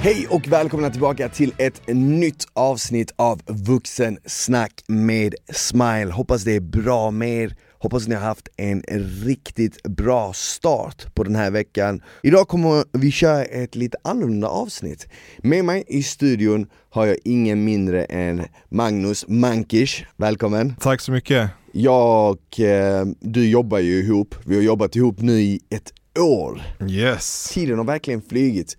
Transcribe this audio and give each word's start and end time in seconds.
Hej 0.00 0.26
och 0.30 0.48
välkomna 0.48 0.90
tillbaka 0.90 1.28
till 1.28 1.54
ett 1.56 1.82
nytt 1.86 2.46
avsnitt 2.52 3.12
av 3.16 3.40
Vuxensnack 3.46 4.84
med 4.86 5.34
Smile. 5.52 6.12
Hoppas 6.12 6.44
det 6.44 6.52
är 6.52 6.60
bra 6.60 7.10
med 7.10 7.28
er, 7.28 7.56
hoppas 7.78 8.08
ni 8.08 8.14
har 8.14 8.22
haft 8.22 8.48
en 8.56 8.82
riktigt 9.24 9.82
bra 9.82 10.32
start 10.32 11.14
på 11.14 11.24
den 11.24 11.36
här 11.36 11.50
veckan. 11.50 12.02
Idag 12.22 12.48
kommer 12.48 12.84
vi 12.92 13.10
köra 13.10 13.44
ett 13.44 13.74
lite 13.74 13.98
annorlunda 14.04 14.48
avsnitt. 14.48 15.08
Med 15.38 15.64
mig 15.64 15.84
i 15.88 16.02
studion 16.02 16.66
har 16.90 17.06
jag 17.06 17.16
ingen 17.24 17.64
mindre 17.64 18.04
än 18.04 18.42
Magnus 18.68 19.24
Mankish, 19.28 20.04
välkommen! 20.16 20.74
Tack 20.80 21.00
så 21.00 21.12
mycket! 21.12 21.50
Jag 21.72 22.30
och 22.30 22.60
eh, 22.60 23.06
du 23.20 23.48
jobbar 23.48 23.78
ju 23.78 24.04
ihop, 24.04 24.34
vi 24.46 24.56
har 24.56 24.62
jobbat 24.62 24.96
ihop 24.96 25.20
nu 25.20 25.40
i 25.40 25.60
ett 25.70 25.92
år. 26.18 26.62
Yes! 26.88 27.50
Tiden 27.54 27.78
har 27.78 27.84
verkligen 27.84 28.22
flygit. 28.22 28.76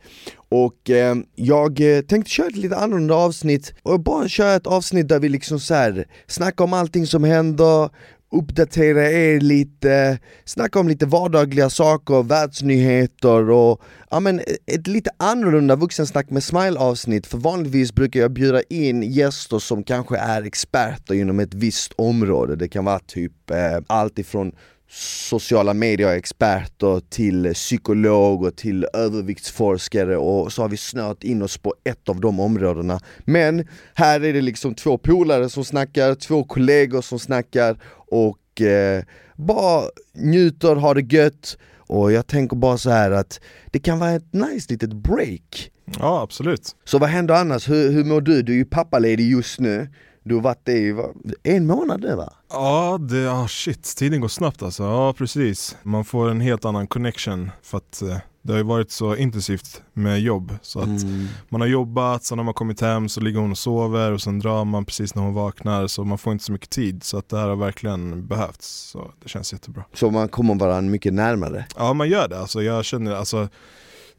Och 0.49 0.89
eh, 0.89 1.15
jag 1.35 1.97
eh, 1.97 2.01
tänkte 2.01 2.31
köra 2.31 2.47
ett 2.47 2.55
lite 2.55 2.75
annorlunda 2.75 3.15
avsnitt, 3.15 3.73
och 3.83 3.99
bara 3.99 4.27
köra 4.27 4.53
ett 4.53 4.67
avsnitt 4.67 5.07
där 5.07 5.19
vi 5.19 5.29
liksom 5.29 5.59
så 5.59 5.73
här, 5.73 6.07
snackar 6.27 6.63
om 6.63 6.73
allting 6.73 7.07
som 7.07 7.23
händer, 7.23 7.89
uppdatera 8.31 9.11
er 9.11 9.39
lite, 9.39 10.19
snacka 10.45 10.79
om 10.79 10.87
lite 10.87 11.05
vardagliga 11.05 11.69
saker, 11.69 12.23
världsnyheter 12.23 13.49
och 13.49 13.81
ja, 14.09 14.19
men 14.19 14.41
ett 14.65 14.87
lite 14.87 15.09
annorlunda 15.17 15.75
vuxensnack 15.75 16.29
med 16.29 16.43
smile 16.43 16.79
avsnitt 16.79 17.27
för 17.27 17.37
vanligtvis 17.37 17.93
brukar 17.93 18.19
jag 18.19 18.31
bjuda 18.31 18.61
in 18.69 19.03
gäster 19.03 19.59
som 19.59 19.83
kanske 19.83 20.17
är 20.17 20.43
experter 20.43 21.13
inom 21.13 21.39
ett 21.39 21.53
visst 21.53 21.93
område. 21.95 22.55
Det 22.55 22.67
kan 22.67 22.85
vara 22.85 22.99
typ 22.99 23.51
eh, 23.51 23.77
allt 23.87 24.19
ifrån 24.19 24.51
sociala 24.91 25.73
medier-experter 25.73 27.01
till 27.09 27.53
psykologer, 27.53 28.51
till 28.51 28.87
överviktsforskare 28.93 30.17
och 30.17 30.53
så 30.53 30.61
har 30.61 30.69
vi 30.69 30.77
snört 30.77 31.23
in 31.23 31.41
oss 31.41 31.57
på 31.57 31.75
ett 31.83 32.09
av 32.09 32.19
de 32.19 32.39
områdena. 32.39 32.99
Men 33.25 33.67
här 33.93 34.23
är 34.23 34.33
det 34.33 34.41
liksom 34.41 34.75
två 34.75 34.97
polare 34.97 35.49
som 35.49 35.65
snackar, 35.65 36.15
två 36.15 36.43
kollegor 36.43 37.01
som 37.01 37.19
snackar 37.19 37.77
och 38.11 38.61
eh, 38.61 39.03
bara 39.35 39.83
njuter, 40.13 40.75
har 40.75 40.95
det 40.95 41.13
gött 41.15 41.57
och 41.77 42.11
jag 42.11 42.27
tänker 42.27 42.55
bara 42.55 42.77
så 42.77 42.89
här 42.89 43.11
att 43.11 43.39
det 43.71 43.79
kan 43.79 43.99
vara 43.99 44.11
ett 44.11 44.33
nice 44.33 44.73
litet 44.73 44.93
break. 44.93 45.71
Ja 45.99 46.21
absolut. 46.21 46.75
Så 46.83 46.97
vad 46.97 47.09
händer 47.09 47.35
annars? 47.35 47.69
Hur, 47.69 47.91
hur 47.91 48.03
mår 48.03 48.21
du? 48.21 48.41
Du 48.41 48.51
är 48.51 48.57
ju 48.57 48.65
pappaledig 48.65 49.31
just 49.31 49.59
nu. 49.59 49.87
Du 50.29 50.35
har 50.35 50.41
varit 50.41 50.65
det 50.65 50.73
i 50.73 50.95
en 51.43 51.67
månad 51.67 52.01
nu 52.01 52.15
va? 52.15 52.33
Ja, 52.49 52.97
det, 53.01 53.29
oh 53.29 53.47
shit, 53.47 53.83
tiden 53.83 54.21
går 54.21 54.27
snabbt 54.27 54.63
alltså. 54.63 54.83
Ja 54.83 55.13
precis. 55.13 55.77
Man 55.83 56.05
får 56.05 56.29
en 56.29 56.41
helt 56.41 56.65
annan 56.65 56.87
connection 56.87 57.51
för 57.61 57.77
att 57.77 58.01
eh, 58.01 58.17
det 58.41 58.51
har 58.51 58.57
ju 58.57 58.63
varit 58.63 58.91
så 58.91 59.15
intensivt 59.15 59.81
med 59.93 60.21
jobb. 60.21 60.55
Så 60.61 60.79
att 60.79 60.85
mm. 60.85 61.27
man 61.49 61.61
har 61.61 61.67
jobbat, 61.67 62.23
sen 62.23 62.37
har 62.37 62.45
man 62.45 62.53
kommit 62.53 62.81
hem 62.81 63.09
så 63.09 63.21
ligger 63.21 63.39
hon 63.39 63.51
och 63.51 63.57
sover 63.57 64.11
och 64.11 64.21
sen 64.21 64.39
drar 64.39 64.65
man 64.65 64.85
precis 64.85 65.15
när 65.15 65.23
hon 65.23 65.33
vaknar 65.33 65.87
så 65.87 66.03
man 66.03 66.17
får 66.17 66.33
inte 66.33 66.45
så 66.45 66.51
mycket 66.51 66.69
tid. 66.69 67.03
Så 67.03 67.17
att 67.17 67.29
det 67.29 67.37
här 67.37 67.47
har 67.47 67.55
verkligen 67.55 68.27
behövts. 68.27 68.67
Så 68.67 69.11
det 69.23 69.29
känns 69.29 69.53
jättebra. 69.53 69.83
Så 69.93 70.11
man 70.11 70.29
kommer 70.29 70.55
varandra 70.55 70.91
mycket 70.91 71.13
närmare? 71.13 71.65
Ja 71.77 71.93
man 71.93 72.09
gör 72.09 72.27
det. 72.27 72.39
Alltså, 72.39 72.61
jag 72.61 72.85
känner, 72.85 73.15
alltså 73.15 73.49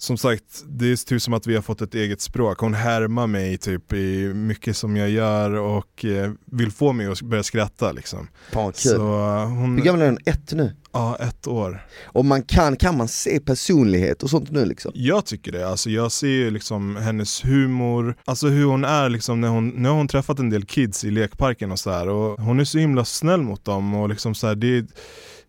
som 0.02 0.16
sagt, 0.16 0.64
det 0.68 0.92
är 0.92 1.06
typ 1.06 1.22
som 1.22 1.34
att 1.34 1.46
vi 1.46 1.54
har 1.54 1.62
fått 1.62 1.80
ett 1.80 1.94
eget 1.94 2.20
språk. 2.20 2.58
Hon 2.58 2.74
härmar 2.74 3.26
mig 3.26 3.58
typ 3.58 3.92
i 3.92 4.34
mycket 4.34 4.76
som 4.76 4.96
jag 4.96 5.10
gör 5.10 5.50
och 5.50 6.04
eh, 6.04 6.32
vill 6.44 6.70
få 6.70 6.92
mig 6.92 7.06
att 7.06 7.22
börja 7.22 7.42
skratta 7.42 7.92
liksom. 7.92 8.28
Fan, 8.52 8.72
kul. 8.72 8.92
Så, 8.92 8.98
hon... 9.44 9.76
Hur 9.76 9.84
gammal 9.84 10.02
är 10.02 10.06
hon? 10.06 10.18
Ett 10.24 10.52
nu? 10.52 10.76
Ja, 10.92 11.16
ett 11.16 11.46
år. 11.46 11.86
Och 12.04 12.24
man 12.24 12.42
kan, 12.42 12.76
kan 12.76 12.96
man 12.96 13.08
se 13.08 13.40
personlighet 13.40 14.22
och 14.22 14.30
sånt 14.30 14.50
nu 14.50 14.64
liksom? 14.64 14.92
Jag 14.94 15.26
tycker 15.26 15.52
det, 15.52 15.68
alltså 15.68 15.90
jag 15.90 16.12
ser 16.12 16.28
ju 16.28 16.50
liksom 16.50 16.96
hennes 16.96 17.44
humor, 17.44 18.16
alltså 18.24 18.48
hur 18.48 18.64
hon 18.64 18.84
är 18.84 19.08
liksom 19.08 19.40
när 19.40 19.48
hon, 19.48 19.68
nu 19.68 19.88
har 19.88 19.96
hon 19.96 20.08
träffat 20.08 20.38
en 20.38 20.50
del 20.50 20.64
kids 20.64 21.04
i 21.04 21.10
lekparken 21.10 21.72
och 21.72 21.78
sådär 21.78 22.08
och 22.08 22.40
hon 22.40 22.60
är 22.60 22.64
så 22.64 22.78
himla 22.78 23.04
snäll 23.04 23.42
mot 23.42 23.64
dem 23.64 23.94
och 23.94 24.08
liksom 24.08 24.34
så 24.34 24.46
här, 24.46 24.54
det, 24.54 24.86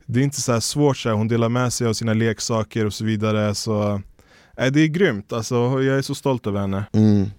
det 0.06 0.20
är 0.20 0.24
inte 0.24 0.42
så 0.42 0.62
svårt, 0.62 0.98
så 0.98 1.10
här, 1.10 1.16
hon 1.16 1.28
delar 1.28 1.50
med 1.50 1.74
sig 1.74 1.88
av 1.88 1.94
sina 1.94 2.14
leksaker 2.14 2.86
och 2.86 2.94
så 2.94 3.06
vidare 3.06 3.56
så 3.56 4.02
det 4.56 4.80
är 4.80 4.88
grymt, 4.88 5.34
alltså, 5.34 5.56
jag 5.56 5.98
är 5.98 6.02
så 6.02 6.16
stolt 6.16 6.48
över 6.48 6.60
henne. 6.60 6.84
Mm. 6.94 7.32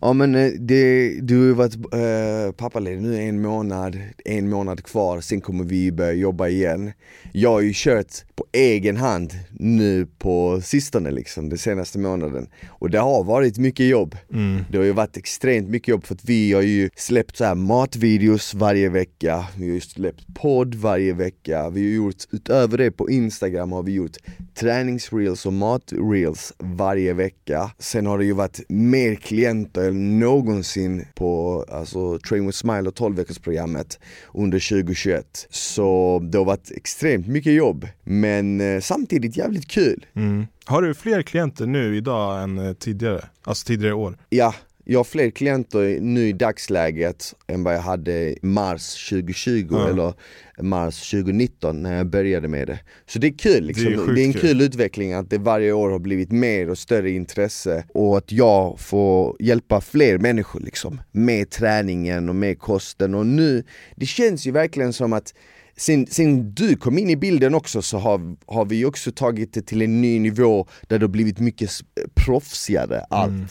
Ja 0.00 0.12
men 0.12 0.34
eh, 0.34 0.52
det, 0.58 1.14
du 1.20 1.38
har 1.38 1.44
ju 1.44 1.52
varit 1.52 1.74
äh, 1.74 2.52
pappaledig 2.52 3.02
nu 3.02 3.22
en 3.22 3.42
månad, 3.42 3.98
en 4.24 4.50
månad 4.50 4.84
kvar, 4.84 5.20
sen 5.20 5.40
kommer 5.40 5.64
vi 5.64 5.92
börja 5.92 6.12
jobba 6.12 6.48
igen. 6.48 6.92
Jag 7.32 7.50
har 7.50 7.60
ju 7.60 7.72
kört 7.74 8.12
på 8.34 8.46
egen 8.52 8.96
hand 8.96 9.32
nu 9.50 10.06
på 10.18 10.60
sistone 10.64 11.10
liksom, 11.10 11.48
den 11.48 11.58
senaste 11.58 11.98
månaden. 11.98 12.46
Och 12.68 12.90
det 12.90 12.98
har 12.98 13.24
varit 13.24 13.58
mycket 13.58 13.86
jobb. 13.86 14.16
Mm. 14.32 14.64
Det 14.70 14.78
har 14.78 14.84
ju 14.84 14.92
varit 14.92 15.16
extremt 15.16 15.68
mycket 15.68 15.88
jobb 15.88 16.04
för 16.06 16.14
att 16.14 16.24
vi 16.24 16.52
har 16.52 16.62
ju 16.62 16.90
släppt 16.96 17.36
så 17.36 17.44
här 17.44 17.54
matvideos 17.54 18.54
varje 18.54 18.88
vecka, 18.88 19.46
vi 19.56 19.68
har 19.68 19.74
ju 19.74 19.80
släppt 19.80 20.34
podd 20.34 20.74
varje 20.74 21.12
vecka, 21.12 21.70
vi 21.70 21.80
har 21.80 21.96
gjort, 21.96 22.24
utöver 22.30 22.78
det 22.78 22.90
på 22.90 23.10
Instagram 23.10 23.72
har 23.72 23.82
vi 23.82 23.92
gjort 23.92 24.16
träningsreels 24.54 25.46
och 25.46 25.52
matreels 25.52 26.52
varje 26.58 27.12
vecka. 27.12 27.70
Sen 27.78 28.06
har 28.06 28.18
det 28.18 28.24
ju 28.24 28.32
varit 28.32 28.60
mer 28.68 29.14
klienter 29.14 29.51
än 29.52 30.18
någonsin 30.18 31.06
på 31.14 31.64
alltså, 31.68 32.18
Train 32.18 32.46
with 32.46 32.58
Smile 32.58 32.88
och 32.88 32.94
12 32.94 33.16
veckorsprogrammet 33.16 33.98
under 34.34 34.68
2021. 34.70 35.46
Så 35.50 36.20
det 36.22 36.38
har 36.38 36.44
varit 36.44 36.70
extremt 36.70 37.26
mycket 37.26 37.52
jobb, 37.52 37.88
men 38.04 38.60
eh, 38.60 38.80
samtidigt 38.80 39.36
jävligt 39.36 39.68
kul. 39.68 40.06
Mm. 40.14 40.46
Har 40.64 40.82
du 40.82 40.94
fler 40.94 41.22
klienter 41.22 41.66
nu 41.66 41.96
idag 41.96 42.42
än 42.42 42.58
eh, 42.58 42.72
tidigare? 42.72 43.24
Alltså 43.42 43.66
tidigare 43.66 43.94
år? 43.94 44.16
Ja, 44.28 44.54
jag 44.84 44.98
har 44.98 45.04
fler 45.04 45.30
klienter 45.30 46.00
nu 46.00 46.28
i 46.28 46.32
dagsläget 46.32 47.34
än 47.46 47.64
vad 47.64 47.74
jag 47.74 47.80
hade 47.80 48.12
i 48.12 48.38
mars 48.42 49.08
2020 49.08 49.68
ja. 49.70 49.88
eller 49.88 50.14
mars 50.62 51.10
2019 51.10 51.82
när 51.82 51.96
jag 51.96 52.06
började 52.06 52.48
med 52.48 52.66
det. 52.66 52.78
Så 53.06 53.18
det 53.18 53.26
är 53.26 53.38
kul 53.38 53.64
liksom. 53.64 53.84
det, 53.84 53.92
är 53.92 54.14
det 54.14 54.20
är 54.20 54.26
en 54.26 54.32
kul, 54.32 54.40
kul 54.40 54.60
utveckling 54.60 55.12
att 55.12 55.30
det 55.30 55.38
varje 55.38 55.72
år 55.72 55.90
har 55.90 55.98
blivit 55.98 56.32
mer 56.32 56.70
och 56.70 56.78
större 56.78 57.10
intresse 57.10 57.84
och 57.94 58.18
att 58.18 58.32
jag 58.32 58.80
får 58.80 59.36
hjälpa 59.40 59.80
fler 59.80 60.18
människor 60.18 60.60
liksom 60.60 61.00
med 61.12 61.50
träningen 61.50 62.28
och 62.28 62.36
med 62.36 62.58
kosten 62.58 63.14
och 63.14 63.26
nu, 63.26 63.64
det 63.96 64.06
känns 64.06 64.46
ju 64.46 64.50
verkligen 64.50 64.92
som 64.92 65.12
att 65.12 65.34
Sen, 65.76 66.06
sen 66.06 66.54
du 66.54 66.76
kom 66.76 66.98
in 66.98 67.10
i 67.10 67.16
bilden 67.16 67.54
också 67.54 67.82
så 67.82 67.98
har, 67.98 68.36
har 68.46 68.64
vi 68.64 68.84
också 68.84 69.12
tagit 69.12 69.54
det 69.54 69.62
till 69.62 69.82
en 69.82 70.00
ny 70.00 70.18
nivå 70.18 70.66
där 70.88 70.98
det 70.98 71.04
har 71.04 71.08
blivit 71.08 71.38
mycket 71.38 71.70
proffsigare 72.14 73.00
allt. 73.10 73.30
Mm. 73.30 73.46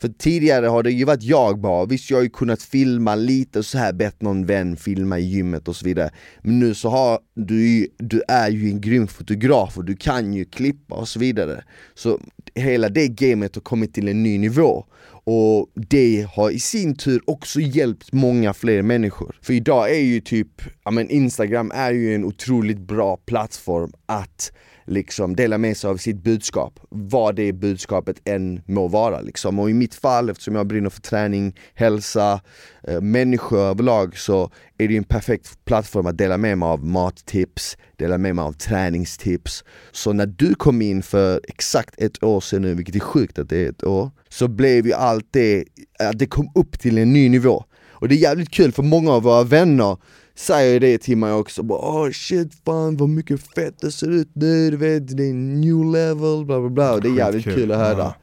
För 0.00 0.08
tidigare 0.08 0.66
har 0.66 0.82
det 0.82 0.90
ju 0.90 1.04
varit 1.04 1.22
jag 1.22 1.60
bara, 1.60 1.86
visst 1.86 2.10
jag 2.10 2.18
har 2.18 2.22
ju 2.22 2.28
kunnat 2.28 2.62
filma 2.62 3.14
lite 3.14 3.58
och 3.58 3.64
så 3.64 3.78
här 3.78 3.92
bett 3.92 4.22
någon 4.22 4.46
vän 4.46 4.76
filma 4.76 5.18
i 5.18 5.22
gymmet 5.22 5.68
och 5.68 5.76
så 5.76 5.84
vidare. 5.84 6.10
Men 6.42 6.58
nu 6.58 6.74
så 6.74 6.88
har 6.88 7.18
du 7.34 7.88
du 7.98 8.22
är 8.28 8.50
ju 8.50 8.70
en 8.70 8.80
grym 8.80 9.06
fotograf 9.06 9.78
och 9.78 9.84
du 9.84 9.96
kan 9.96 10.32
ju 10.32 10.44
klippa 10.44 10.94
och 10.94 11.08
så 11.08 11.18
vidare. 11.18 11.64
Så 11.94 12.20
hela 12.54 12.88
det 12.88 13.08
gamet 13.08 13.54
har 13.54 13.62
kommit 13.62 13.94
till 13.94 14.08
en 14.08 14.22
ny 14.22 14.38
nivå. 14.38 14.84
Och 15.28 15.70
det 15.74 16.26
har 16.34 16.50
i 16.50 16.58
sin 16.58 16.96
tur 16.96 17.20
också 17.24 17.60
hjälpt 17.60 18.12
många 18.12 18.54
fler 18.54 18.82
människor. 18.82 19.36
För 19.42 19.52
idag 19.52 19.90
är 19.90 20.00
ju 20.00 20.20
typ, 20.20 20.62
ja 20.84 20.90
men 20.90 21.10
Instagram 21.10 21.72
är 21.74 21.92
ju 21.92 22.14
en 22.14 22.24
otroligt 22.24 22.78
bra 22.78 23.16
plattform 23.16 23.92
att 24.06 24.52
liksom 24.86 25.36
dela 25.36 25.58
med 25.58 25.76
sig 25.76 25.90
av 25.90 25.96
sitt 25.96 26.16
budskap, 26.16 26.80
vad 26.88 27.36
det 27.36 27.52
budskapet 27.52 28.16
än 28.24 28.62
må 28.66 28.88
vara 28.88 29.20
liksom. 29.20 29.58
Och 29.58 29.70
i 29.70 29.74
mitt 29.74 29.94
fall, 29.94 30.30
eftersom 30.30 30.54
jag 30.54 30.66
brinner 30.66 30.90
för 30.90 31.00
träning, 31.00 31.56
hälsa, 31.74 32.40
eh, 32.82 33.00
människor 33.00 33.58
överlag 33.58 34.18
så 34.18 34.50
är 34.78 34.88
det 34.88 34.96
en 34.96 35.04
perfekt 35.04 35.64
plattform 35.64 36.06
att 36.06 36.18
dela 36.18 36.38
med 36.38 36.58
mig 36.58 36.66
av 36.66 36.84
mattips, 36.84 37.76
dela 37.96 38.18
med 38.18 38.36
mig 38.36 38.42
av 38.42 38.52
träningstips. 38.52 39.64
Så 39.92 40.12
när 40.12 40.26
du 40.26 40.54
kom 40.54 40.82
in 40.82 41.02
för 41.02 41.40
exakt 41.48 41.94
ett 41.98 42.22
år 42.22 42.40
sedan 42.40 42.62
nu, 42.62 42.74
vilket 42.74 42.94
är 42.94 43.00
sjukt 43.00 43.38
att 43.38 43.48
det 43.48 43.64
är 43.64 43.68
ett 43.68 43.84
år, 43.84 44.10
så 44.28 44.48
blev 44.48 44.86
ju 44.86 44.92
allt 44.92 45.26
det, 45.30 45.64
att 45.98 46.18
det 46.18 46.26
kom 46.26 46.50
upp 46.54 46.78
till 46.78 46.98
en 46.98 47.12
ny 47.12 47.28
nivå. 47.28 47.64
Och 47.98 48.08
det 48.08 48.14
är 48.14 48.18
jävligt 48.18 48.50
kul 48.50 48.72
för 48.72 48.82
många 48.82 49.12
av 49.12 49.22
våra 49.22 49.42
vänner 49.42 49.96
säger 50.36 50.80
det 50.80 50.98
till 50.98 51.16
mig 51.16 51.32
också, 51.32 51.62
bara 51.62 51.78
oh 51.78 52.10
shit 52.10 52.52
fan 52.64 52.96
vad 52.96 53.08
mycket 53.08 53.40
fett 53.54 53.80
det 53.80 53.92
ser 53.92 54.10
ut 54.10 54.28
nu, 54.32 54.70
du 54.70 54.76
vet 54.76 55.16
det 55.16 55.22
är 55.22 55.30
en 55.30 55.60
new 55.60 55.84
level, 55.84 56.44
bla 56.44 56.60
bla 56.60 56.70
bla, 56.70 56.96
det 56.96 57.08
är 57.08 57.16
jävligt 57.16 57.44
kul, 57.44 57.54
kul 57.54 57.72
att 57.72 57.78
höra. 57.78 57.98
Ja. 57.98 58.14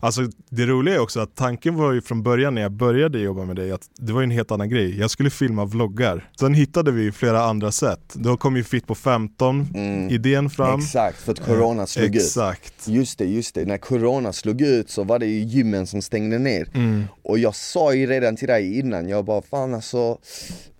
Alltså 0.00 0.22
det 0.50 0.66
roliga 0.66 0.94
är 0.94 0.98
också 0.98 1.20
att 1.20 1.36
tanken 1.36 1.74
var 1.74 1.92
ju 1.92 2.02
från 2.02 2.22
början 2.22 2.54
när 2.54 2.62
jag 2.62 2.72
började 2.72 3.18
jobba 3.18 3.44
med 3.44 3.56
dig 3.56 3.72
att 3.72 3.82
det 3.98 4.12
var 4.12 4.22
en 4.22 4.30
helt 4.30 4.50
annan 4.50 4.68
grej. 4.68 4.98
Jag 4.98 5.10
skulle 5.10 5.30
filma 5.30 5.64
vloggar. 5.64 6.30
Sen 6.40 6.54
hittade 6.54 6.92
vi 6.92 7.12
flera 7.12 7.42
andra 7.42 7.72
sätt. 7.72 8.14
Då 8.14 8.36
kom 8.36 8.56
ju 8.56 8.64
Fit 8.64 8.86
på 8.86 8.94
15 8.94 9.68
mm. 9.74 10.08
idén 10.10 10.50
fram. 10.50 10.80
Exakt, 10.80 11.18
för 11.18 11.32
att 11.32 11.46
corona 11.46 11.86
slog 11.86 12.16
exakt. 12.16 12.74
ut. 12.88 12.94
Just 12.94 13.18
det, 13.18 13.24
just 13.24 13.54
det. 13.54 13.64
När 13.64 13.78
corona 13.78 14.32
slog 14.32 14.60
ut 14.60 14.90
så 14.90 15.04
var 15.04 15.18
det 15.18 15.26
ju 15.26 15.40
gymmen 15.40 15.86
som 15.86 16.02
stängde 16.02 16.38
ner. 16.38 16.68
Mm. 16.74 17.04
Och 17.22 17.38
jag 17.38 17.54
sa 17.54 17.94
ju 17.94 18.06
redan 18.06 18.36
till 18.36 18.48
dig 18.48 18.78
innan, 18.78 19.08
jag 19.08 19.24
bara 19.24 19.42
fan 19.42 19.74
alltså 19.74 20.18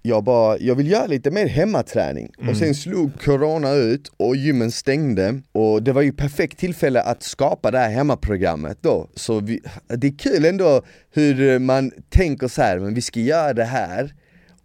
jag 0.02 0.24
bara, 0.24 0.58
jag 0.58 0.74
vill 0.74 0.90
göra 0.90 1.06
lite 1.06 1.30
mer 1.30 1.46
hemmaträning. 1.46 2.30
Mm. 2.38 2.50
Och 2.50 2.56
sen 2.56 2.74
slog 2.74 3.20
corona 3.20 3.72
ut 3.72 4.12
och 4.16 4.36
gymmen 4.36 4.70
stängde 4.70 5.40
och 5.52 5.82
det 5.82 5.92
var 5.92 6.02
ju 6.02 6.12
perfekt 6.12 6.58
tillfälle 6.58 7.02
att 7.02 7.22
skapa 7.22 7.70
det 7.70 7.78
här 7.78 7.90
hemmaprogrammet 7.90 8.78
då. 8.80 9.08
Så 9.14 9.40
vi, 9.40 9.60
det 9.88 10.06
är 10.06 10.18
kul 10.18 10.44
ändå 10.44 10.82
hur 11.10 11.58
man 11.58 11.92
tänker 12.08 12.48
så 12.48 12.62
här, 12.62 12.78
men 12.78 12.94
vi 12.94 13.02
ska 13.02 13.20
göra 13.20 13.52
det 13.52 13.64
här 13.64 14.14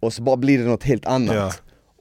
och 0.00 0.12
så 0.12 0.22
bara 0.22 0.36
blir 0.36 0.58
det 0.58 0.64
något 0.64 0.84
helt 0.84 1.06
annat. 1.06 1.34
Ja. 1.36 1.52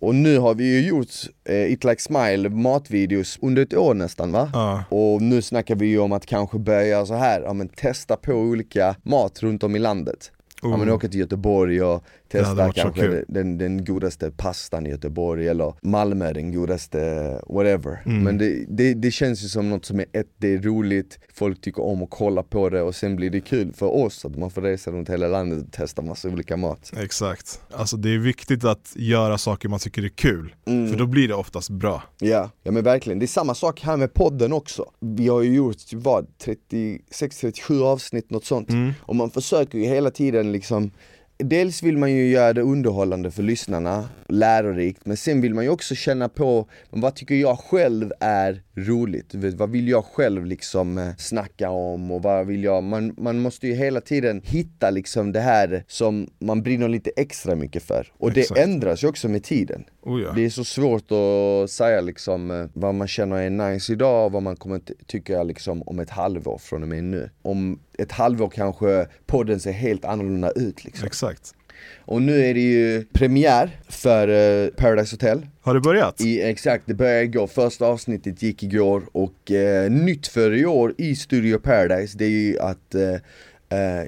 Och 0.01 0.16
nu 0.16 0.38
har 0.38 0.54
vi 0.54 0.63
ju 0.63 0.88
gjort 0.88 1.10
eh, 1.50 1.72
It 1.72 1.83
Like 1.83 2.01
Smile 2.01 2.50
matvideos 2.50 3.38
under 3.42 3.62
ett 3.62 3.74
år 3.74 3.94
nästan 3.94 4.31
va? 4.31 4.50
Ja. 4.54 4.83
Och 4.90 5.22
nu 5.22 5.42
snackar 5.42 5.75
vi 5.75 5.86
ju 5.86 6.00
om 6.00 6.12
att 6.12 6.25
kanske 6.25 6.60
börja 6.60 7.06
så 7.06 7.13
här, 7.13 7.42
ja 7.42 7.54
men 7.54 7.69
testa 7.69 8.16
på 8.16 8.33
olika 8.33 8.95
mat 9.04 9.44
runt 9.44 9.63
om 9.63 9.75
i 9.75 9.80
landet. 9.80 10.31
Oh. 10.62 10.72
Ja 10.72 10.78
men 10.78 10.90
åka 10.90 11.07
till 11.07 11.19
Göteborg 11.19 11.83
och 11.83 12.04
testa 12.29 12.71
kanske 12.71 13.24
den, 13.27 13.57
den 13.57 13.85
godaste 13.85 14.31
pastan 14.31 14.88
i 14.88 14.89
Göteborg 14.89 15.47
eller 15.47 15.74
Malmö 15.81 16.33
den 16.33 16.53
godaste 16.53 17.00
whatever. 17.47 18.01
Mm. 18.06 18.24
Men 18.24 18.38
det, 18.38 18.65
det, 18.69 18.94
det, 18.94 19.12
känns 19.12 19.44
ju 19.44 19.47
som 19.47 19.69
något 19.69 19.85
som 19.85 20.00
är 20.00 20.06
ett, 20.13 20.27
det 20.38 20.53
är 20.53 20.57
roligt, 20.57 21.19
folk 21.33 21.62
tycker 21.62 21.83
om 21.83 22.03
att 22.03 22.09
kolla 22.09 22.44
på 22.44 22.69
det 22.69 22.81
och 22.81 22.95
sen 22.95 23.15
blir 23.15 23.29
det 23.29 23.41
kul 23.41 23.74
för 23.74 23.85
oss 23.85 24.25
att 24.25 24.38
man 24.38 24.51
får 24.51 24.62
resa 24.62 24.91
runt 24.91 25.09
hela 25.09 25.27
landet 25.27 25.65
och 25.65 25.71
testa 25.71 26.01
massa 26.01 26.27
olika 26.27 26.57
mat. 26.57 26.91
Exakt, 26.97 27.62
alltså 27.71 27.97
det 27.97 28.09
är 28.09 28.18
viktigt 28.18 28.63
att 28.63 28.94
göra 28.95 29.38
saker 29.38 29.69
man 29.69 29.80
tycker 29.80 30.03
är 30.03 30.09
kul, 30.09 30.56
mm. 30.65 30.89
för 30.89 30.97
då 30.97 31.06
blir 31.06 31.27
det 31.27 31.33
oftast 31.33 31.69
bra. 31.69 32.03
Ja, 32.19 32.50
ja 32.63 32.71
men 32.71 32.83
verkligen. 32.83 33.19
Det 33.19 33.25
är 33.25 33.27
samma 33.27 33.56
sak 33.56 33.81
här 33.81 33.97
med 33.97 34.13
podden 34.13 34.53
också. 34.53 34.85
Vi 35.00 35.27
har 35.27 35.41
ju 35.41 35.56
gjort, 35.56 35.94
vad, 35.94 36.27
36-37 36.44 37.83
avsnitt, 37.83 38.30
något 38.30 38.45
sånt. 38.45 38.69
Mm. 38.69 38.94
Och 39.01 39.15
man 39.15 39.30
försöker 39.30 39.77
ju 39.77 39.85
hela 39.85 40.12
tiden 40.12 40.51
liksom 40.51 40.91
Dels 41.39 41.84
vill 41.84 41.98
man 41.98 42.12
ju 42.12 42.28
göra 42.28 42.54
det 42.54 42.62
underhållande 42.62 43.31
för 43.31 43.44
lyssnarna, 43.44 44.10
lärorikt, 44.28 45.06
men 45.06 45.18
sen 45.18 45.42
vill 45.42 45.54
man 45.54 45.63
ju 45.63 45.69
också 45.69 45.95
känna 45.95 46.30
på 46.30 46.69
vad 46.89 47.16
tycker 47.16 47.36
jag 47.36 47.60
själv 47.60 48.12
är 48.19 48.62
roligt? 48.75 49.36
Vad 49.36 49.69
vill 49.69 49.88
jag 49.88 50.06
själv 50.06 50.45
liksom 50.45 50.98
eh, 50.98 51.16
snacka 51.18 51.69
om 51.69 52.12
och 52.12 52.24
vad 52.24 52.48
vill 52.48 52.63
jag? 52.63 52.84
Man, 52.84 53.13
man 53.18 53.39
måste 53.39 53.68
ju 53.68 53.74
hela 53.74 54.01
tiden 54.01 54.42
hitta 54.45 54.89
liksom 54.89 55.31
det 55.31 55.39
här 55.39 55.84
som 55.88 56.30
man 56.39 56.63
brinner 56.63 56.88
lite 56.88 57.12
extra 57.16 57.56
mycket 57.56 57.83
för. 57.83 58.07
Och 58.18 58.38
Exakt. 58.38 58.56
det 58.56 58.62
ändras 58.63 59.04
ju 59.04 59.07
också 59.07 59.28
med 59.28 59.44
tiden. 59.44 59.83
Oh 60.07 60.21
ja. 60.21 60.31
Det 60.36 60.45
är 60.45 60.50
så 60.50 60.63
svårt 60.63 61.12
att 61.12 61.71
säga 61.71 62.01
liksom 62.01 62.51
eh, 62.51 62.65
vad 62.74 62.95
man 62.95 63.07
känner 63.07 63.38
är 63.38 63.50
nice 63.50 63.94
idag 63.94 64.25
och 64.25 64.31
vad 64.31 64.44
man 64.44 64.56
kommer 64.56 64.81
tycka 65.06 65.44
liksom 65.44 65.81
om 65.81 66.00
ett 66.00 66.09
halvår 66.09 66.57
från 66.57 66.83
och 66.83 66.89
med 66.89 67.04
nu. 67.04 67.30
Om 67.42 67.80
ett 67.98 68.12
halvår 68.12 68.50
kanske 68.50 69.07
podden 69.25 69.59
ser 69.59 69.71
helt 69.71 70.06
annorlunda 70.06 70.51
ut 70.51 70.86
liksom. 70.86 71.07
Exakt. 71.07 71.54
Och 71.98 72.21
nu 72.21 72.45
är 72.45 72.54
det 72.54 72.59
ju 72.59 73.06
premiär 73.13 73.80
för 73.89 74.27
uh, 74.27 74.69
Paradise 74.69 75.13
Hotel 75.15 75.48
Har 75.62 75.74
det 75.74 75.80
börjat? 75.80 76.21
I, 76.21 76.42
exakt, 76.42 76.83
det 76.86 76.94
började 76.94 77.24
igår, 77.24 77.48
första 77.48 77.86
avsnittet 77.86 78.42
gick 78.42 78.63
igår 78.63 79.04
och 79.12 79.51
uh, 79.51 79.92
nytt 79.92 80.27
för 80.27 80.54
i 80.54 80.65
år 80.65 80.94
i 80.98 81.15
Studio 81.15 81.57
Paradise 81.57 82.18
det 82.18 82.25
är 82.25 82.30
ju 82.30 82.59
att 82.59 82.95
uh, 82.95 83.15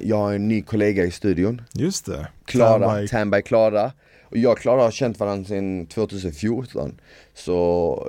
jag 0.01 0.17
har 0.17 0.33
en 0.33 0.47
ny 0.47 0.61
kollega 0.61 1.03
i 1.03 1.11
studion 1.11 1.61
Just 1.73 2.05
det 2.05 2.27
Klara, 2.45 3.07
Tanby 3.07 3.41
Klara 3.41 3.91
och 4.29 4.37
jag 4.37 4.51
och 4.51 4.59
Klara 4.59 4.81
har 4.81 4.91
känt 4.91 5.19
varandra 5.19 5.47
sedan 5.47 5.87
2014 5.87 6.99
Så 7.33 8.07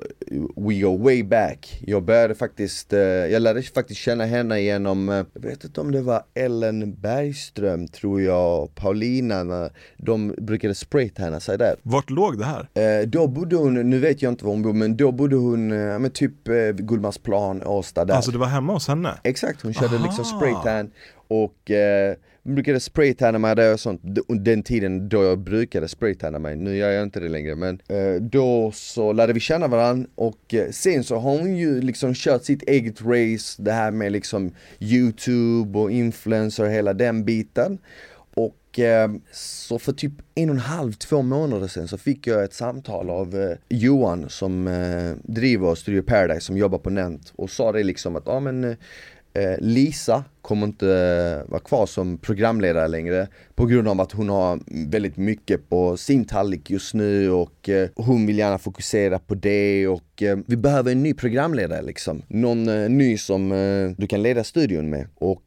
we 0.57 0.81
go 0.81 0.97
way 0.97 1.23
back 1.23 1.83
Jag 1.87 2.03
började 2.03 2.35
faktiskt, 2.35 2.93
eh, 2.93 3.01
jag 3.01 3.43
lärde 3.43 3.63
faktiskt 3.63 4.01
känna 4.01 4.25
henne 4.25 4.61
genom, 4.61 5.09
eh, 5.09 5.25
jag 5.35 5.43
vet 5.43 5.65
inte 5.65 5.81
om 5.81 5.93
det 5.93 6.03
var 6.03 6.23
Ellen 6.35 6.95
Bergström 7.01 7.89
tror 7.89 8.23
jag, 8.23 8.75
Paulina, 8.75 9.71
de 9.97 10.35
brukade 10.39 10.75
spraytanna 10.75 11.41
sig 11.41 11.59
där 11.59 11.77
Vart 11.83 12.11
låg 12.11 12.39
det 12.39 12.45
här? 12.45 12.69
Eh, 13.01 13.07
då 13.07 13.27
bodde 13.27 13.57
hon, 13.57 13.91
nu 13.91 13.99
vet 13.99 14.23
jag 14.23 14.33
inte 14.33 14.45
var 14.45 14.53
hon 14.53 14.63
bor 14.63 14.73
men 14.73 14.97
då 14.97 15.13
bodde 15.13 15.37
hon, 15.37 15.69
men 15.69 16.11
typ 16.11 16.45
Gullmarsplan, 16.75 17.63
Årsta 17.63 18.05
där 18.05 18.15
Alltså 18.15 18.31
det 18.31 18.39
var 18.39 18.47
hemma 18.47 18.73
hos 18.73 18.89
henne? 18.89 19.19
Exakt, 19.25 19.63
hon 19.63 19.75
körde 19.75 19.97
Aha. 19.97 20.05
liksom 20.05 20.25
spraytan 20.25 20.91
och 21.29 21.57
jag 21.65 22.17
brukade 22.43 22.81
spraytanna 22.81 23.39
mig 23.39 23.57
där 23.57 23.73
och 23.73 23.81
sånt, 23.81 24.01
den 24.29 24.63
tiden 24.63 25.09
då 25.09 25.25
jag 25.25 25.39
brukade 25.39 25.89
spraytanna 25.89 26.39
mig, 26.39 26.57
nu 26.57 26.77
gör 26.77 26.91
jag 26.91 27.03
inte 27.03 27.21
det 27.21 27.29
längre 27.29 27.55
men 27.55 27.81
eh, 27.89 28.23
Då 28.23 28.73
så 28.75 29.13
lärde 29.13 29.33
vi 29.33 29.41
känna 29.41 29.69
varandra 29.69 30.09
och 30.15 30.55
eh, 30.55 30.71
sen 30.71 31.05
så 31.05 31.17
har 31.17 31.39
hon 31.39 31.57
ju 31.57 31.81
liksom 31.81 32.15
kört 32.15 32.45
sitt 32.45 32.63
eget 32.63 33.03
race, 33.03 33.63
det 33.63 33.73
här 33.73 33.91
med 33.91 34.13
liksom 34.13 34.55
Youtube 34.79 35.79
och 35.79 35.91
influencer 35.91 36.65
och 36.65 36.71
hela 36.71 36.93
den 36.93 37.25
biten. 37.25 37.79
Och 38.35 38.79
eh, 38.79 39.11
så 39.33 39.79
för 39.79 39.93
typ 39.93 40.13
en 40.35 40.49
och 40.51 40.55
en 40.55 40.61
halv, 40.61 40.93
två 40.93 41.23
månader 41.23 41.69
sedan 41.69 41.89
så 41.89 41.99
fick 41.99 42.27
jag 42.27 42.45
ett 42.45 42.55
samtal 42.55 43.11
av 43.11 43.37
eh, 43.37 43.57
Johan 43.69 44.29
som 44.29 44.69
eh, 44.69 45.13
driver 45.23 45.75
Studio 45.75 46.03
Paradise 46.03 46.41
som 46.41 46.57
jobbar 46.57 46.79
på 46.79 46.91
Nent 46.91 47.33
och 47.37 47.51
sa 47.51 47.73
det 47.73 47.83
liksom 47.83 48.17
att 48.17 48.23
ja 48.27 48.41
men 48.41 48.65
Eh, 48.65 48.77
Eh, 49.35 49.59
Lisa 49.59 50.25
kommer 50.43 50.67
inte 50.67 50.89
eh, 50.89 51.51
vara 51.51 51.61
kvar 51.61 51.87
som 51.87 52.19
programledare 52.19 52.89
längre 52.89 53.29
på 53.55 53.67
grund 53.67 53.89
av 53.89 54.01
att 54.01 54.13
hon 54.13 54.29
har 54.29 54.61
väldigt 54.91 55.17
mycket 55.17 55.69
på 55.69 55.97
sin 55.97 56.25
tallrik 56.25 56.71
just 56.71 56.95
nu 56.95 57.31
och 57.31 57.69
eh, 57.69 57.89
hon 57.97 58.27
vill 58.27 58.39
gärna 58.39 58.59
fokusera 58.59 59.19
på 59.19 59.35
det 59.35 59.89
och 59.89 60.23
vi 60.47 60.57
behöver 60.57 60.93
en 60.93 61.03
ny 61.03 61.15
programledare 61.15 61.83
liksom. 61.83 62.23
Någon 62.29 62.65
ny 62.99 63.19
som 63.19 63.49
du 63.99 64.07
kan 64.07 64.23
leda 64.23 64.45
studion 64.45 64.91
med 64.91 65.07
och 65.15 65.43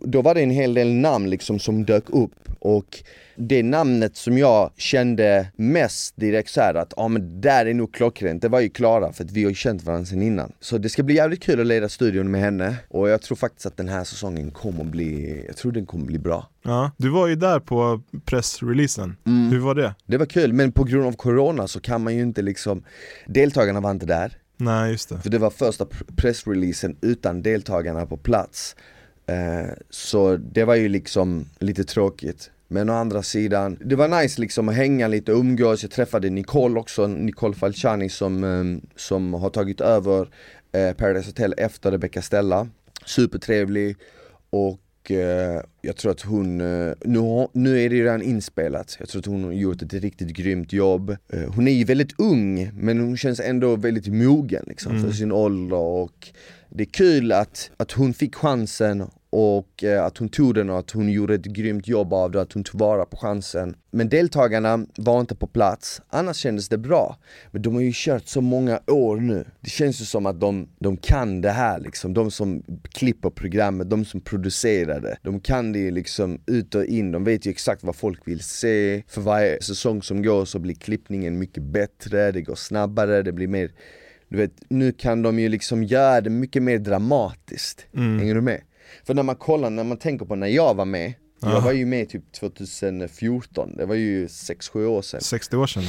då 0.00 0.22
var 0.22 0.34
det 0.34 0.40
en 0.40 0.50
hel 0.50 0.74
del 0.74 0.88
namn 0.88 1.30
liksom 1.30 1.58
som 1.58 1.84
dök 1.84 2.10
upp 2.10 2.34
och 2.58 3.02
det 3.36 3.62
namnet 3.62 4.16
som 4.16 4.38
jag 4.38 4.70
kände 4.76 5.46
mest 5.56 6.16
direkt 6.16 6.50
såhär 6.50 6.74
att, 6.74 6.94
ja 6.96 7.02
ah, 7.02 7.08
men 7.08 7.40
där 7.40 7.66
är 7.66 7.74
nog 7.74 7.94
klockrent, 7.94 8.42
det 8.42 8.48
var 8.48 8.60
ju 8.60 8.68
Klara 8.68 9.12
för 9.12 9.24
att 9.24 9.30
vi 9.30 9.42
har 9.42 9.50
ju 9.50 9.54
känt 9.54 9.84
varandra 9.84 10.06
sedan 10.06 10.22
innan. 10.22 10.52
Så 10.60 10.78
det 10.78 10.88
ska 10.88 11.02
bli 11.02 11.14
jävligt 11.14 11.42
kul 11.42 11.60
att 11.60 11.66
leda 11.66 11.88
studion 11.88 12.30
med 12.30 12.40
henne 12.40 12.76
och 12.88 13.08
jag 13.08 13.22
tror 13.22 13.36
faktiskt 13.36 13.66
att 13.66 13.76
den 13.76 13.88
här 13.88 14.04
säsongen 14.04 14.50
kommer 14.50 14.84
bli, 14.84 15.42
jag 15.46 15.56
tror 15.56 15.72
den 15.72 15.86
kommer 15.86 16.04
bli 16.04 16.18
bra. 16.18 16.46
Ja, 16.62 16.90
du 16.96 17.08
var 17.08 17.26
ju 17.26 17.34
där 17.34 17.60
på 17.60 18.00
pressreleasen, 18.24 19.16
mm. 19.26 19.50
hur 19.50 19.58
var 19.58 19.74
det? 19.74 19.94
Det 20.06 20.18
var 20.18 20.26
kul, 20.26 20.52
men 20.52 20.72
på 20.72 20.84
grund 20.84 21.06
av 21.06 21.12
corona 21.12 21.68
så 21.68 21.80
kan 21.80 22.02
man 22.02 22.14
ju 22.16 22.22
inte 22.22 22.42
liksom, 22.42 22.84
deltagarna 23.26 23.80
var 23.80 23.90
inte 23.90 24.06
där. 24.06 24.36
Nej 24.56 24.90
just 24.90 25.08
det. 25.08 25.20
För 25.20 25.30
det 25.30 25.38
var 25.38 25.50
första 25.50 25.86
pressreleasen 26.16 26.96
utan 27.00 27.42
deltagarna 27.42 28.06
på 28.06 28.16
plats. 28.16 28.76
Eh, 29.26 29.72
så 29.90 30.36
det 30.36 30.64
var 30.64 30.74
ju 30.74 30.88
liksom 30.88 31.46
lite 31.58 31.84
tråkigt. 31.84 32.50
Men 32.68 32.90
å 32.90 32.92
andra 32.92 33.22
sidan, 33.22 33.78
det 33.84 33.96
var 33.96 34.22
nice 34.22 34.40
liksom 34.40 34.68
att 34.68 34.74
hänga 34.74 35.08
lite 35.08 35.32
och 35.32 35.38
umgås. 35.38 35.82
Jag 35.82 35.90
träffade 35.90 36.30
Nicole 36.30 36.80
också, 36.80 37.06
Nicole 37.06 37.54
Falciani 37.54 38.08
som, 38.08 38.44
eh, 38.44 38.88
som 38.96 39.34
har 39.34 39.50
tagit 39.50 39.80
över 39.80 40.28
eh, 40.72 40.92
Paradise 40.92 41.28
Hotel 41.28 41.54
efter 41.58 41.90
Rebecca 41.90 42.22
Stella. 42.22 42.68
Supertrevlig 43.06 43.96
och 44.50 44.80
jag 45.80 45.96
tror 45.96 46.12
att 46.12 46.20
hon, 46.20 46.58
nu, 47.04 47.46
nu 47.52 47.80
är 47.80 47.90
det 47.90 47.96
ju 47.96 48.04
redan 48.04 48.22
inspelat, 48.22 48.96
jag 49.00 49.08
tror 49.08 49.20
att 49.20 49.26
hon 49.26 49.44
har 49.44 49.52
gjort 49.52 49.82
ett 49.82 49.92
riktigt 49.92 50.28
grymt 50.28 50.72
jobb. 50.72 51.16
hon 51.54 51.68
är 51.68 51.72
ju 51.72 51.84
väldigt 51.84 52.20
ung 52.20 52.70
men 52.74 53.00
hon 53.00 53.16
känns 53.16 53.40
ändå 53.40 53.76
väldigt 53.76 54.06
mogen 54.06 54.64
liksom 54.66 54.92
mm. 54.92 55.04
för 55.04 55.12
sin 55.12 55.32
ålder 55.32 55.76
och 55.76 56.32
det 56.70 56.82
är 56.82 56.90
kul 56.92 57.32
att, 57.32 57.70
att 57.76 57.92
hon 57.92 58.14
fick 58.14 58.34
chansen 58.34 59.10
och 59.30 59.84
eh, 59.84 60.04
att 60.04 60.18
hon 60.18 60.28
tog 60.28 60.54
den 60.54 60.70
och 60.70 60.78
att 60.78 60.90
hon 60.90 61.08
gjorde 61.08 61.34
ett 61.34 61.44
grymt 61.44 61.88
jobb 61.88 62.12
av 62.12 62.30
det, 62.30 62.40
att 62.40 62.52
hon 62.52 62.64
tog 62.64 62.80
vara 62.80 63.04
på 63.04 63.16
chansen. 63.16 63.76
Men 63.90 64.08
deltagarna 64.08 64.86
var 64.96 65.20
inte 65.20 65.34
på 65.34 65.46
plats, 65.46 66.02
annars 66.08 66.36
kändes 66.36 66.68
det 66.68 66.78
bra. 66.78 67.16
Men 67.50 67.62
de 67.62 67.74
har 67.74 67.80
ju 67.80 67.92
kört 67.94 68.26
så 68.26 68.40
många 68.40 68.80
år 68.86 69.16
nu. 69.16 69.44
Det 69.60 69.70
känns 69.70 70.00
ju 70.00 70.04
som 70.04 70.26
att 70.26 70.40
de, 70.40 70.68
de 70.78 70.96
kan 70.96 71.40
det 71.40 71.50
här 71.50 71.80
liksom, 71.80 72.14
de 72.14 72.30
som 72.30 72.62
klipper 72.82 73.30
programmet, 73.30 73.90
de 73.90 74.04
som 74.04 74.20
producerar 74.20 75.00
det. 75.00 75.16
De 75.22 75.40
kan 75.40 75.72
det 75.72 75.78
ju 75.78 75.90
liksom 75.90 76.40
ut 76.46 76.74
och 76.74 76.84
in, 76.84 77.12
de 77.12 77.24
vet 77.24 77.46
ju 77.46 77.50
exakt 77.50 77.84
vad 77.84 77.96
folk 77.96 78.28
vill 78.28 78.40
se. 78.40 79.02
För 79.08 79.20
varje 79.20 79.62
säsong 79.62 80.02
som 80.02 80.22
går 80.22 80.44
så 80.44 80.58
blir 80.58 80.74
klippningen 80.74 81.38
mycket 81.38 81.62
bättre, 81.62 82.32
det 82.32 82.42
går 82.42 82.54
snabbare, 82.54 83.22
det 83.22 83.32
blir 83.32 83.48
mer 83.48 83.70
du 84.30 84.36
vet, 84.36 84.52
nu 84.68 84.92
kan 84.92 85.22
de 85.22 85.38
ju 85.38 85.48
liksom 85.48 85.84
göra 85.84 86.20
det 86.20 86.30
mycket 86.30 86.62
mer 86.62 86.78
dramatiskt, 86.78 87.86
mm. 87.94 88.18
hänger 88.18 88.34
du 88.34 88.40
med? 88.40 88.60
För 89.04 89.14
när 89.14 89.22
man 89.22 89.36
kollar, 89.36 89.70
när 89.70 89.84
man 89.84 89.96
tänker 89.96 90.26
på 90.26 90.36
när 90.36 90.46
jag 90.46 90.74
var 90.74 90.84
med 90.84 91.12
Jag 91.42 91.60
var 91.60 91.72
ju 91.72 91.86
med 91.86 92.08
typ 92.08 92.32
2014, 92.32 93.76
det 93.76 93.86
var 93.86 93.94
ju 93.94 94.26
6-7 94.26 94.84
år 94.84 95.02
sedan. 95.02 95.20
60 95.20 95.56
år 95.56 95.66
sedan. 95.66 95.82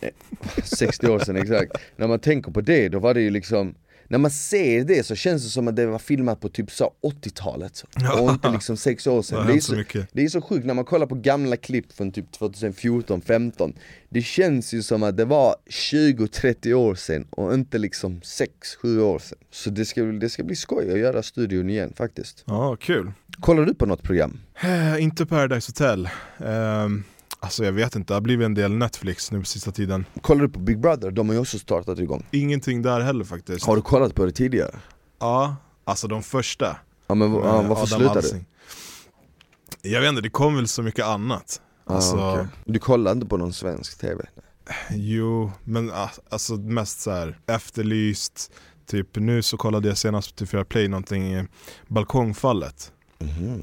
60 0.64 1.08
år 1.08 1.18
sedan 1.18 1.36
exakt, 1.36 1.72
när 1.96 2.06
man 2.06 2.18
tänker 2.18 2.52
på 2.52 2.60
det 2.60 2.88
då 2.88 2.98
var 2.98 3.14
det 3.14 3.20
ju 3.20 3.30
liksom 3.30 3.74
när 4.10 4.18
man 4.18 4.30
ser 4.30 4.84
det 4.84 5.06
så 5.06 5.14
känns 5.14 5.44
det 5.44 5.48
som 5.50 5.68
att 5.68 5.76
det 5.76 5.86
var 5.86 5.98
filmat 5.98 6.40
på 6.40 6.48
typ 6.48 6.70
så 6.70 6.92
80-talet 7.02 7.84
och 8.20 8.30
inte 8.30 8.50
liksom 8.50 8.76
6 8.76 9.06
år 9.06 9.22
sedan. 9.22 9.46
Det, 9.46 9.52
Det 9.52 9.56
är, 9.58 9.60
så 9.60 9.74
det 10.12 10.24
är 10.24 10.28
så 10.28 10.40
sjukt 10.40 10.66
när 10.66 10.74
man 10.74 10.84
kollar 10.84 11.06
på 11.06 11.14
gamla 11.14 11.56
klipp 11.56 11.92
från 11.92 12.12
typ 12.12 12.26
2014-15 12.38 13.72
Det 14.08 14.22
känns 14.22 14.74
ju 14.74 14.82
som 14.82 15.02
att 15.02 15.16
det 15.16 15.24
var 15.24 15.56
20-30 15.70 16.72
år 16.74 16.94
sedan 16.94 17.26
och 17.30 17.54
inte 17.54 17.78
liksom 17.78 18.20
6-7 18.20 19.00
år 19.00 19.18
sedan. 19.18 19.38
Så 19.50 19.70
det 19.70 19.84
ska, 19.84 20.02
det 20.02 20.30
ska 20.30 20.42
bli 20.44 20.56
skoj 20.56 20.92
att 20.92 20.98
göra 20.98 21.22
studion 21.22 21.70
igen 21.70 21.92
faktiskt. 21.96 22.42
Ja, 22.46 22.76
kul. 22.76 23.12
Kollar 23.40 23.64
du 23.64 23.74
på 23.74 23.86
något 23.86 24.02
program? 24.02 24.40
Eh, 24.62 25.02
Inte 25.02 25.26
Paradise 25.26 25.70
Hotel. 25.70 26.08
Ehm, 26.38 27.04
Alltså 27.40 27.64
jag 27.64 27.72
vet 27.72 27.94
inte, 27.96 28.12
det 28.12 28.16
har 28.16 28.20
blivit 28.20 28.44
en 28.44 28.54
del 28.54 28.72
Netflix 28.72 29.32
nu 29.32 29.38
på 29.40 29.44
sista 29.46 29.72
tiden 29.72 30.04
Kollar 30.20 30.42
du 30.42 30.48
på 30.48 30.58
Big 30.60 30.80
Brother? 30.80 31.10
De 31.10 31.28
har 31.28 31.34
ju 31.34 31.40
också 31.40 31.58
startat 31.58 31.98
igång 31.98 32.26
Ingenting 32.30 32.82
där 32.82 33.00
heller 33.00 33.24
faktiskt 33.24 33.66
Har 33.66 33.76
du 33.76 33.82
kollat 33.82 34.14
på 34.14 34.24
det 34.24 34.32
tidigare? 34.32 34.74
Ja, 35.18 35.56
alltså 35.84 36.08
de 36.08 36.22
första 36.22 36.76
Ja 37.06 37.14
men 37.14 37.34
ja, 37.34 37.62
varför 37.62 37.72
Adam 37.72 37.86
slutade 37.86 38.44
du? 39.82 39.90
Jag 39.90 40.00
vet 40.00 40.08
inte, 40.08 40.22
det 40.22 40.30
kom 40.30 40.56
väl 40.56 40.68
så 40.68 40.82
mycket 40.82 41.04
annat 41.04 41.60
Alltså, 41.84 42.16
ah, 42.16 42.32
okej. 42.34 42.46
Du 42.64 42.78
kollar 42.78 43.12
inte 43.12 43.26
på 43.26 43.36
någon 43.36 43.52
svensk 43.52 43.98
TV? 44.00 44.24
jo, 44.90 45.52
men 45.64 45.90
ah, 45.92 46.10
alltså 46.30 46.54
mest 46.56 47.00
så 47.00 47.10
här 47.10 47.38
efterlyst 47.46 48.52
Typ 48.86 49.16
nu 49.16 49.42
så 49.42 49.56
kollade 49.56 49.88
jag 49.88 49.98
senast 49.98 50.36
på 50.36 50.44
TV4 50.44 50.64
Play 50.64 50.88
någonting, 50.88 51.32
eh, 51.32 51.44
Balkongfallet 51.88 52.92
Mhm. 53.20 53.54
eh, 53.54 53.60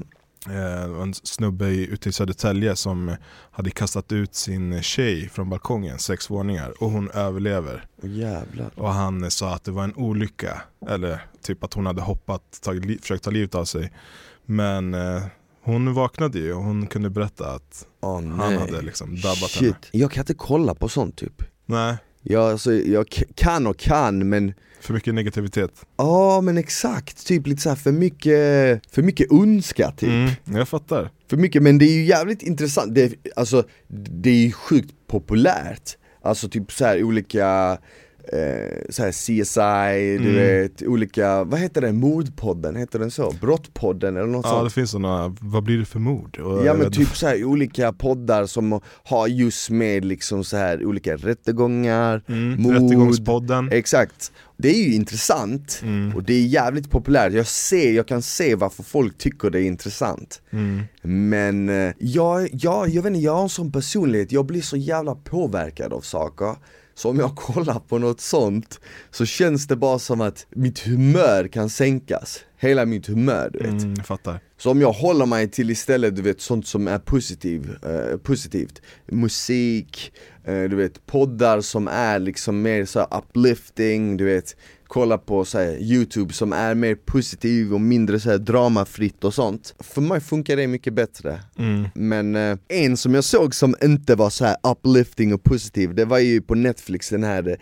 En 1.02 1.14
snubbe 1.14 1.66
ute 1.68 2.08
i 2.08 2.12
Södertälje 2.12 2.76
som 2.76 3.08
eh, 3.08 3.14
hade 3.50 3.70
kastat 3.70 4.12
ut 4.12 4.34
sin 4.34 4.82
tjej 4.82 5.28
från 5.28 5.50
balkongen, 5.50 5.98
sex 5.98 6.30
våningar, 6.30 6.82
och 6.82 6.90
hon 6.90 7.10
överlever. 7.10 7.86
Jävlar. 8.02 8.70
Och 8.74 8.88
han 8.88 9.22
eh, 9.22 9.28
sa 9.28 9.54
att 9.54 9.64
det 9.64 9.70
var 9.70 9.84
en 9.84 9.94
olycka, 9.96 10.62
eller 10.88 11.20
typ 11.42 11.64
att 11.64 11.74
hon 11.74 11.86
hade 11.86 12.02
hoppat, 12.02 12.60
tagit, 12.62 13.00
försökt 13.00 13.24
ta 13.24 13.30
livet 13.30 13.54
av 13.54 13.64
sig. 13.64 13.92
Men 14.44 14.94
eh, 14.94 15.22
hon 15.62 15.94
vaknade 15.94 16.38
ju 16.38 16.52
och 16.54 16.62
hon 16.62 16.86
kunde 16.86 17.10
berätta 17.10 17.50
att 17.50 17.86
nej 18.02 18.30
han 18.38 18.58
hade 18.58 18.82
liksom 18.82 19.20
dabbat 19.20 19.50
Shit, 19.50 19.62
henne. 19.62 19.76
Jag 19.92 20.10
kan 20.10 20.22
inte 20.22 20.34
kolla 20.34 20.74
på 20.74 20.88
sånt 20.88 21.16
typ. 21.16 21.42
Nej, 21.66 21.96
jag, 22.22 22.50
alltså, 22.50 22.72
jag 22.72 23.08
kan 23.34 23.66
och 23.66 23.78
kan 23.78 24.28
men 24.28 24.54
för 24.86 24.94
mycket 24.94 25.14
negativitet. 25.14 25.70
Ja 25.96 26.40
men 26.40 26.58
exakt, 26.58 27.26
typ 27.26 27.46
lite 27.46 27.62
så 27.62 27.68
här 27.68 27.76
för 27.76 27.92
mycket, 27.92 28.82
för 28.94 29.02
mycket 29.02 29.32
ondska 29.32 29.90
typ. 29.90 30.08
Mm, 30.08 30.30
Jag 30.58 30.68
fattar. 30.68 31.10
För 31.30 31.36
mycket, 31.36 31.62
men 31.62 31.78
det 31.78 31.84
är 31.84 31.94
ju 31.94 32.04
jävligt 32.04 32.42
intressant, 32.42 32.94
det, 32.94 33.02
är- 33.02 33.12
alltså 33.36 33.64
det 34.22 34.30
är 34.30 34.34
ju 34.46 34.52
sjukt 34.52 34.94
populärt. 35.06 35.96
Alltså 36.22 36.48
typ 36.48 36.72
så 36.72 36.84
här 36.84 37.02
olika 37.02 37.78
eh, 38.32 38.90
så 38.90 39.02
här 39.02 39.12
CSI, 39.12 40.18
du 40.24 40.30
Mm. 40.30 40.34
vet, 40.62 40.82
olika, 40.82 41.44
vad 41.44 41.60
heter 41.60 41.80
den, 41.80 41.96
mordpodden, 41.96 42.76
heter 42.76 42.98
den 42.98 43.10
så? 43.10 43.34
Brottpodden 43.40 44.16
eller 44.16 44.26
något 44.26 44.44
Ja 44.46 44.50
sånt. 44.50 44.64
det 44.64 44.74
finns 44.74 44.90
sådana, 44.90 45.36
vad 45.40 45.62
blir 45.62 45.78
det 45.78 45.84
för 45.84 45.98
mord? 45.98 46.36
Ja 46.40 46.74
men 46.74 46.78
vet- 46.78 46.92
typ 46.92 47.16
så 47.16 47.26
här 47.26 47.44
olika 47.44 47.92
poddar 47.92 48.46
som 48.46 48.80
har 49.04 49.26
just 49.28 49.70
med 49.70 50.04
liksom 50.04 50.44
så 50.44 50.56
här 50.56 50.84
olika 50.86 51.16
rättegångar, 51.16 52.22
mm, 52.28 52.62
mord. 52.62 52.72
Rättegångspodden. 52.74 53.68
Exakt 53.72 54.32
Det 54.56 54.68
är 54.68 54.84
ju 54.84 54.94
intressant 54.94 55.80
mm, 55.82 56.16
och 56.16 56.22
det 56.22 56.34
är 56.34 56.46
jävligt 56.46 56.90
populärt, 56.90 57.32
jag 57.32 57.46
ser, 57.46 57.92
jag 57.92 58.08
kan 58.08 58.22
se 58.22 58.54
varför 58.54 58.82
folk 58.82 59.18
tycker 59.18 59.50
det 59.50 59.60
är 59.60 59.66
intressant. 59.66 60.42
Mm. 60.50 60.82
Men 61.02 61.68
eh, 61.68 61.92
jag, 61.98 62.48
jag, 62.52 62.88
jag 62.88 63.02
vet 63.02 63.10
inte, 63.10 63.24
jag 63.24 63.34
har 63.34 63.42
en 63.42 63.48
sån 63.48 63.72
personlighet, 63.72 64.32
jag 64.32 64.46
blir 64.46 64.62
så 64.62 64.76
jävla 64.76 65.14
påverkad 65.14 65.92
av 65.92 66.00
saker. 66.00 66.56
Så 66.94 67.10
om 67.10 67.18
jag 67.18 67.36
kollar 67.36 67.78
på 67.78 67.98
något 67.98 68.20
sånt 68.20 68.80
så 69.10 69.26
känns 69.26 69.66
det 69.66 69.76
bara 69.76 69.98
som 69.98 70.20
att 70.20 70.46
mitt 70.50 70.78
humör 70.78 71.48
kan 71.48 71.70
sänkas 71.70 72.40
Hela 72.58 72.86
mitt 72.86 73.06
humör 73.06 73.50
du 73.52 73.58
vet. 73.58 73.82
Mm, 73.82 73.96
fattar. 73.96 74.40
Så 74.58 74.70
om 74.70 74.80
jag 74.80 74.92
håller 74.92 75.26
mig 75.26 75.50
till 75.50 75.70
istället, 75.70 76.16
du 76.16 76.22
vet, 76.22 76.40
sånt 76.40 76.66
som 76.66 76.88
är 76.88 76.98
positiv, 76.98 77.70
eh, 77.82 78.16
positivt. 78.16 78.82
Musik, 79.06 80.12
eh, 80.44 80.62
du 80.62 80.76
vet, 80.76 81.06
poddar 81.06 81.60
som 81.60 81.88
är 81.88 82.18
liksom 82.18 82.62
mer 82.62 82.84
så 82.84 83.06
uplifting, 83.18 84.16
du 84.16 84.24
vet. 84.24 84.56
Kolla 84.86 85.18
på 85.18 85.44
så 85.44 85.58
här, 85.58 85.82
youtube 85.82 86.34
som 86.34 86.52
är 86.52 86.74
mer 86.74 86.94
positiv 86.94 87.74
och 87.74 87.80
mindre 87.80 88.20
så 88.20 88.30
här 88.30 88.38
dramafritt 88.38 89.24
och 89.24 89.34
sånt. 89.34 89.74
För 89.80 90.00
mig 90.00 90.20
funkar 90.20 90.56
det 90.56 90.66
mycket 90.66 90.94
bättre. 90.94 91.40
Mm. 91.58 91.88
Men 91.94 92.36
eh, 92.36 92.58
en 92.68 92.96
som 92.96 93.14
jag 93.14 93.24
såg 93.24 93.54
som 93.54 93.74
inte 93.82 94.14
var 94.14 94.30
så 94.30 94.54
uplifting 94.72 95.34
och 95.34 95.42
positiv, 95.42 95.94
det 95.94 96.04
var 96.04 96.18
ju 96.18 96.40
på 96.40 96.54
Netflix 96.54 97.08
den 97.08 97.24
här 97.24 97.58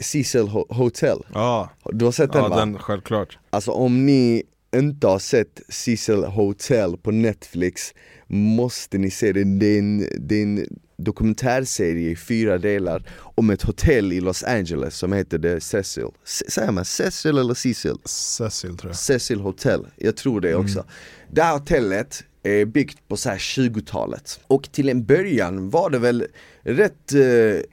Cecil 0.00 0.42
Ho- 0.48 0.74
Hotel 0.74 1.18
Ja, 1.34 1.70
Du 1.92 2.04
har 2.04 2.12
sett 2.12 2.32
den 2.32 2.42
ja 2.42 2.48
va? 2.48 2.56
den 2.56 2.78
självklart 2.78 3.38
Alltså 3.50 3.70
om 3.70 4.06
ni 4.06 4.42
inte 4.76 5.06
har 5.06 5.18
sett 5.18 5.60
Cecil 5.68 6.24
Hotel 6.24 6.96
på 6.96 7.10
Netflix 7.10 7.94
måste 8.26 8.98
ni 8.98 9.10
se 9.10 9.32
den. 9.32 9.58
Det 9.58 9.66
är 9.66 9.78
en, 9.78 10.06
det 10.18 10.34
är 10.34 10.42
en 10.42 10.66
dokumentärserie 10.98 12.10
i 12.10 12.16
fyra 12.16 12.58
delar 12.58 13.02
om 13.18 13.50
ett 13.50 13.62
hotell 13.62 14.12
i 14.12 14.20
Los 14.20 14.42
Angeles 14.44 14.94
som 14.96 15.12
heter 15.12 15.38
The 15.38 15.60
Cecil. 15.60 16.08
C- 16.24 16.44
Säger 16.50 16.72
man 16.72 16.84
Cecil 16.84 17.38
eller 17.38 17.54
Cecil? 17.54 17.96
Cecil 18.04 18.76
tror 18.76 18.90
jag 18.90 18.96
Cecil 18.96 19.40
Hotel, 19.40 19.86
jag 19.96 20.16
tror 20.16 20.40
det 20.40 20.54
också. 20.54 20.84
Det 21.30 21.42
här 21.42 21.52
hotellet 21.58 22.24
är 22.46 22.64
byggt 22.64 23.08
på 23.08 23.16
så 23.16 23.28
här 23.30 23.38
20-talet 23.38 24.40
och 24.46 24.68
till 24.72 24.88
en 24.88 25.04
början 25.04 25.70
var 25.70 25.90
det 25.90 25.98
väl 25.98 26.26
rätt, 26.62 27.12
eh, 27.14 27.20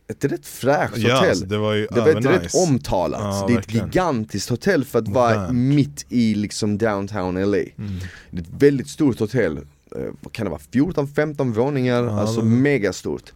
ett 0.07 0.25
rätt 0.25 0.45
fräscht 0.45 0.97
hotell. 0.97 1.11
alltså, 1.11 1.45
det 1.45 1.57
var 1.57 1.73
ju 1.73 1.87
Det 1.91 1.99
var 2.01 2.09
ett 2.09 2.25
rätt 2.25 2.55
omtalat, 2.55 3.21
Ja, 3.21 3.45
det 3.47 3.53
är 3.53 3.59
ett 3.59 3.73
gigantiskt 3.73 4.49
hotell 4.49 4.85
för 4.85 4.99
att 4.99 5.07
vara 5.07 5.51
mitt 5.51 6.05
i 6.09 6.35
liksom 6.35 6.77
downtown 6.77 7.35
LA 7.51 7.57
Mm. 7.57 7.71
Det 8.31 8.37
är 8.37 8.41
ett 8.41 8.47
väldigt 8.63 8.89
stort 8.89 9.19
hotell, 9.19 9.57
eh, 9.57 10.01
vad 10.21 10.33
kan 10.33 10.45
det 10.45 10.49
vara, 10.49 10.61
14-15 10.71 11.53
våningar, 11.53 12.03
Ja, 12.03 12.19
alltså 12.21 12.39
det- 12.41 12.47
megastort 12.47 13.33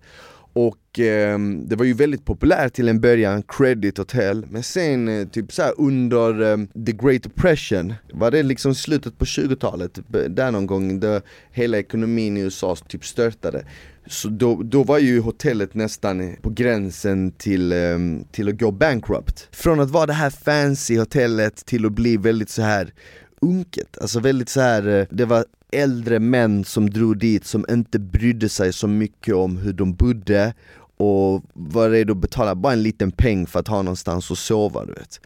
och 0.58 1.00
eh, 1.00 1.40
det 1.40 1.76
var 1.76 1.86
ju 1.86 1.94
väldigt 1.94 2.26
populärt 2.26 2.74
till 2.74 2.90
en 2.90 3.02
början, 3.02 3.44
Credit 3.44 3.98
Hotel, 3.98 4.46
men 4.50 4.64
sen 4.64 5.08
eh, 5.08 5.28
typ 5.28 5.52
så 5.52 5.62
här 5.62 5.74
under 5.78 6.42
eh, 6.42 6.58
the 6.86 6.92
Great 6.92 7.24
Depression, 7.24 7.94
var 8.14 8.32
det 8.32 8.44
liksom 8.44 8.76
slutet 8.76 9.18
på 9.18 9.26
20-talet, 9.26 9.94
typ, 9.94 10.16
eh, 10.16 10.22
där 10.22 10.52
någon 10.52 10.68
gång, 10.68 11.00
då 11.00 11.22
hela 11.52 11.78
ekonomin 11.78 12.38
i 12.38 12.40
USA 12.40 12.76
typ 12.88 13.06
störtade. 13.06 13.66
Så 14.08 14.28
då, 14.30 14.62
då 14.64 14.84
var 14.84 15.00
ju 15.00 15.20
hotellet 15.20 15.74
nästan 15.74 16.22
eh, 16.22 16.36
på 16.42 16.50
gränsen 16.50 17.32
till, 17.32 17.72
ehm, 17.72 18.24
till 18.32 18.50
att 18.50 18.60
gå 18.60 18.72
bankrupt. 18.72 19.48
Från 19.52 19.80
att 19.80 19.90
vara 19.90 20.06
det 20.06 20.14
här 20.14 20.30
fancy 20.30 20.98
hotellet 20.98 21.66
till 21.66 21.86
att 21.86 21.92
bli 21.92 22.18
väldigt 22.18 22.50
så 22.50 22.62
här 22.62 22.94
unket, 23.42 23.98
alltså 24.02 24.20
väldigt 24.20 24.50
så 24.50 24.62
här 24.62 24.88
eh, 24.88 25.06
det 25.10 25.26
var 25.26 25.46
äldre 25.72 26.20
män 26.20 26.66
som 26.66 26.90
drog 26.90 27.20
dit 27.20 27.46
som 27.46 27.66
inte 27.70 28.00
brydde 28.00 28.50
sig 28.50 28.74
så 28.74 28.88
mycket 28.88 29.36
om 29.36 29.58
hur 29.58 29.74
de 29.74 29.94
bodde 29.94 30.54
och 30.98 31.44
var 31.54 31.90
redo 31.90 32.14
att 32.14 32.18
betala 32.18 32.56
bara 32.56 32.74
en 32.74 32.84
liten 32.84 33.12
peng 33.12 33.48
för 33.48 33.60
att 33.60 33.68
ha 33.68 33.82
någonstans 33.82 34.32
att 34.32 34.38
sova 34.38 34.86
du 34.86 34.94
vet 34.94 35.20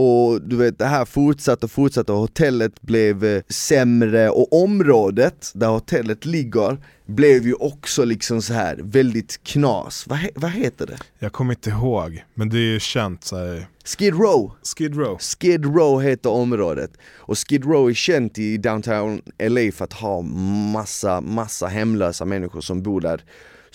och 0.00 0.42
du 0.42 0.56
vet 0.56 0.78
det 0.78 0.86
här 0.86 1.04
fortsatte 1.04 1.66
och 1.66 1.70
fortsatte 1.70 2.12
och 2.12 2.18
hotellet 2.18 2.80
blev 2.82 3.24
eh, 3.24 3.42
sämre 3.48 4.30
och 4.30 4.62
området 4.62 5.50
där 5.54 5.66
hotellet 5.68 6.24
ligger 6.24 6.76
blev 7.06 7.46
ju 7.46 7.54
också 7.54 8.04
liksom 8.04 8.42
så 8.42 8.52
här 8.52 8.76
väldigt 8.82 9.40
knas, 9.44 10.04
vad, 10.08 10.18
he- 10.18 10.30
vad 10.34 10.50
heter 10.50 10.86
det? 10.86 10.96
Jag 11.18 11.32
kommer 11.32 11.52
inte 11.54 11.70
ihåg, 11.70 12.24
men 12.34 12.48
det 12.48 12.56
är 12.58 12.72
ju 12.72 12.80
känt 12.80 13.24
så 13.24 13.36
här. 13.36 13.66
Skid 13.84 14.14
Row! 14.14 14.52
Skid 14.76 14.96
Row 14.96 15.18
Skid 15.18 15.64
Row 15.64 16.02
heter 16.02 16.30
området 16.30 16.90
och 17.16 17.38
Skid 17.38 17.64
Row 17.64 17.90
är 17.90 17.94
känt 17.94 18.38
i 18.38 18.56
downtown 18.56 19.22
LA 19.42 19.72
för 19.72 19.84
att 19.84 19.92
ha 19.92 20.20
massa, 20.72 21.20
massa 21.20 21.66
hemlösa 21.66 22.24
människor 22.24 22.60
som 22.60 22.82
bor 22.82 23.00
där 23.00 23.22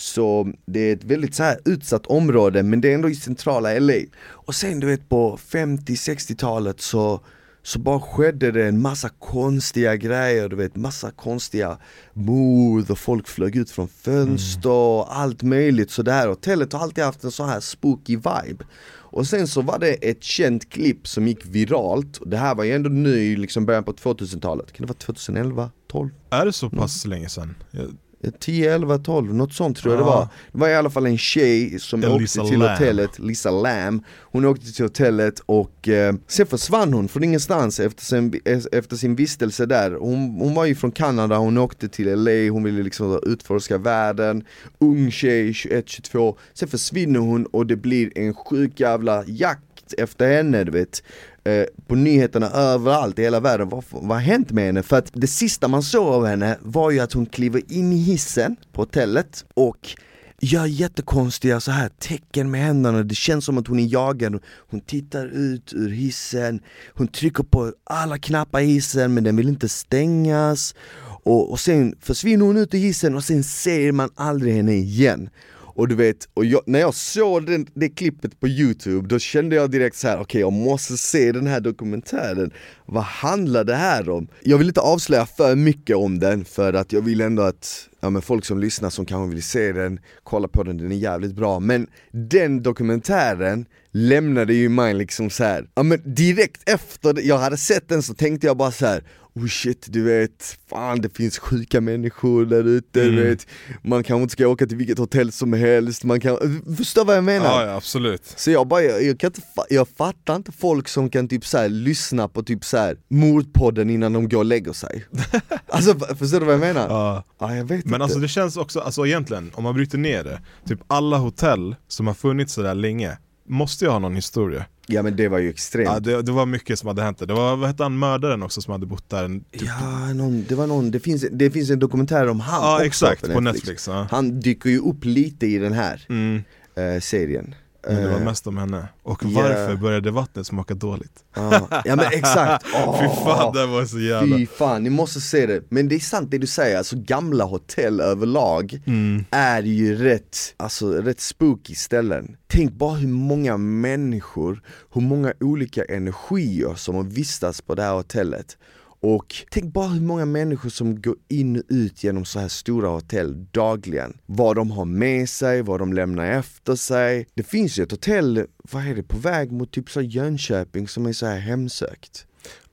Så 0.04 0.54
det 0.66 0.80
är 0.80 0.94
ett 0.94 1.04
väldigt 1.04 1.36
så 1.36 1.44
här 1.44 1.60
utsatt 1.66 2.06
område 2.06 2.64
men 2.64 2.82
det 2.82 2.92
är 2.92 2.96
ändå 2.96 3.10
i 3.10 3.16
centrala 3.16 3.80
LA 3.80 3.94
Och 4.24 4.56
sen 4.56 4.80
du 4.80 4.88
vet 4.88 5.10
på 5.10 5.38
50-60-talet 5.38 6.82
så 6.82 7.22
så 7.66 7.80
bara 7.80 8.00
skedde 8.00 8.52
det 8.52 8.68
en 8.68 8.82
massa 8.82 9.10
konstiga 9.10 9.96
grejer, 9.96 10.50
du 10.50 10.56
vet 10.56 10.76
massa 10.76 11.12
konstiga 11.12 11.78
mord 12.14 12.92
och 12.92 13.00
folk 13.00 13.28
flög 13.28 13.56
ut 13.56 13.72
från 13.72 13.88
fönster 13.88 14.70
och 14.70 15.18
allt 15.18 15.44
möjligt 15.44 15.92
Så 15.92 16.02
det 16.02 16.12
här 16.12 16.28
hotellet 16.28 16.74
har 16.74 16.80
alltid 16.80 17.04
haft 17.04 17.24
en 17.24 17.32
sån 17.32 17.50
här 17.50 17.60
spooky 17.60 18.16
vibe. 18.16 18.66
Och 19.14 19.28
sen 19.28 19.48
så 19.48 19.62
var 19.62 19.80
det 19.80 19.94
ett 19.94 20.24
känt 20.24 20.70
klipp 20.70 21.08
som 21.08 21.28
gick 21.28 21.46
viralt, 21.46 22.20
det 22.26 22.38
här 22.38 22.56
var 22.56 22.64
ju 22.64 22.72
ändå 22.72 23.10
i 23.10 23.36
liksom 23.36 23.66
början 23.66 23.84
på 23.84 23.94
2000-talet, 23.94 24.72
kan 24.74 24.86
det 24.86 24.88
vara 24.88 24.98
2011, 24.98 25.72
12? 25.92 26.10
Är 26.30 26.46
det 26.46 26.54
så 26.54 26.70
pass 26.70 27.06
länge 27.06 27.30
sedan? 27.30 27.56
Jag, 27.72 27.86
10, 28.32 28.74
11, 28.74 28.98
12, 28.98 29.34
något 29.34 29.54
sånt 29.54 29.78
tror 29.78 29.94
jag 29.94 30.02
det 30.02 30.06
var. 30.06 30.28
Det 30.52 30.58
var 30.60 30.70
i 30.70 30.76
alla 30.76 30.90
fall 30.90 31.06
en 31.06 31.18
tjej 31.18 31.80
som 31.80 32.04
Elisa 32.04 32.42
åkte 32.42 32.52
till 32.52 32.60
Lam. 32.60 32.72
hotellet, 32.72 33.20
Lisa 33.20 33.52
Lam. 33.52 34.04
Hon 34.22 34.46
åkte 34.46 34.74
till 34.74 34.86
hotellet 34.86 35.40
och 35.46 35.90
eh, 35.90 36.16
sen 36.28 36.48
försvann 36.48 36.94
hon 36.94 37.08
från 37.08 37.24
ingenstans 37.24 37.80
efter 37.80 38.04
sin, 38.04 38.42
efter 38.72 38.96
sin 38.96 39.16
vistelse 39.16 39.66
där. 39.66 39.92
Hon, 39.92 40.38
hon 40.40 40.54
var 40.54 40.66
ju 40.66 40.76
från 40.76 40.92
Kanada, 40.92 41.38
hon 41.38 41.58
åkte 41.58 41.90
till 41.90 42.24
LA, 42.24 42.52
hon 42.52 42.64
ville 42.64 42.84
liksom 42.84 43.20
utforska 43.24 43.78
världen. 43.78 44.44
Ung 44.80 45.12
tjej, 45.12 45.52
21-22. 45.52 46.36
Sen 46.54 46.68
försvinner 46.68 47.20
hon 47.20 47.46
och 47.46 47.68
det 47.68 47.76
blir 47.76 48.18
en 48.18 48.34
sjuk 48.34 48.80
jävla 48.80 49.24
jakt 49.28 49.73
efter 49.98 50.28
henne 50.28 50.64
du 50.64 50.72
vet. 50.72 51.04
Eh, 51.44 51.66
på 51.88 51.96
nyheterna 51.96 52.50
överallt 52.50 53.20
i 53.20 53.22
hela 53.22 53.40
världen, 53.40 53.70
vad, 53.70 53.84
vad 53.90 54.18
har 54.18 54.20
hänt 54.20 54.52
med 54.52 54.66
henne? 54.66 54.84
För 54.84 54.98
att 54.98 55.10
det 55.14 55.28
sista 55.28 55.68
man 55.68 55.84
såg 55.84 56.08
av 56.08 56.26
henne 56.26 56.58
var 56.62 56.92
ju 56.92 57.00
att 57.00 57.14
hon 57.14 57.26
kliver 57.26 57.62
in 57.74 57.94
i 57.94 57.98
hissen 57.98 58.56
på 58.72 58.82
hotellet 58.82 59.46
och 59.54 59.96
gör 60.44 60.66
jättekonstiga 60.66 61.60
så 61.60 61.72
här 61.72 61.90
tecken 61.90 62.52
med 62.52 62.62
händerna, 62.62 63.04
det 63.04 63.16
känns 63.16 63.46
som 63.46 63.58
att 63.58 63.68
hon 63.68 63.80
är 63.80 63.94
jagad. 63.94 64.40
Hon 64.70 64.82
tittar 64.82 65.26
ut 65.26 65.74
ur 65.74 65.90
hissen, 65.90 66.60
hon 66.94 67.08
trycker 67.08 67.44
på 67.44 67.74
alla 67.84 68.18
knappar 68.18 68.60
i 68.60 68.66
hissen 68.66 69.14
men 69.14 69.24
den 69.24 69.36
vill 69.36 69.48
inte 69.48 69.70
stängas. 69.70 70.76
Och, 71.24 71.52
och 71.52 71.60
sen 71.60 71.96
försvinner 72.00 72.46
hon 72.46 72.58
ut 72.58 72.74
ur 72.74 72.78
hissen 72.78 73.16
och 73.16 73.24
sen 73.24 73.44
ser 73.44 73.92
man 73.92 74.10
aldrig 74.16 74.56
henne 74.56 74.74
igen 74.74 75.30
och 75.76 75.88
du 75.88 75.96
vet, 75.96 76.30
och 76.34 76.46
jag, 76.46 76.62
när 76.66 76.80
jag 76.80 76.94
såg 76.94 77.46
den, 77.46 77.68
det 77.74 77.90
klippet 77.90 78.40
på 78.40 78.48
youtube 78.48 79.08
då 79.08 79.20
kände 79.20 79.56
jag 79.56 79.72
direkt 79.72 79.96
så 79.96 80.08
här: 80.08 80.16
okej 80.16 80.24
okay, 80.24 80.42
jag 80.42 80.54
måste 80.54 80.98
se 80.98 81.32
den 81.32 81.48
här 81.48 81.60
dokumentären 81.60 82.52
Vad 82.86 83.04
handlar 83.04 83.64
det 83.64 83.76
här 83.76 84.10
om? 84.10 84.28
Jag 84.42 84.58
vill 84.58 84.68
inte 84.68 84.82
avslöja 84.82 85.26
för 85.26 85.56
mycket 85.56 85.96
om 85.96 86.20
den 86.20 86.46
för 86.46 86.74
att 86.74 86.94
jag 86.94 87.02
vill 87.02 87.22
ändå 87.22 87.44
att 87.44 87.90
ja, 88.00 88.10
men 88.10 88.22
folk 88.22 88.46
som 88.46 88.60
lyssnar 88.60 88.90
som 88.90 89.06
kanske 89.06 89.34
vill 89.34 89.44
se 89.44 89.72
den, 89.72 90.00
kolla 90.24 90.48
på 90.48 90.64
den, 90.64 90.78
den 90.78 90.92
är 90.92 90.96
jävligt 90.96 91.36
bra 91.36 91.60
Men 91.60 91.88
den 92.12 92.64
dokumentären 92.64 93.66
lämnade 93.92 94.54
ju 94.54 94.70
mig 94.70 94.94
liksom 94.94 95.30
så 95.30 95.44
här, 95.44 95.68
ja 95.76 95.84
men 95.84 96.14
direkt 96.16 96.70
efter 96.70 97.28
jag 97.28 97.38
hade 97.38 97.58
sett 97.58 97.90
den 97.90 98.04
så 98.04 98.14
tänkte 98.14 98.48
jag 98.48 98.58
bara 98.58 98.72
så 98.72 98.86
här 98.86 99.04
oh 99.36 99.48
shit 99.48 99.86
du 99.90 100.04
vet, 100.04 100.58
fan 100.70 101.02
det 101.02 101.18
finns 101.18 101.40
sjuka 101.40 101.82
människor 101.82 102.46
där 102.46 102.64
ute, 102.64 103.02
mm. 103.02 103.16
du 103.16 103.24
vet 103.24 103.48
Man 103.82 104.04
kanske 104.04 104.22
inte 104.22 104.32
ska 104.32 104.48
åka 104.48 104.66
till 104.66 104.78
vilket 104.78 104.98
hotell 104.98 105.32
som 105.32 105.54
helst, 105.54 106.04
man 106.04 106.20
kan, 106.20 106.64
förstår 106.78 107.06
vad 107.06 107.18
jag 107.18 107.24
menar? 107.24 107.46
Ja, 107.46 107.66
ja 107.66 107.76
absolut 107.76 108.34
Så 108.38 108.52
jag 108.52 108.68
bara, 108.68 108.82
jag, 108.82 109.04
jag, 109.04 109.20
kan 109.20 109.28
inte, 109.28 109.42
jag 109.70 109.88
fattar 109.88 110.36
inte 110.36 110.52
folk 110.52 110.88
som 110.88 111.10
kan 111.10 111.28
typ 111.28 111.46
så 111.46 111.58
här, 111.58 111.70
lyssna 111.70 112.28
på 112.28 112.44
typ 112.44 112.66
så 112.66 112.78
här, 112.78 112.98
mordpodden 113.08 113.90
innan 113.90 114.14
de 114.14 114.30
går 114.30 114.38
och 114.38 114.46
lägger 114.46 114.74
sig 114.74 115.06
Alltså 115.68 116.00
förstår 116.00 116.40
du 116.40 116.46
vad 116.46 116.54
jag 116.54 116.60
menar? 116.60 116.88
Ja, 116.90 117.24
ja 117.40 117.56
jag 117.56 117.66
vet 117.66 117.86
Men 117.86 117.94
inte. 117.94 118.04
alltså 118.04 118.20
det 118.20 118.28
känns 118.28 118.58
också, 118.58 118.80
alltså 118.80 119.06
egentligen, 119.06 119.52
om 119.54 119.64
man 119.64 119.74
bryter 119.74 119.98
ner 119.98 120.24
det 120.24 120.42
Typ 120.68 120.80
alla 120.88 121.18
hotell 121.18 121.76
som 121.88 122.08
har 122.08 122.14
funnits 122.14 122.54
sådär 122.54 122.76
länge 122.76 123.18
måste 123.46 123.86
ju 123.86 123.92
ha 123.92 124.00
någon 124.00 124.16
historia 124.16 124.66
Ja 124.88 125.04
men 125.04 125.16
det 125.16 125.28
var 125.28 125.40
ju 125.40 125.50
extremt 125.50 125.90
Ja 125.90 126.00
det, 126.00 126.22
det 126.22 126.32
var 126.32 126.46
mycket 126.46 126.80
som 126.80 126.88
hade 126.88 127.02
hänt 127.02 127.18
där. 127.18 127.26
Det 127.26 127.34
var, 127.34 127.56
vad 127.56 127.68
hette 127.68 127.84
han, 127.84 128.00
mördaren 128.00 128.44
också 128.44 128.62
som 128.62 128.72
hade 128.72 128.86
bott 128.86 129.10
där? 129.10 129.28
Typ... 129.28 129.62
Ja, 129.62 130.14
någon, 130.14 130.46
det 130.50 130.56
var 130.56 130.68
någon, 130.68 130.92
det 130.92 131.00
finns, 131.00 131.26
det 131.32 131.52
finns 131.52 131.70
en 131.70 131.80
dokumentär 131.80 132.28
om 132.28 132.40
han 132.40 132.62
Ja 132.62 132.76
också 132.76 132.86
exakt, 132.86 133.22
på 133.22 133.34
på 133.34 133.40
Netflix, 133.40 133.66
Netflix 133.66 133.88
ja. 133.88 134.08
Han 134.12 134.40
dyker 134.40 134.70
ju 134.70 134.80
upp 134.80 135.06
lite 135.06 135.48
i 135.48 135.58
den 135.58 135.74
här 135.74 136.06
mm. 136.10 136.44
eh, 136.76 137.00
serien 137.02 137.56
Men 137.88 137.96
det 137.96 138.08
var 138.10 138.18
Eh, 138.18 138.24
mest 138.24 138.48
om 138.48 138.58
henne. 138.58 138.88
Och 139.04 139.24
ja. 139.24 139.30
varför 139.42 139.76
började 139.76 140.12
vattnet 140.12 140.48
smaka 140.48 140.74
dåligt? 140.74 141.24
ja. 141.36 141.68
ja 141.86 141.96
men 141.96 142.06
exakt, 142.06 142.66
Åh, 142.88 143.00
Fy 143.02 143.24
fan 143.24 143.54
det 143.54 143.66
var 143.66 143.86
så 143.86 144.00
jävla... 144.00 144.38
Fy 144.38 144.46
fan, 144.46 144.84
ni 144.84 144.90
måste 144.90 145.22
se 145.22 145.46
det. 145.46 145.64
Men 145.70 145.88
det 145.88 145.96
är 145.96 146.00
sant 146.00 146.32
det 146.32 146.38
du 146.38 146.48
säger, 146.48 146.78
alltså 146.78 146.96
gamla 147.00 147.44
hotell 147.44 148.00
överlag 148.00 148.80
Mm. 148.86 149.26
är 149.32 149.62
ju 149.64 149.96
rätt, 149.96 150.38
alltså 150.58 150.88
rätt 150.92 151.20
spooky 151.22 151.76
ställen. 151.76 152.36
Tänk 152.48 152.74
bara 152.74 152.96
hur 152.96 153.08
många 153.08 153.58
människor, 153.58 154.62
hur 154.94 155.02
många 155.02 155.34
olika 155.40 155.84
energier 155.84 156.76
som 156.76 156.96
har 156.96 157.04
vistats 157.04 157.62
på 157.62 157.76
det 157.76 157.84
här 157.84 157.94
hotellet. 157.94 158.58
Och 159.04 159.36
tänk 159.52 159.74
bara 159.74 159.88
hur 159.88 160.02
många 160.02 160.26
människor 160.26 160.70
som 160.70 161.02
går 161.02 161.16
in 161.28 161.56
och 161.58 161.64
ut 161.70 162.04
genom 162.04 162.26
så 162.26 162.40
här 162.40 162.48
stora 162.48 162.88
hotell 162.90 163.46
dagligen. 163.52 164.18
Vad 164.26 164.56
de 164.56 164.72
har 164.72 164.86
med 164.86 165.30
sig, 165.30 165.62
vad 165.62 165.80
de 165.80 165.94
lämnar 165.94 166.26
efter 166.26 166.76
sig. 166.76 167.28
Det 167.34 167.44
finns 167.44 167.80
ju 167.80 167.84
ett 167.84 167.92
hotell, 167.92 168.46
vad 168.72 168.88
är 168.88 168.96
det, 168.96 169.04
på 169.04 169.18
väg 169.18 169.52
mot 169.52 169.72
typ 169.72 169.90
så 169.90 170.02
Jönköping 170.02 170.88
som 170.88 171.06
är 171.06 171.14
så 171.14 171.26
här 171.26 171.40
hemsökt. 171.40 172.26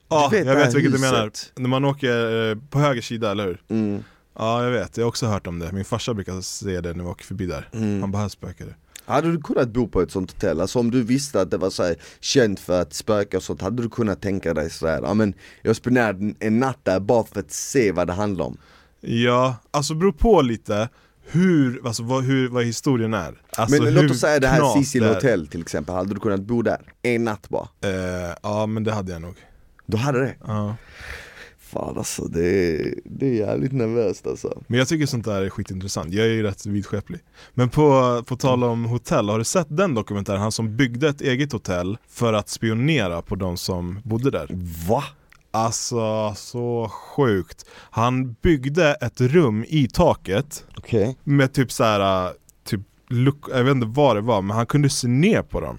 Ja, 0.09 0.27
Du 0.31 0.37
vet 0.37 0.47
jag 0.47 0.55
vet 0.55 0.75
vilket 0.75 0.91
du 0.91 0.97
huset? 0.97 1.11
menar. 1.11 1.31
När 1.55 1.69
man 1.69 1.85
åker 1.85 2.49
eh, 2.51 2.57
på 2.69 2.79
höger 2.79 3.01
sida, 3.01 3.31
eller 3.31 3.45
hur? 3.45 3.61
Mm. 3.69 4.03
Ja 4.37 4.63
jag 4.63 4.71
vet, 4.71 4.97
jag 4.97 5.03
har 5.03 5.09
också 5.09 5.25
hört 5.25 5.47
om 5.47 5.59
det. 5.59 5.71
Min 5.71 5.85
farsa 5.85 6.13
brukar 6.13 6.41
säga 6.41 6.81
det 6.81 6.93
när 6.93 7.03
vi 7.03 7.09
åker 7.09 7.25
förbi 7.25 7.45
där. 7.45 7.69
Mm. 7.73 8.01
Han 8.01 8.11
bara, 8.11 8.21
här 8.21 8.29
spökar 8.29 8.65
det. 8.65 8.75
Hade 9.05 9.31
du 9.31 9.41
kunnat 9.41 9.69
bo 9.69 9.87
på 9.87 10.01
ett 10.01 10.11
sånt 10.11 10.31
hotell? 10.31 10.61
Alltså 10.61 10.79
om 10.79 10.91
du 10.91 11.03
visste 11.03 11.41
att 11.41 11.51
det 11.51 11.57
var 11.57 11.69
så 11.69 11.83
här, 11.83 11.95
känt 12.19 12.59
för 12.59 12.81
att 12.81 12.93
spöka 12.93 13.37
och 13.37 13.43
sånt, 13.43 13.61
hade 13.61 13.81
du 13.83 13.89
kunnat 13.89 14.21
tänka 14.21 14.53
dig 14.53 14.69
sådär, 14.69 14.99
ja 15.03 15.13
men 15.13 15.33
jag 15.61 15.75
spenderar 15.75 16.33
en- 16.39 16.59
natt 16.59 16.79
där 16.83 16.99
bara 16.99 17.23
för 17.23 17.39
att 17.39 17.51
se 17.51 17.91
vad 17.91 18.07
det 18.07 18.13
handlar 18.13 18.45
om? 18.45 18.57
Ja, 19.01 19.55
alltså 19.71 19.93
beror 19.93 20.11
på 20.11 20.41
lite 20.41 20.89
hur, 21.25 21.87
alltså 21.87 22.03
vad, 22.03 22.23
hur, 22.23 22.49
vad 22.49 22.63
historien 22.65 23.13
är. 23.13 23.41
Alltså, 23.57 23.83
men 23.83 23.93
låt 23.93 24.11
oss 24.11 24.19
säga 24.19 24.39
det 24.39 24.47
här 24.47 24.73
Cecil 24.83 25.01
det 25.01 25.09
är. 25.09 25.13
Hotel 25.13 25.47
till 25.47 25.61
exempel, 25.61 25.95
hade 25.95 26.13
du 26.13 26.19
kunnat 26.19 26.41
bo 26.41 26.61
där? 26.61 26.81
En 27.01 27.23
natt 27.23 27.49
bara? 27.49 27.67
Eh, 27.81 28.35
ja 28.43 28.65
men 28.65 28.83
det 28.83 28.91
hade 28.91 29.11
jag 29.11 29.21
nog. 29.21 29.35
Du 29.85 29.97
hade 29.97 30.19
det? 30.19 30.35
Ja. 30.47 30.75
Fan 31.71 31.97
alltså 31.97 32.23
det 32.23 32.45
är, 32.45 32.93
det 33.05 33.25
är 33.25 33.33
jävligt 33.33 33.71
nervöst 33.71 34.27
alltså 34.27 34.61
Men 34.67 34.79
jag 34.79 34.87
tycker 34.87 35.05
sånt 35.05 35.25
där 35.25 35.41
är 35.41 35.49
skitintressant, 35.49 36.13
jag 36.13 36.25
är 36.25 36.29
ju 36.29 36.43
rätt 36.43 36.65
vidskeplig. 36.65 37.19
Men 37.53 37.69
på, 37.69 38.23
på 38.27 38.35
tal 38.35 38.63
om 38.63 38.85
hotell, 38.85 39.29
har 39.29 39.37
du 39.37 39.43
sett 39.43 39.67
den 39.69 39.95
dokumentären? 39.95 40.41
Han 40.41 40.51
som 40.51 40.77
byggde 40.77 41.09
ett 41.09 41.21
eget 41.21 41.51
hotell 41.51 41.97
för 42.07 42.33
att 42.33 42.49
spionera 42.49 43.21
på 43.21 43.35
de 43.35 43.57
som 43.57 43.99
bodde 44.03 44.31
där. 44.31 44.47
Va? 44.87 45.03
Alltså 45.51 46.33
så 46.35 46.89
sjukt. 46.89 47.65
Han 47.73 48.33
byggde 48.33 48.93
ett 48.93 49.21
rum 49.21 49.65
i 49.67 49.87
taket 49.87 50.65
Okej 50.77 51.17
med 51.23 51.53
typ 51.53 51.71
så 51.71 51.83
här, 51.83 52.31
typ 52.63 52.81
jag 53.49 53.63
vet 53.63 53.75
inte 53.75 53.87
vad 53.87 54.15
det 54.15 54.21
var, 54.21 54.41
men 54.41 54.55
han 54.55 54.65
kunde 54.65 54.89
se 54.89 55.07
ner 55.07 55.41
på 55.41 55.61
dem 55.61 55.77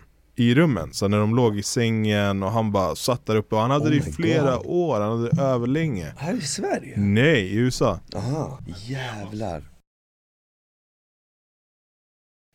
i 0.51 0.55
rummen, 0.55 0.93
så 0.93 1.09
när 1.09 1.19
de 1.19 1.35
låg 1.35 1.59
i 1.59 1.63
sängen 1.63 2.43
och 2.43 2.51
han 2.51 2.73
bara 2.73 2.95
satt 2.95 3.27
där 3.27 3.37
uppe. 3.37 3.55
Och 3.55 3.61
han 3.61 3.71
hade 3.71 3.85
Oh 3.85 3.91
det 3.91 3.97
i 3.97 4.01
flera 4.01 4.57
God. 4.57 4.67
år, 4.67 5.01
han 5.01 5.19
hade 5.19 5.31
det 5.31 5.43
överlänge 5.43 6.13
Här 6.17 6.35
i 6.35 6.41
Sverige? 6.41 6.95
Nej, 6.97 7.41
i 7.41 7.57
USA. 7.57 8.01
Aha, 8.15 8.59
jävlar. 8.87 9.63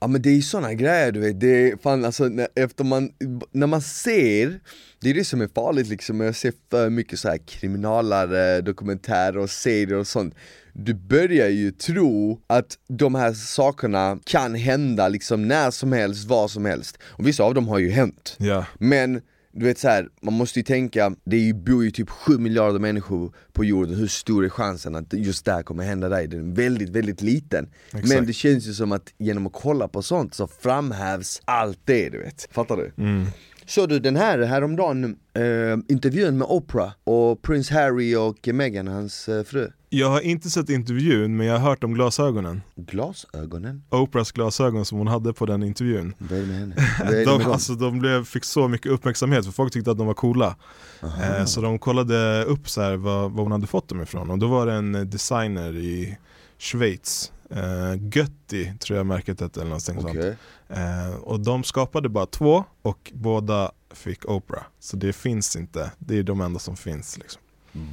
Ja 0.01 0.07
men 0.07 0.21
det 0.21 0.29
är 0.29 0.33
ju 0.33 0.41
såna 0.41 0.73
grejer 0.73 1.11
du 1.11 1.19
vet, 1.19 1.39
det 1.39 1.71
är 1.71 1.77
fan 1.77 2.05
alltså 2.05 2.27
när, 2.27 2.47
efter 2.55 2.83
man, 2.83 3.11
när 3.51 3.67
man 3.67 3.81
ser 3.81 4.59
Det 4.99 5.09
är 5.09 5.13
det 5.13 5.25
som 5.25 5.41
är 5.41 5.47
farligt 5.47 5.87
liksom, 5.87 6.21
jag 6.21 6.35
ser 6.35 6.53
för 6.69 6.89
mycket 6.89 7.19
så 7.19 7.29
här 7.29 7.37
kriminalare 7.37 8.61
dokumentärer 8.61 9.37
och 9.37 9.49
serier 9.49 9.97
och 9.97 10.07
sånt 10.07 10.35
Du 10.79 10.93
börjar 10.93 11.49
ju 11.49 11.71
tro 11.71 12.41
att 12.47 12.77
de 12.87 13.15
här 13.15 13.33
sakerna 13.33 14.19
kan 14.23 14.55
hända 14.55 15.07
liksom 15.07 15.47
när 15.47 15.71
som 15.71 15.91
helst, 15.91 16.27
var 16.27 16.47
som 16.47 16.65
helst 16.65 16.97
Och 17.03 17.27
vissa 17.27 17.43
av 17.43 17.53
dem 17.53 17.67
har 17.67 17.79
ju 17.79 17.89
hänt 17.89 18.35
Ja, 18.37 18.65
men 18.79 19.21
du 19.51 19.65
vet 19.65 19.79
så 19.79 19.87
här, 19.87 20.09
man 20.21 20.33
måste 20.33 20.59
ju 20.59 20.63
tänka, 20.63 21.15
det 21.23 21.53
bor 21.53 21.83
ju 21.83 21.91
typ 21.91 22.09
7 22.09 22.37
miljarder 22.37 22.79
människor 22.79 23.33
på 23.53 23.65
jorden, 23.65 23.95
hur 23.95 24.07
stor 24.07 24.45
är 24.45 24.49
chansen 24.49 24.95
att 24.95 25.13
just 25.13 25.45
där 25.45 25.63
kommer 25.63 25.83
hända 25.83 26.09
dig? 26.09 26.27
Den 26.27 26.51
är 26.51 26.55
väldigt, 26.55 26.89
väldigt 26.89 27.21
liten 27.21 27.69
Exakt. 27.85 28.07
Men 28.07 28.25
det 28.25 28.33
känns 28.33 28.67
ju 28.67 28.73
som 28.73 28.91
att 28.91 29.13
genom 29.17 29.47
att 29.47 29.53
kolla 29.53 29.87
på 29.87 30.01
sånt 30.01 30.33
så 30.33 30.47
framhävs 30.47 31.41
allt 31.45 31.79
det 31.85 32.09
du 32.09 32.19
vet, 32.19 32.47
fattar 32.51 32.77
du? 32.77 33.03
mm. 33.03 33.25
Så 33.65 33.85
du 33.85 33.99
den 33.99 34.15
här 34.15 34.39
häromdagen, 34.39 35.17
eh, 35.33 35.77
intervjun 35.87 36.37
med 36.37 36.47
Oprah 36.49 36.91
och 37.03 37.41
Prince 37.41 37.73
Harry 37.73 38.15
och 38.15 38.47
Meghan, 38.47 38.87
hans 38.87 39.29
eh, 39.29 39.43
fru 39.43 39.71
Jag 39.89 40.09
har 40.09 40.21
inte 40.21 40.49
sett 40.49 40.69
intervjun, 40.69 41.37
men 41.37 41.47
jag 41.47 41.59
har 41.59 41.69
hört 41.69 41.83
om 41.83 41.93
glasögonen. 41.93 42.61
Glasögonen? 42.75 43.83
Oprahs 43.89 44.31
glasögon 44.31 44.85
som 44.85 44.97
hon 44.97 45.07
hade 45.07 45.33
på 45.33 45.45
den 45.45 45.63
intervjun. 45.63 46.13
Vad 46.17 46.31
är 46.31 46.41
det 46.41 46.47
med 46.47 46.57
henne? 46.59 46.75
Det 47.11 47.25
de, 47.25 47.37
med 47.37 47.47
alltså, 47.47 47.73
de 47.73 47.99
blev, 47.99 48.25
fick 48.25 48.43
så 48.43 48.67
mycket 48.67 48.91
uppmärksamhet 48.91 49.45
för 49.45 49.51
folk 49.51 49.73
tyckte 49.73 49.91
att 49.91 49.97
de 49.97 50.07
var 50.07 50.13
coola. 50.13 50.55
Eh, 51.01 51.45
Så 51.45 51.61
de 51.61 51.79
kollade 51.79 52.43
upp 52.43 52.69
så 52.69 52.81
här, 52.81 52.95
vad, 52.95 53.31
vad 53.31 53.45
hon 53.45 53.51
hade 53.51 53.67
fått 53.67 53.87
dem 53.87 54.01
ifrån. 54.01 54.29
Och 54.29 54.37
då 54.39 54.47
var 54.47 54.65
det 54.65 54.73
en 54.73 55.09
designer 55.09 55.75
i 55.75 56.17
Schweiz. 56.57 57.31
Eh, 57.49 57.95
Götti 58.15 58.73
tror 58.79 58.97
jag 58.97 59.05
märket 59.05 59.41
hette 59.41 59.59
eller 59.61 59.69
någonting 59.69 60.01
sånt. 60.01 60.09
Okej. 60.17 60.37
eh, 60.69 61.15
Och 61.15 61.39
de 61.39 61.63
skapade 61.63 62.09
bara 62.09 62.25
två 62.25 62.63
och 62.81 63.11
båda 63.15 63.71
fick 63.93 64.25
Oprah 64.29 64.63
Så 64.79 64.97
det 64.97 65.13
finns 65.13 65.55
inte, 65.55 65.91
det 65.99 66.17
är 66.17 66.23
de 66.23 66.41
enda 66.41 66.59
som 66.59 66.75
finns 66.77 67.17
liksom. 67.17 67.41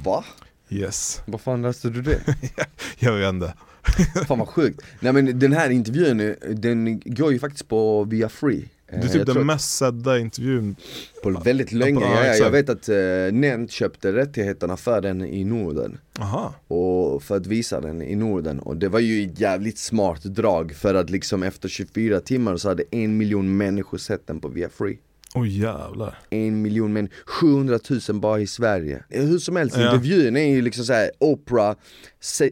Va? 0.03 0.23
Yes, 0.69 1.21
Var 1.25 1.39
fan 1.39 1.61
läste 1.61 1.89
du 1.89 2.01
det? 2.01 2.21
jag 2.99 3.13
vet 3.13 3.29
inte. 3.29 3.53
Fan 4.27 4.39
vad 4.39 4.47
sjukt. 4.47 4.81
Nej 4.99 5.13
men 5.13 5.39
den 5.39 5.53
här 5.53 5.69
intervjun, 5.69 6.19
eh, 6.19 6.33
den 6.49 7.01
går 7.05 7.33
ju 7.33 7.39
faktiskt 7.39 7.67
på 7.67 8.03
via 8.03 8.29
free. 8.29 8.69
Det 8.87 8.95
är 8.95 9.07
typ 9.07 9.25
den 9.25 9.45
mest 9.45 9.77
sedda 9.77 10.19
intervjun 10.19 10.75
På 11.23 11.29
väldigt 11.29 11.71
länge, 11.71 12.01
ja, 12.01 12.25
ja, 12.25 12.33
jag 12.33 12.51
vet 12.51 12.69
att 12.69 12.89
uh, 12.89 13.31
Nent 13.33 13.71
köpte 13.71 14.13
rättigheterna 14.13 14.77
för 14.77 15.01
den 15.01 15.21
i 15.25 15.43
Norden. 15.43 15.97
Aha. 16.19 16.53
Och 16.67 17.23
för 17.23 17.37
att 17.37 17.47
visa 17.47 17.81
den 17.81 18.01
i 18.01 18.15
Norden. 18.15 18.59
Och 18.59 18.77
det 18.77 18.89
var 18.89 18.99
ju 18.99 19.25
ett 19.25 19.39
jävligt 19.39 19.77
smart 19.77 20.23
drag 20.23 20.75
för 20.75 20.93
att 20.93 21.09
liksom 21.09 21.43
efter 21.43 21.69
24 21.69 22.19
timmar 22.19 22.57
så 22.57 22.69
hade 22.69 22.83
en 22.91 23.17
miljon 23.17 23.57
människor 23.57 23.97
sett 23.97 24.27
den 24.27 24.39
på 24.39 24.47
Via 24.47 24.69
Free 24.69 24.97
oh, 25.35 25.47
jävlar. 25.47 26.17
En 26.29 26.61
miljon 26.61 26.93
men 26.93 27.09
700 27.25 27.79
000 28.09 28.19
bara 28.19 28.39
i 28.39 28.47
Sverige. 28.47 29.03
Hur 29.09 29.39
som 29.39 29.55
helst, 29.55 29.77
ja. 29.77 29.85
intervjun 29.85 30.37
är 30.37 30.55
ju 30.55 30.61
liksom 30.61 30.85
såhär, 30.85 31.11
Oprah 31.19 31.75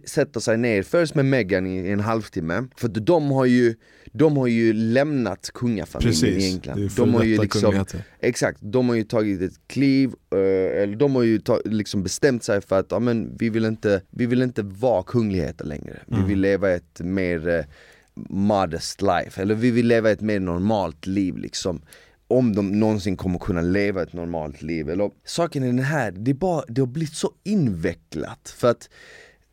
sätter 0.06 0.40
sig 0.40 0.58
ner 0.58 0.84
först 0.84 1.16
med 1.16 1.26
Meghan 1.26 1.68
i 1.68 1.90
en 1.90 2.00
halvtimme. 2.00 2.68
För 2.78 2.88
de 2.88 3.32
har 3.32 3.46
ju, 3.46 3.76
de 4.12 4.38
har 4.38 4.48
ju 4.48 4.74
lämnat 4.74 5.50
kungafamiljen 5.54 6.22
Precis, 6.22 6.44
i 6.44 6.54
England. 6.54 6.92
De 6.98 7.14
har 7.14 7.24
ju 7.24 7.38
liksom, 7.38 7.86
exakt, 8.20 8.60
de 8.62 8.90
har 8.90 8.96
ju 8.96 9.04
tagit 9.04 9.42
ett 9.42 9.68
kliv, 9.68 10.14
eh, 10.32 10.82
eller 10.82 10.96
de 10.96 11.16
har 11.16 11.24
ju 11.24 11.40
ta, 11.40 11.60
liksom 11.66 12.04
bestämt 12.04 12.44
sig 12.44 12.62
för 12.62 12.80
att 12.80 12.88
ja, 12.90 13.00
men 13.00 13.38
vi, 13.38 13.50
vill 13.50 13.66
inte, 13.66 14.02
vi 14.10 14.26
vill 14.26 14.42
inte 14.42 14.62
vara 14.62 15.04
kungligheter 15.04 15.66
längre. 15.66 16.00
Vi 16.08 16.16
mm. 16.16 16.28
vill 16.28 16.40
leva 16.40 16.70
ett 16.70 17.00
mer 17.00 17.48
eh, 17.48 17.66
modest 18.30 19.02
life, 19.02 19.42
eller 19.42 19.56
vi 19.56 19.72
vill 19.72 19.88
leva 19.88 20.12
ett 20.12 20.22
mer 20.22 20.40
normalt 20.40 21.08
liv 21.08 21.38
liksom 21.38 21.82
om 22.38 22.56
de 22.56 22.80
någonsin 22.80 23.18
kommer 23.18 23.40
kunna 23.40 23.62
leva 23.62 24.04
ett 24.04 24.14
normalt 24.14 24.62
liv. 24.62 24.90
Eller, 24.90 25.12
saken 25.26 25.64
är 25.64 25.68
den 25.68 25.80
här, 25.80 26.12
det, 26.12 26.32
är 26.32 26.36
bara, 26.36 26.64
det 26.68 26.82
har 26.82 26.88
blivit 26.88 27.16
så 27.16 27.32
invecklat 27.44 28.56
för 28.58 28.72
att 28.72 28.90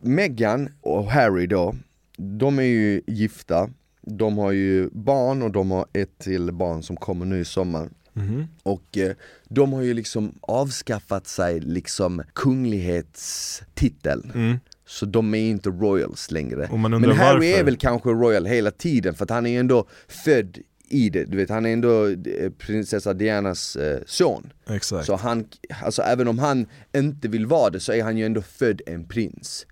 Meghan 0.02 0.68
och 0.80 1.10
Harry 1.10 1.46
då, 1.46 1.74
de 2.16 2.58
är 2.58 2.62
ju 2.62 3.02
gifta, 3.06 3.70
de 4.02 4.38
har 4.38 4.52
ju 4.52 4.88
barn 4.92 5.42
och 5.42 5.50
de 5.50 5.70
har 5.70 5.86
ett 5.92 6.18
till 6.18 6.52
barn 6.52 6.82
som 6.82 6.96
kommer 6.96 7.26
nu 7.26 7.40
i 7.40 7.44
sommar. 7.44 7.88
Mm. 8.16 8.46
Och 8.62 8.98
eh, 8.98 9.12
de 9.48 9.72
har 9.72 9.82
ju 9.82 9.94
liksom 9.94 10.38
avskaffat 10.40 11.26
sig 11.26 11.60
liksom 11.60 12.22
kunglighetstiteln. 12.32 14.32
Mm. 14.34 14.58
Så 14.86 15.06
de 15.06 15.34
är 15.34 15.50
inte 15.50 15.70
royals 15.70 16.30
längre. 16.30 16.68
Men 16.72 16.92
Harry 16.92 17.12
varför? 17.12 17.60
är 17.60 17.64
väl 17.64 17.76
kanske 17.76 18.08
royal 18.08 18.46
hela 18.46 18.70
tiden 18.70 19.14
för 19.14 19.24
att 19.24 19.30
han 19.30 19.46
är 19.46 19.50
ju 19.50 19.58
ändå 19.58 19.86
född 20.08 20.58
i 20.90 21.10
det, 21.10 21.24
du 21.24 21.36
vet 21.36 21.50
han 21.50 21.66
är 21.66 21.72
ändå 21.72 22.06
eh, 22.08 22.50
prinsessa 22.58 23.14
Dianas 23.14 23.76
eh, 23.76 24.00
son. 24.06 24.52
Exakt. 24.70 25.06
Så 25.06 25.16
han, 25.16 25.44
alltså 25.82 26.02
även 26.02 26.28
om 26.28 26.38
han 26.38 26.66
inte 26.96 27.28
vill 27.28 27.46
vara 27.46 27.70
det 27.70 27.80
så 27.80 27.92
är 27.92 28.02
han 28.02 28.16
ju 28.16 28.26
ändå 28.26 28.42
född 28.42 28.80
en 28.86 29.04
prins. 29.08 29.66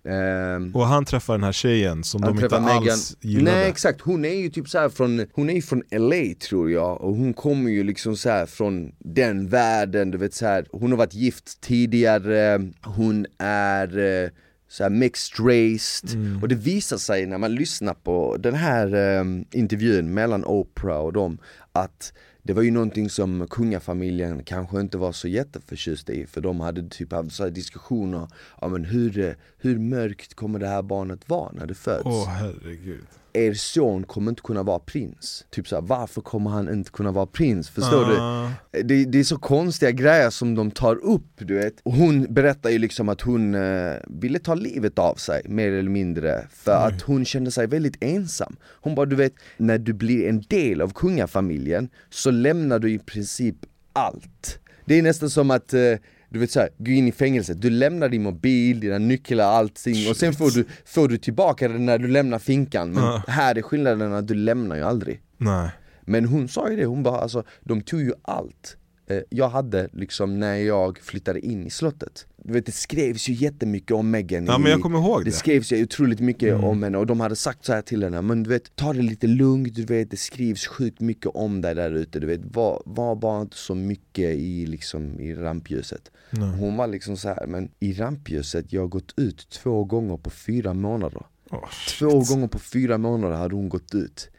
Um, 0.56 0.74
Och 0.74 0.86
han 0.86 1.04
träffar 1.04 1.34
den 1.34 1.42
här 1.44 1.52
tjejen 1.52 2.04
som 2.04 2.20
de 2.20 2.30
inte 2.44 2.60
Meghan. 2.60 2.76
alls 2.76 3.16
gillade. 3.20 3.56
Nej 3.56 3.68
exakt, 3.68 4.00
hon 4.00 4.24
är 4.24 4.34
ju 4.34 4.48
typ 4.50 4.68
så 4.68 4.90
från, 4.90 5.26
hon 5.32 5.50
är 5.50 5.54
ju 5.54 5.62
från 5.62 5.82
LA 5.90 6.34
tror 6.48 6.70
jag. 6.70 7.00
Och 7.00 7.14
hon 7.16 7.34
kommer 7.34 7.70
ju 7.70 7.82
liksom 7.82 8.16
så 8.16 8.46
från 8.48 8.92
den 8.98 9.48
världen, 9.48 10.10
du 10.10 10.18
vet 10.18 10.34
så 10.34 10.46
här, 10.46 10.66
hon 10.70 10.90
har 10.90 10.98
varit 10.98 11.14
gift 11.14 11.60
tidigare, 11.60 12.70
hon 12.82 13.26
är 13.38 13.98
eh, 14.24 14.30
så 14.68 14.82
här 14.82 14.90
mixed 14.90 15.46
race 15.46 16.06
mm. 16.14 16.42
och 16.42 16.48
det 16.48 16.54
visar 16.54 16.96
sig 16.96 17.26
när 17.26 17.38
man 17.38 17.54
lyssnar 17.54 17.94
på 17.94 18.36
den 18.36 18.54
här 18.54 18.94
um, 19.20 19.44
intervjun 19.50 20.14
mellan 20.14 20.44
Oprah 20.44 20.98
och 20.98 21.12
dem 21.12 21.38
att 21.72 22.12
det 22.42 22.52
var 22.52 22.62
ju 22.62 22.70
någonting 22.70 23.10
som 23.10 23.46
kungafamiljen 23.50 24.44
kanske 24.44 24.80
inte 24.80 24.98
var 24.98 25.12
så 25.12 25.28
jätteförtjust 25.28 26.10
i 26.10 26.26
för 26.26 26.40
de 26.40 26.60
hade 26.60 26.88
typ 26.88 27.12
haft 27.12 27.32
så 27.32 27.48
diskussioner, 27.48 28.28
ja 28.60 28.68
men 28.68 28.84
hur, 28.84 29.36
hur 29.58 29.78
mörkt 29.78 30.34
kommer 30.34 30.58
det 30.58 30.68
här 30.68 30.82
barnet 30.82 31.28
vara 31.28 31.52
när 31.52 31.66
det 31.66 31.74
föds? 31.74 32.02
Åh 32.04 32.22
oh, 32.22 32.28
herregud 32.28 33.04
er 33.32 33.54
son 33.54 34.04
kommer 34.04 34.30
inte 34.30 34.42
kunna 34.42 34.62
vara 34.62 34.78
prins. 34.78 35.46
Typ 35.50 35.68
såhär, 35.68 35.82
varför 35.82 36.20
kommer 36.20 36.50
han 36.50 36.68
inte 36.68 36.90
kunna 36.90 37.12
vara 37.12 37.26
prins? 37.26 37.68
Förstår 37.68 38.02
uh. 38.02 38.08
du? 38.08 38.16
Ah. 38.20 38.50
Det, 38.70 39.04
det, 39.04 39.18
är 39.18 39.24
så 39.24 39.38
konstiga 39.38 39.90
grejer 39.90 40.30
som 40.30 40.54
de 40.54 40.70
tar 40.70 40.96
upp, 40.96 41.30
du 41.38 41.54
vet. 41.54 41.74
Och 41.82 41.92
hon 41.92 42.34
berättar 42.34 42.70
ju 42.70 42.78
liksom 42.78 43.08
att 43.08 43.20
hon 43.20 43.54
uh, 43.54 43.96
ville 44.06 44.38
ta 44.38 44.54
livet 44.54 44.98
av 44.98 45.14
sig, 45.14 45.42
mer 45.44 45.72
eller 45.72 45.90
mindre. 45.90 46.46
För 46.50 46.76
mm. 46.76 46.94
att 46.94 47.02
hon 47.02 47.24
kände 47.24 47.50
sig 47.50 47.66
väldigt 47.66 47.96
ensam. 48.00 48.56
Hon 48.62 48.94
bara, 48.94 49.06
du 49.06 49.16
vet, 49.16 49.34
när 49.56 49.78
du 49.78 49.92
blir 49.92 50.28
en 50.28 50.40
del 50.40 50.80
av 50.80 50.92
kungafamiljen 50.92 51.88
så 52.10 52.30
lämnar 52.30 52.78
du 52.78 52.92
i 52.92 52.98
princip 52.98 53.56
allt. 53.92 54.58
Det 54.84 54.98
är 54.98 55.02
nästan 55.02 55.30
som 55.30 55.50
att 55.50 55.74
uh, 55.74 55.96
du 56.28 56.38
vet 56.38 56.50
såhär, 56.50 56.68
gå 56.78 56.90
in 56.90 57.08
i 57.08 57.12
fängelset, 57.12 57.62
du 57.62 57.70
lämnar 57.70 58.08
din 58.08 58.22
mobil, 58.22 58.80
dina 58.80 58.98
nycklar, 58.98 59.44
allting. 59.44 60.10
Och 60.10 60.16
sen 60.16 60.32
får 60.32 60.50
du, 60.50 60.64
får 60.84 61.08
du 61.08 61.18
tillbaka 61.18 61.68
det 61.68 61.78
när 61.78 61.98
du 61.98 62.08
lämnar 62.08 62.38
finkan. 62.38 62.92
Men 62.92 63.04
uh. 63.04 63.28
här 63.28 63.58
är 63.58 63.62
skillnaden 63.62 64.12
att 64.12 64.28
du 64.28 64.34
lämnar 64.34 64.76
ju 64.76 64.82
aldrig. 64.82 65.20
Nej. 65.36 65.70
Men 66.00 66.24
hon 66.24 66.48
sa 66.48 66.70
ju 66.70 66.76
det, 66.76 66.84
hon 66.84 67.02
bara 67.02 67.20
alltså, 67.20 67.44
de 67.60 67.80
tog 67.80 68.00
ju 68.00 68.12
allt 68.22 68.76
jag 69.28 69.48
hade 69.48 69.88
liksom 69.92 70.40
när 70.40 70.54
jag 70.54 70.98
flyttade 70.98 71.46
in 71.46 71.66
i 71.66 71.70
slottet. 71.70 72.26
Du 72.44 72.52
vet, 72.52 72.66
det 72.66 72.72
skrevs 72.72 73.28
ju 73.28 73.32
jättemycket 73.32 73.90
om 73.90 74.10
Meghan 74.10 74.46
Ja 74.46 74.58
men 74.58 74.70
jag 74.70 74.82
kommer 74.82 74.98
ihåg 74.98 75.24
det 75.24 75.30
Det. 75.30 75.36
skrevs 75.36 75.72
ju 75.72 75.82
otroligt 75.82 76.20
mycket 76.20 76.52
mm. 76.52 76.64
om 76.64 76.82
henne 76.82 76.98
och 76.98 77.06
de 77.06 77.20
hade 77.20 77.36
sagt 77.36 77.64
så 77.64 77.72
här 77.72 77.82
till 77.82 78.02
henne 78.02 78.22
Men 78.22 78.42
du 78.42 78.50
vet, 78.50 78.76
ta 78.76 78.92
det 78.92 79.02
lite 79.02 79.26
lugnt, 79.26 79.74
du 79.74 79.84
vet 79.84 80.10
det 80.10 80.16
skrivs 80.16 80.66
sjukt 80.66 81.00
mycket 81.00 81.26
om 81.26 81.60
dig 81.60 81.74
där 81.74 81.90
ute 81.90 82.20
Du 82.20 82.26
vet, 82.26 82.40
var, 82.44 82.82
var 82.86 83.16
bara 83.16 83.40
inte 83.40 83.56
så 83.56 83.74
mycket 83.74 84.34
i, 84.36 84.66
liksom, 84.66 85.20
i 85.20 85.34
rampljuset. 85.34 86.10
Nej. 86.30 86.48
Hon 86.48 86.76
var 86.76 86.86
liksom 86.86 87.16
så 87.16 87.28
här, 87.28 87.46
men 87.46 87.70
i 87.80 87.92
rampljuset, 87.92 88.72
jag 88.72 88.80
har 88.80 88.88
gått 88.88 89.14
ut 89.16 89.48
två 89.50 89.84
gånger 89.84 90.16
på 90.16 90.30
fyra 90.30 90.74
månader. 90.74 91.22
Oh, 91.50 91.68
Två 91.98 92.20
gånger 92.20 92.48
på 92.48 92.58
fyra 92.58 92.98
månader 92.98 93.36
hade 93.36 93.54
hon 93.54 93.68
gått 93.68 93.94
ut 93.94 94.30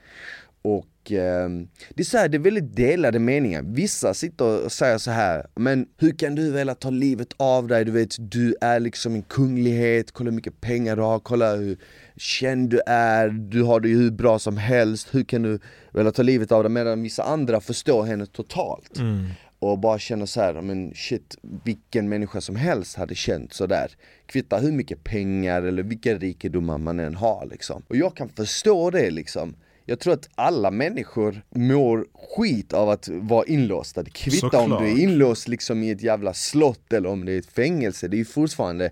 och 0.61 1.11
eh, 1.11 1.49
det 1.95 2.01
är 2.01 2.03
så 2.03 2.17
här, 2.17 2.29
det 2.29 2.37
är 2.37 2.39
väldigt 2.39 2.75
delade 2.75 3.19
meningar. 3.19 3.61
Vissa 3.61 4.13
sitter 4.13 4.65
och 4.65 4.71
säger 4.71 4.97
så 4.97 5.11
här, 5.11 5.47
men 5.55 5.87
hur 5.97 6.11
kan 6.11 6.35
du 6.35 6.51
vilja 6.51 6.75
ta 6.75 6.89
livet 6.89 7.33
av 7.37 7.67
dig? 7.67 7.85
Du 7.85 7.91
vet, 7.91 8.15
du 8.19 8.55
är 8.61 8.79
liksom 8.79 9.15
en 9.15 9.21
kunglighet, 9.21 10.11
kolla 10.11 10.29
hur 10.29 10.35
mycket 10.35 10.61
pengar 10.61 10.95
du 10.95 11.01
har, 11.01 11.19
kolla 11.19 11.55
hur 11.55 11.77
känd 12.17 12.69
du 12.69 12.81
är, 12.85 13.29
du 13.29 13.63
har 13.63 13.79
det 13.79 13.89
ju 13.89 13.97
hur 13.97 14.11
bra 14.11 14.39
som 14.39 14.57
helst, 14.57 15.07
hur 15.11 15.23
kan 15.23 15.41
du 15.41 15.59
vilja 15.93 16.11
ta 16.11 16.23
livet 16.23 16.51
av 16.51 16.63
dig? 16.63 16.71
Medan 16.71 17.03
vissa 17.03 17.23
andra 17.23 17.61
förstår 17.61 18.03
henne 18.03 18.25
totalt. 18.25 18.97
Mm 18.97 19.27
och 19.59 19.79
bara 19.79 19.99
känner 19.99 20.25
så 20.25 20.41
här, 20.41 20.61
men 20.61 20.93
shit, 20.95 21.37
vilken 21.63 22.09
människa 22.09 22.41
som 22.41 22.55
helst 22.55 22.97
hade 22.97 23.15
känt 23.15 23.53
sådär 23.53 23.91
Kvitta 24.25 24.57
hur 24.57 24.71
mycket 24.71 25.03
pengar 25.03 25.61
eller 25.61 25.83
vilka 25.83 26.15
rikedomar 26.15 26.77
man 26.77 26.99
än 26.99 27.15
har 27.15 27.45
liksom 27.45 27.83
Och 27.87 27.95
jag 27.95 28.15
kan 28.15 28.29
förstå 28.29 28.89
det 28.89 29.11
liksom 29.11 29.55
jag 29.89 29.99
tror 29.99 30.13
att 30.13 30.29
alla 30.35 30.71
människor 30.71 31.41
mår 31.49 32.05
skit 32.13 32.73
av 32.73 32.89
att 32.89 33.09
vara 33.11 33.45
inlåsta. 33.45 34.03
Det 34.03 34.11
kvittar 34.11 34.63
om 34.63 34.69
du 34.69 34.91
är 34.91 34.99
inlåst 34.99 35.47
liksom 35.47 35.83
i 35.83 35.91
ett 35.91 36.01
jävla 36.01 36.33
slott 36.33 36.93
eller 36.93 37.09
om 37.09 37.25
det 37.25 37.31
är 37.31 37.39
ett 37.39 37.51
fängelse, 37.51 38.07
det 38.07 38.15
är 38.15 38.19
ju 38.19 38.25
fortfarande 38.25 38.91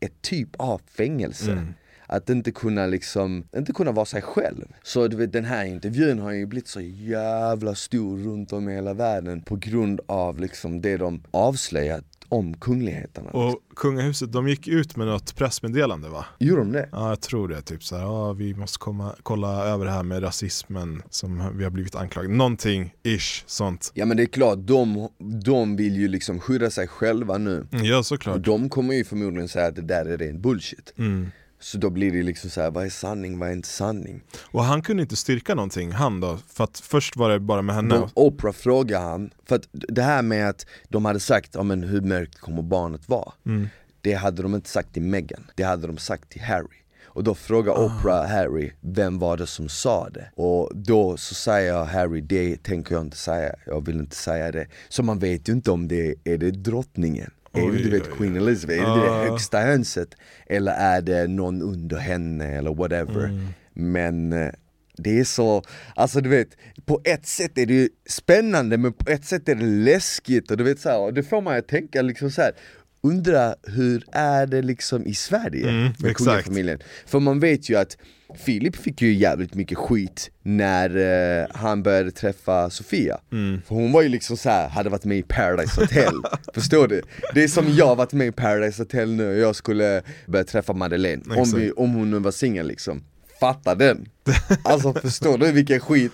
ett 0.00 0.22
typ 0.22 0.48
av 0.56 0.80
fängelse. 0.96 1.52
Mm. 1.52 1.74
Att 2.06 2.30
inte 2.30 2.50
kunna 2.50 2.86
liksom, 2.86 3.44
inte 3.56 3.72
kunna 3.72 3.92
vara 3.92 4.06
sig 4.06 4.22
själv. 4.22 4.64
Så 4.82 5.08
du 5.08 5.16
vet 5.16 5.32
den 5.32 5.44
här 5.44 5.64
intervjun 5.64 6.18
har 6.18 6.30
ju 6.30 6.46
blivit 6.46 6.68
så 6.68 6.80
jävla 6.80 7.74
stor 7.74 8.18
runt 8.18 8.52
om 8.52 8.68
i 8.68 8.74
hela 8.74 8.94
världen 8.94 9.42
på 9.42 9.56
grund 9.56 10.00
av 10.06 10.40
liksom 10.40 10.80
det 10.80 10.96
de 10.96 11.22
avslöjat 11.30 12.04
om 12.28 12.54
kungligheterna. 12.54 13.30
Och 13.30 13.60
kungahuset, 13.76 14.32
de 14.32 14.48
gick 14.48 14.68
ut 14.68 14.96
med 14.96 15.06
något 15.06 15.36
pressmeddelande 15.36 16.08
va? 16.08 16.26
Gjorde 16.38 16.60
de 16.60 16.72
det? 16.72 16.88
Ja 16.92 17.08
jag 17.08 17.20
tror 17.20 17.48
det, 17.48 17.62
typ 17.62 17.84
såhär, 17.84 18.02
ja 18.02 18.32
vi 18.32 18.54
måste 18.54 18.78
komma, 18.78 19.14
kolla 19.22 19.64
över 19.64 19.84
det 19.84 19.90
här 19.90 20.02
med 20.02 20.22
rasismen 20.22 21.02
som 21.10 21.58
vi 21.58 21.64
har 21.64 21.70
blivit 21.70 21.94
anklagade, 21.94 22.34
någonting 22.34 22.94
ish 23.02 23.44
sånt. 23.46 23.90
Ja 23.94 24.06
men 24.06 24.16
det 24.16 24.22
är 24.22 24.26
klart, 24.26 24.58
de, 24.58 25.08
de 25.44 25.76
vill 25.76 25.96
ju 25.96 26.08
liksom 26.08 26.40
skydda 26.40 26.70
sig 26.70 26.88
själva 26.88 27.38
nu. 27.38 27.66
Mm, 27.72 27.84
ja 27.84 28.02
såklart. 28.02 28.36
Och 28.36 28.42
de 28.42 28.68
kommer 28.68 28.94
ju 28.94 29.04
förmodligen 29.04 29.48
säga 29.48 29.66
att 29.66 29.76
det 29.76 29.82
där 29.82 30.04
är 30.04 30.18
ren 30.18 30.40
bullshit. 30.40 30.94
Mm. 30.98 31.30
Så 31.60 31.78
då 31.78 31.90
blir 31.90 32.12
det 32.12 32.22
liksom 32.22 32.50
så 32.50 32.60
här, 32.60 32.70
vad 32.70 32.84
är 32.84 32.90
sanning, 32.90 33.38
vad 33.38 33.48
är 33.48 33.52
inte 33.52 33.68
sanning? 33.68 34.22
Och 34.42 34.64
han 34.64 34.82
kunde 34.82 35.02
inte 35.02 35.16
styrka 35.16 35.54
någonting, 35.54 35.92
han 35.92 36.20
då? 36.20 36.38
För 36.48 36.64
att 36.64 36.78
först 36.78 37.16
var 37.16 37.30
det 37.30 37.40
bara 37.40 37.62
med 37.62 37.74
henne? 37.74 37.94
Då 37.94 38.08
Oprah 38.14 38.52
frågade 38.52 39.04
han, 39.04 39.30
för 39.46 39.56
att 39.56 39.68
det 39.72 40.02
här 40.02 40.22
med 40.22 40.48
att 40.48 40.66
de 40.88 41.04
hade 41.04 41.20
sagt, 41.20 41.54
ja 41.54 41.62
men 41.62 41.82
hur 41.82 42.00
mörkt 42.00 42.38
kommer 42.38 42.62
barnet 42.62 43.08
vara? 43.08 43.32
Mm. 43.46 43.68
Det 44.00 44.12
hade 44.12 44.42
de 44.42 44.54
inte 44.54 44.70
sagt 44.70 44.92
till 44.92 45.02
Meghan, 45.02 45.50
det 45.54 45.62
hade 45.62 45.86
de 45.86 45.98
sagt 45.98 46.28
till 46.28 46.42
Harry 46.42 46.78
och 47.18 47.24
då 47.24 47.34
frågar 47.34 47.72
ah. 47.72 47.84
Oprah 47.84 48.26
Harry, 48.26 48.72
vem 48.80 49.18
var 49.18 49.36
det 49.36 49.46
som 49.46 49.68
sa 49.68 50.08
det? 50.10 50.30
Och 50.34 50.70
då 50.74 51.16
så 51.16 51.34
säger 51.34 51.84
Harry, 51.84 52.20
det 52.20 52.62
tänker 52.62 52.94
jag 52.94 53.04
inte 53.04 53.16
säga, 53.16 53.54
jag 53.66 53.86
vill 53.86 53.98
inte 53.98 54.16
säga 54.16 54.52
det. 54.52 54.66
Så 54.88 55.02
man 55.02 55.18
vet 55.18 55.48
ju 55.48 55.52
inte 55.52 55.70
om 55.70 55.88
det 55.88 56.14
är 56.24 56.38
det 56.38 56.50
drottningen 56.50 57.30
är 57.58 57.72
det 57.72 57.82
du 57.82 57.90
vet 57.90 58.10
Queen 58.10 58.36
Elizabeth, 58.36 58.82
är 58.82 58.96
det 58.96 59.06
det 59.06 59.30
högsta 59.30 59.58
hönset? 59.58 60.08
Eller 60.46 60.72
är 60.72 61.02
det 61.02 61.26
någon 61.26 61.62
under 61.62 61.96
henne 61.96 62.46
eller 62.46 62.74
whatever? 62.74 63.24
Mm. 63.24 63.46
Men 63.72 64.32
eh, 64.32 64.52
det 64.98 65.20
är 65.20 65.24
så, 65.24 65.62
alltså 65.94 66.20
du 66.20 66.28
vet, 66.28 66.48
på 66.84 67.00
ett 67.04 67.26
sätt 67.26 67.58
är 67.58 67.66
det 67.66 67.88
spännande 68.08 68.78
men 68.78 68.92
på 68.92 69.10
ett 69.10 69.24
sätt 69.24 69.48
är 69.48 69.54
det 69.54 69.64
läskigt 69.64 70.50
och 70.50 70.56
du 70.56 70.64
vet 70.64 70.80
så 70.80 70.88
här, 70.88 71.12
det 71.12 71.22
får 71.22 71.40
man 71.40 71.56
att 71.56 71.68
tänka 71.68 72.02
liksom 72.02 72.30
så 72.30 72.42
här, 72.42 72.52
undrar 73.02 73.54
hur 73.62 74.04
är 74.12 74.46
det 74.46 74.62
liksom 74.62 75.06
i 75.06 75.14
Sverige 75.14 75.68
Mm, 75.68 75.92
med 75.98 76.16
kungafamiljen? 76.16 76.78
För 77.06 77.20
man 77.20 77.40
vet 77.40 77.70
ju 77.70 77.76
att 77.76 77.96
Filip 78.44 78.76
fick 78.76 79.02
ju 79.02 79.12
jävligt 79.14 79.54
mycket 79.54 79.78
skit 79.78 80.30
när 80.42 80.96
eh, 80.96 81.46
han 81.50 81.82
började 81.82 82.10
träffa 82.10 82.70
Sofia 82.70 83.18
Mm. 83.32 83.60
För 83.66 83.74
hon 83.74 83.92
var 83.92 84.02
ju 84.02 84.08
liksom 84.08 84.36
så 84.36 84.50
här, 84.50 84.68
hade 84.68 84.90
varit 84.90 85.04
med 85.04 85.18
i 85.18 85.22
Paradise 85.22 85.80
Hotel, 85.80 86.14
förstår 86.54 86.88
du? 86.88 87.02
Det 87.34 87.44
är 87.44 87.48
som 87.48 87.74
jag 87.74 87.96
varit 87.96 88.12
med 88.12 88.26
i 88.26 88.32
Paradise 88.32 88.82
Hotel 88.82 89.12
nu 89.12 89.28
och 89.34 89.38
jag 89.38 89.56
skulle 89.56 90.02
börja 90.26 90.44
träffa 90.44 90.72
Madeleine, 90.72 91.22
om, 91.36 91.52
vi, 91.56 91.70
om 91.72 91.94
hon 91.94 92.10
nu 92.10 92.18
var 92.18 92.30
singel 92.30 92.66
liksom 92.66 93.04
Fatta 93.40 93.74
den! 93.74 94.08
Alltså 94.62 94.92
förstår 94.92 95.38
du 95.38 95.52
vilken 95.52 95.80
skit? 95.80 96.12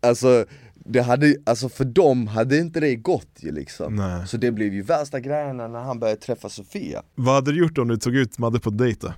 Alltså, 0.00 0.46
det 0.84 1.02
hade, 1.02 1.36
alltså 1.46 1.68
för 1.68 1.84
dem 1.84 2.26
hade 2.26 2.58
inte 2.58 2.80
det 2.80 2.96
gått 2.96 3.38
ju 3.40 3.52
liksom 3.52 3.96
Nej. 3.96 4.26
Så 4.26 4.36
det 4.36 4.52
blev 4.52 4.74
ju 4.74 4.82
värsta 4.82 5.20
grejerna 5.20 5.68
när 5.68 5.78
han 5.78 5.98
började 5.98 6.20
träffa 6.20 6.48
Sofia 6.48 7.02
Vad 7.14 7.34
hade 7.34 7.52
du 7.52 7.58
gjort 7.58 7.78
om 7.78 7.88
du 7.88 7.96
tog 7.96 8.16
ut 8.16 8.38
Madde 8.38 8.60
på 8.60 8.70
dejt 8.70 9.06
då? 9.06 9.12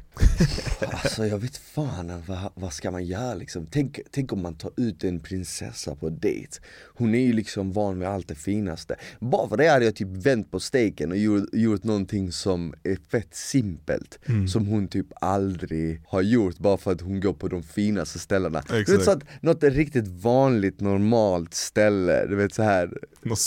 Alltså 0.80 1.26
jag 1.26 1.38
vet 1.38 1.56
fan 1.56 2.22
vad, 2.26 2.38
vad 2.54 2.72
ska 2.72 2.90
man 2.90 3.04
göra 3.04 3.34
liksom? 3.34 3.66
Tänk, 3.70 4.00
tänk 4.10 4.32
om 4.32 4.42
man 4.42 4.54
tar 4.54 4.70
ut 4.76 5.04
en 5.04 5.20
prinsessa 5.20 5.94
på 5.94 6.08
dejt 6.08 6.58
Hon 6.84 7.14
är 7.14 7.20
ju 7.20 7.32
liksom 7.32 7.72
van 7.72 7.98
med 7.98 8.08
allt 8.08 8.28
det 8.28 8.34
finaste 8.34 8.96
Bara 9.20 9.48
för 9.48 9.56
det 9.56 9.68
hade 9.68 9.84
jag 9.84 9.96
typ 9.96 10.08
vänt 10.08 10.50
på 10.50 10.60
steken 10.60 11.10
och 11.10 11.16
gjort, 11.16 11.44
gjort 11.52 11.84
någonting 11.84 12.32
som 12.32 12.74
är 12.82 12.98
fett 13.10 13.34
simpelt 13.34 14.18
Som 14.48 14.66
hon 14.66 14.88
typ 14.88 15.06
aldrig 15.20 16.02
har 16.06 16.22
gjort 16.22 16.58
bara 16.58 16.78
för 16.78 16.92
att 16.92 17.00
hon 17.00 17.20
går 17.20 17.32
på 17.32 17.48
de 17.48 17.62
finaste 17.62 18.18
ställena 18.18 18.62
Du 18.68 18.74
vet 18.74 18.88
Exakt. 18.88 19.04
så 19.04 19.10
att 19.10 19.22
något 19.40 19.62
riktigt 19.62 20.08
vanligt 20.08 20.80
normalt 20.80 21.54
ställe, 21.54 22.26
du 22.26 22.36
vet 22.36 22.54
så 22.54 22.62
här 22.62 22.90
Något. 23.22 23.38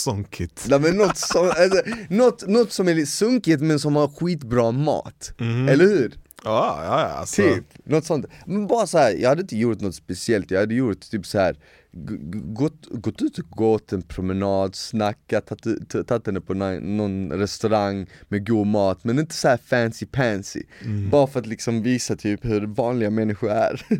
Nej, 0.69 0.79
men 0.79 0.97
något, 0.97 1.17
som, 1.17 1.45
alltså, 1.45 1.81
något, 2.09 2.47
något 2.47 2.71
som 2.71 2.87
är 2.87 2.93
lite 2.95 3.11
sunkigt 3.11 3.61
men 3.61 3.79
som 3.79 3.95
har 3.95 4.07
skitbra 4.07 4.71
mat, 4.71 5.33
eller 5.69 5.85
hur? 5.85 6.13
Ja, 6.43 6.83
ja, 6.83 7.01
ja. 7.01 7.07
Alltså, 7.07 7.41
Typ, 7.41 7.65
något 7.83 8.05
sånt. 8.05 8.25
Men 8.45 8.67
bara 8.67 8.87
så 8.87 8.97
här, 8.97 9.11
jag 9.11 9.29
hade 9.29 9.41
inte 9.41 9.57
gjort 9.57 9.81
något 9.81 9.95
speciellt, 9.95 10.51
jag 10.51 10.59
hade 10.59 10.75
gjort 10.75 11.11
typ 11.11 11.25
så 11.25 11.39
här 11.39 11.55
gått, 11.91 12.85
gått 12.91 13.21
ut 13.21 13.37
och 13.37 13.49
gått 13.49 13.93
en 13.93 14.01
promenad, 14.01 14.75
snackat, 14.75 15.47
tagit 16.07 16.25
henne 16.25 16.41
på 16.41 16.53
någon, 16.53 17.31
restaurang 17.31 18.07
med 18.27 18.47
god 18.47 18.67
mat, 18.67 19.03
men 19.03 19.19
inte 19.19 19.35
så 19.35 19.47
här 19.47 19.57
fancy 19.57 20.05
pansy. 20.05 20.63
Mm. 20.85 21.09
Bara 21.09 21.27
för 21.27 21.39
att 21.39 21.47
liksom 21.47 21.81
visa 21.81 22.15
typ 22.15 22.45
hur 22.45 22.61
vanliga 22.61 23.09
människor 23.09 23.49
är. 23.49 23.85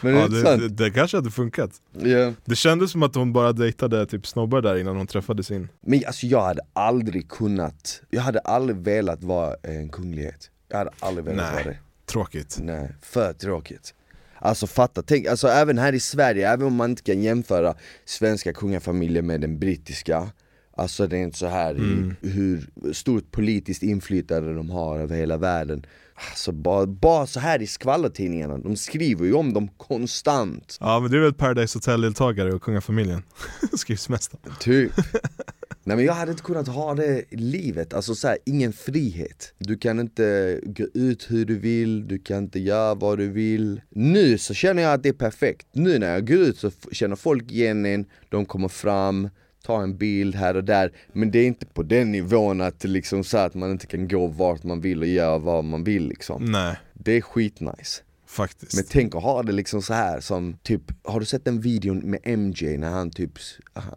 men 0.00 0.14
ja, 0.14 0.28
det 0.28 0.42
det, 0.42 0.56
det, 0.56 0.68
det 0.68 0.90
kanske 0.90 1.16
hade 1.16 1.30
funkat. 1.30 1.70
Ja. 1.92 2.32
Det 2.44 2.56
kändes 2.56 2.90
som 2.90 3.02
att 3.02 3.14
hon 3.14 3.32
bara 3.32 3.52
dejtade 3.52 4.06
typ 4.06 4.26
snobbar 4.26 4.62
där 4.62 4.76
innan 4.76 4.96
hon 4.96 5.06
träffade 5.06 5.42
sin. 5.42 5.68
Men 5.80 6.02
alltså 6.06 6.26
jag 6.26 6.42
hade 6.42 6.62
aldrig 6.72 7.28
kunnat, 7.28 8.02
jag 8.10 8.22
hade 8.22 8.38
aldrig 8.38 8.76
velat 8.76 9.24
vara 9.24 9.54
en 9.62 9.88
kunglighet. 9.88 10.50
Jag 10.68 10.78
hade 10.78 10.90
aldrig 11.00 11.24
velat 11.24 11.52
vara 11.52 11.64
det. 11.64 11.78
Tråkigt. 12.06 12.58
Nej, 12.60 12.92
för 13.02 13.32
tråkigt. 13.32 13.94
Alltså 14.38 14.66
fatta, 14.66 15.02
tänk, 15.02 15.26
alltså 15.26 15.48
även 15.48 15.78
här 15.78 15.92
i 15.92 16.00
Sverige, 16.00 16.48
även 16.48 16.66
om 16.66 16.74
man 16.74 16.90
inte 16.90 17.02
kan 17.02 17.22
jämföra 17.22 17.74
svenska 18.04 18.52
kungafamiljen 18.52 19.26
med 19.26 19.40
den 19.40 19.58
brittiska 19.58 20.30
Alltså 20.78 21.06
det 21.06 21.16
är 21.16 21.22
inte 21.22 21.38
så 21.38 21.46
här 21.46 21.74
i 21.74 22.28
hur 22.28 22.66
stort 22.92 23.30
politiskt 23.30 23.82
inflytande 23.82 24.54
de 24.54 24.70
har 24.70 24.98
över 24.98 25.16
hela 25.16 25.36
världen 25.36 25.86
Alltså 26.30 26.52
bara, 26.52 26.86
bara 26.86 27.26
så 27.26 27.40
här 27.40 27.62
i 27.62 27.66
skvallertidningarna, 27.66 28.58
de 28.58 28.76
skriver 28.76 29.26
ju 29.26 29.34
om 29.34 29.52
dem 29.52 29.68
konstant. 29.68 30.76
Ja 30.80 31.00
men 31.00 31.10
det 31.10 31.16
är 31.16 31.20
väl 31.20 31.34
Paradise 31.34 31.76
Hotel-deltagare 31.76 32.52
och 32.52 32.62
kungafamiljen. 32.62 33.22
Skrivs 33.76 34.08
mest 34.08 34.34
om. 34.34 34.52
Typ. 34.60 34.92
Nej 35.84 35.96
men 35.96 36.06
jag 36.06 36.14
hade 36.14 36.30
inte 36.30 36.42
kunnat 36.42 36.68
ha 36.68 36.94
det 36.94 37.24
i 37.30 37.36
livet, 37.36 37.94
alltså 37.94 38.14
så 38.14 38.28
här, 38.28 38.38
ingen 38.46 38.72
frihet. 38.72 39.54
Du 39.58 39.78
kan 39.78 40.00
inte 40.00 40.60
gå 40.64 40.84
ut 40.94 41.30
hur 41.30 41.44
du 41.44 41.58
vill, 41.58 42.08
du 42.08 42.18
kan 42.18 42.38
inte 42.38 42.58
göra 42.60 42.94
vad 42.94 43.18
du 43.18 43.28
vill. 43.28 43.80
Nu 43.90 44.38
så 44.38 44.54
känner 44.54 44.82
jag 44.82 44.92
att 44.92 45.02
det 45.02 45.08
är 45.08 45.12
perfekt, 45.12 45.66
nu 45.72 45.98
när 45.98 46.12
jag 46.12 46.26
går 46.28 46.38
ut 46.38 46.58
så 46.58 46.70
känner 46.92 47.16
folk 47.16 47.50
igen 47.50 47.86
en, 47.86 48.04
de 48.28 48.46
kommer 48.46 48.68
fram 48.68 49.28
Ta 49.66 49.82
en 49.82 49.96
bild 49.96 50.34
här 50.34 50.56
och 50.56 50.64
där, 50.64 50.92
men 51.12 51.30
det 51.30 51.38
är 51.38 51.46
inte 51.46 51.66
på 51.66 51.82
den 51.82 52.12
nivån 52.12 52.60
att 52.60 52.84
liksom 52.84 53.24
så 53.24 53.38
att 53.38 53.54
man 53.54 53.70
inte 53.70 53.86
kan 53.86 54.08
gå 54.08 54.26
vart 54.26 54.62
man 54.64 54.80
vill 54.80 55.00
och 55.00 55.06
göra 55.08 55.38
vad 55.38 55.64
man 55.64 55.84
vill 55.84 56.08
liksom 56.08 56.44
Nej, 56.44 56.76
Det 56.94 57.12
är 57.12 57.20
skitnice 57.20 58.02
faktiskt. 58.26 58.74
men 58.74 58.84
tänk 58.88 59.14
att 59.14 59.22
ha 59.22 59.42
det 59.42 59.52
liksom 59.52 59.82
så 59.82 59.94
här 59.94 60.20
som 60.20 60.56
typ, 60.62 60.82
har 61.04 61.20
du 61.20 61.26
sett 61.26 61.44
den 61.44 61.60
videon 61.60 61.98
med 61.98 62.20
MJ 62.38 62.76
när 62.78 62.90
han 62.90 63.10
typ, 63.10 63.32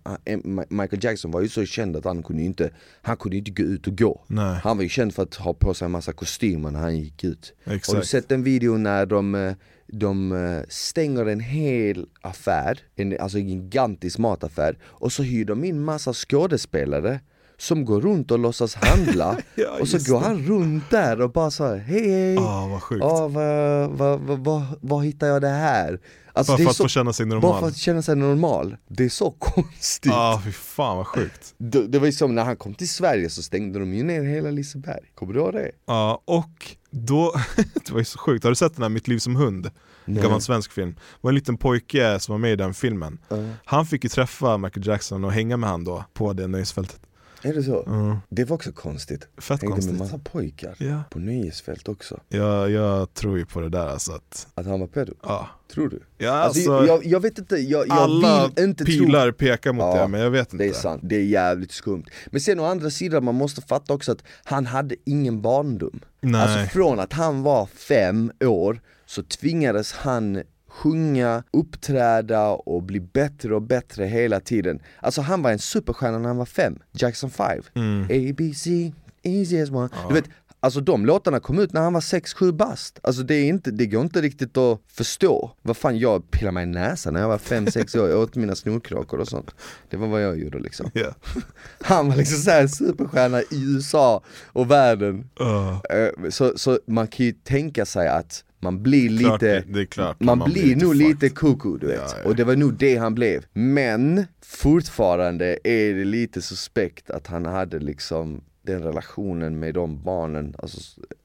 han- 0.04 0.66
Michael 0.70 1.04
Jackson 1.04 1.32
var 1.32 1.42
ju 1.42 1.50
så 1.50 1.66
känd 1.66 1.96
att 1.96 2.06
han 2.06 2.24
kunde 2.24 2.44
inte, 2.44 2.70
han 3.02 3.18
kunde 3.18 3.38
inte 3.38 3.52
gå 3.52 3.64
ut 3.64 3.88
och 3.88 3.98
gå 3.98 4.24
Nej. 4.28 4.60
Han 4.64 4.78
var 4.78 4.84
ju 4.84 4.90
känd 4.90 5.14
för 5.16 5.24
att 5.24 5.36
ha 5.36 5.54
på 5.54 5.74
sig 5.74 5.86
en 5.86 5.92
massa 5.92 6.14
kostymer 6.14 6.72
när 6.72 6.80
han 6.80 6.98
gick 6.98 7.24
ut 7.24 7.54
Har 7.66 7.72
du 7.72 7.78
Exakt. 7.78 8.08
sett 8.08 8.30
den 8.30 8.44
videon 8.44 8.84
när 8.84 9.06
de, 9.06 9.36
eh, 9.36 9.54
de 9.94 10.32
eh, 10.32 10.62
stänger 10.70 11.26
en 11.26 11.40
hel 11.40 12.06
affär, 12.22 12.80
en, 12.96 13.20
alltså 13.20 13.38
en 13.38 13.50
gigantisk 13.50 14.18
mataffär 14.18 14.78
Och 14.84 15.12
så 15.12 15.24
hyr 15.24 15.46
de 15.46 15.64
in 15.64 15.80
massa 15.80 16.14
skådespelare 16.14 17.20
som 17.58 17.86
går 17.86 18.02
runt 18.02 18.32
och 18.32 18.40
låtsas 18.40 18.76
handla 18.76 19.38
Ja, 19.56 19.78
Och 19.82 19.88
så 19.88 20.12
går 20.14 20.20
det. 20.20 20.26
han 20.26 20.38
runt 20.46 20.90
där 20.90 21.22
och 21.22 21.32
bara 21.32 21.52
så 21.52 21.66
här, 21.68 21.78
hej 21.78 22.10
hej 22.12 22.34
Ja, 22.34 22.68
vad 22.72 22.84
sjukt. 22.84 23.04
Ja, 23.04 23.28
vad, 23.28 23.90
vad, 23.90 24.20
vad, 24.20 24.40
vad, 24.40 24.64
vad 24.82 25.06
hittar 25.06 25.28
jag 25.28 25.42
det 25.42 25.48
här? 25.50 26.00
Alltså, 26.34 26.52
Bara 26.54 26.58
för 26.64 26.70
att 26.70 26.76
så, 26.76 26.84
få 26.84 26.88
känna 26.90 27.14
sig 27.14 27.26
bara 27.26 27.42
för 27.42 27.48
normal. 27.48 27.64
att 27.70 27.78
känna 27.78 28.02
sig 28.02 28.16
normal, 28.16 28.78
det 28.88 29.06
är 29.06 29.10
så 29.10 29.32
konstigt 29.40 30.12
Ja, 30.12 30.42
fy 30.46 30.52
fan 30.52 30.98
vad 30.98 31.08
sjukt. 31.08 31.54
det, 31.58 31.88
det 31.88 32.00
var 32.00 32.06
ju 32.06 32.12
som 32.12 32.36
när 32.36 32.44
han 32.44 32.56
kom 32.58 32.74
till 32.74 32.90
Sverige 32.90 33.30
så 33.30 33.42
stängde 33.44 33.80
de 33.80 33.94
ju 33.94 34.04
ner 34.04 34.24
hela 34.24 34.52
Liseberg, 34.52 35.04
kommer 35.16 35.34
du 35.34 35.40
ihåg 35.40 35.54
det? 35.54 35.72
Ja, 35.86 36.22
och 36.26 36.76
då, 36.90 37.34
det 37.74 37.92
var 37.92 38.00
ju 38.00 38.06
så 38.06 38.20
sjukt, 38.20 38.44
har 38.44 38.52
du 38.52 38.56
sett 38.56 38.76
den 38.76 38.82
här 38.84 38.90
Mitt 38.90 39.08
liv 39.08 39.18
som 39.18 39.36
hund? 39.36 39.72
Nej. 40.06 40.24
Gammal 40.24 40.42
svensk 40.42 40.72
film. 40.72 40.92
Det 40.92 41.18
var 41.22 41.32
en 41.32 41.36
liten 41.36 41.58
pojke 41.58 42.20
som 42.20 42.34
var 42.34 42.40
med 42.40 42.52
i 42.52 42.56
den 42.56 42.74
filmen. 42.74 43.20
Ja. 43.30 43.38
Han 43.66 43.86
fick 43.86 44.04
ju 44.04 44.10
träffa 44.10 44.58
Michael 44.58 44.88
Jackson 44.88 45.24
och 45.24 45.32
hänga 45.32 45.58
med 45.58 45.70
han 45.70 45.84
då 45.84 46.06
på 46.14 46.34
det 46.34 46.48
nöjesfältet. 46.48 47.00
Är 47.42 47.54
det 47.54 47.64
så? 47.64 47.84
Mm. 47.86 48.18
Det 48.30 48.44
var 48.46 48.56
också 48.56 48.72
konstigt, 48.72 49.28
Fett 49.38 49.50
hängde 49.62 49.66
med 49.66 49.74
konstigt. 49.74 49.98
massa 50.00 50.18
pojkar 50.18 50.76
Ja. 50.78 51.04
på 51.10 51.20
nöjesfält 51.20 51.88
också 51.88 52.20
Jag, 52.30 52.72
jag 52.72 53.14
tror 53.14 53.38
ju 53.38 53.46
på 53.46 53.60
det 53.62 53.70
där 53.70 53.88
alltså 53.88 54.12
att, 54.12 54.48
Att 54.56 54.66
han 54.66 54.80
var 54.80 54.88
pedo, 54.88 55.14
ja. 55.24 55.48
tror 55.74 55.90
du? 55.90 56.00
Ja, 56.18 56.32
Alltså, 56.32 56.72
alltså, 56.74 56.88
jag, 56.88 57.06
jag 57.06 57.20
vet 57.20 57.38
inte, 57.38 57.56
jag, 57.56 57.88
jag 57.88 57.98
alla 57.98 58.48
vill 58.56 58.64
inte 58.66 58.86
tro 58.86 59.06
pilar 59.06 59.32
pekar 59.32 59.74
mot 59.74 59.84
Ja, 59.84 60.02
det, 60.02 60.08
men 60.08 60.22
jag 60.22 60.30
vet 60.32 60.54
inte. 60.54 60.64
Det 60.64 60.70
är 60.70 60.74
sant, 60.74 61.02
det 61.06 61.16
är 61.16 61.24
jävligt 61.24 61.72
skumt. 61.72 62.04
Men 62.28 62.42
sen 62.42 62.60
å 62.60 62.66
andra 62.66 62.90
sidan, 62.90 63.24
man 63.26 63.36
måste 63.36 63.62
fatta 63.62 63.94
också 63.94 64.12
att 64.12 64.24
han 64.44 64.66
hade 64.66 64.96
ingen 65.06 65.42
barndom. 65.42 66.00
Nej. 66.22 66.42
Alltså 66.42 66.74
från 66.74 67.00
att 67.00 67.14
han 67.14 67.44
var 67.44 67.66
fem 67.66 68.32
år 68.44 68.82
så 69.06 69.24
tvingades 69.24 69.92
han 69.94 70.42
sjunga, 70.80 71.44
uppträda 71.52 72.48
och 72.50 72.84
bli 72.84 73.00
bättre 73.00 73.56
och 73.56 73.62
bättre 73.62 74.06
hela 74.06 74.40
tiden. 74.40 74.80
Alltså 75.00 75.22
han 75.22 75.42
var 75.42 75.52
en 75.52 75.60
superstjärna 75.60 76.18
när 76.18 76.28
han 76.28 76.38
var 76.38 76.46
fem, 76.46 76.80
Jackson 76.92 77.30
5. 77.30 77.62
Mm. 77.74 78.04
A, 78.04 78.34
B, 78.38 78.54
C, 78.56 78.94
easy 79.24 79.62
as 79.62 79.70
one. 79.70 79.90
Du 80.08 80.14
vet, 80.14 80.30
alltså 80.60 80.80
de 80.82 81.06
låtarna 81.06 81.40
kom 81.40 81.60
ut 81.60 81.74
när 81.74 81.82
han 81.82 81.94
var 81.94 82.02
6-7 82.02 82.52
bast. 82.52 83.00
Alltså 83.04 83.24
det, 83.24 83.36
är 83.36 83.48
inte, 83.48 83.72
det 83.72 83.86
går 83.86 84.02
inte 84.02 84.22
riktigt 84.22 84.58
att 84.58 84.80
förstå. 84.88 85.52
Vad 85.62 85.78
fan, 85.78 86.00
jag 86.00 86.32
pillade 86.32 86.54
mig 86.54 86.64
i 86.64 86.68
näsan 86.68 87.14
när 87.14 87.22
jag 87.22 87.28
var 87.28 87.38
5-6 87.38 88.00
år, 88.00 88.10
jag 88.10 88.20
åt 88.20 88.36
mina 88.36 88.56
snorkråkor 88.56 89.20
och 89.20 89.28
sånt. 89.28 89.56
Det 89.90 89.98
var 89.98 90.08
vad 90.08 90.24
jag 90.24 90.40
gjorde 90.40 90.60
liksom. 90.60 90.92
Ja. 90.94 91.14
Han 91.82 92.10
var 92.10 92.16
liksom 92.16 92.38
såhär 92.38 92.68
superstjärna 92.68 93.42
i 93.42 93.64
USA 93.76 94.24
och 94.48 94.72
världen. 94.72 95.30
Uh, 95.42 96.30
Så, 96.30 96.58
så 96.58 96.80
man 96.86 97.08
kan 97.08 97.26
ju 97.26 97.32
tänka 97.32 97.86
sig 97.86 98.08
att 98.08 98.44
man 98.60 98.84
blir 98.84 99.20
klart, 99.20 99.42
lite, 99.42 99.86
klart. 99.86 100.20
man, 100.20 100.40
blir 100.40 100.76
nog 100.76 100.94
fucked. 100.94 101.08
lite 101.08 101.30
koko 101.30 101.78
du 101.78 101.88
vet, 101.88 101.98
Ja, 102.00 102.14
ja. 102.24 102.30
och 102.30 102.36
det 102.36 102.44
var 102.44 102.56
nog 102.56 102.74
det 102.74 102.96
han 102.98 103.16
blev. 103.16 103.46
Men 103.54 104.26
fortfarande 104.46 105.58
är 105.64 105.94
det 105.94 106.06
lite 106.06 106.42
suspekt 106.42 107.10
att 107.10 107.28
han 107.28 107.46
hade 107.46 107.80
liksom 107.80 108.42
den 108.62 108.84
relationen 108.84 109.60
med 109.60 109.74
de 109.74 110.04
barnen, 110.04 110.56
alltså 110.58 110.80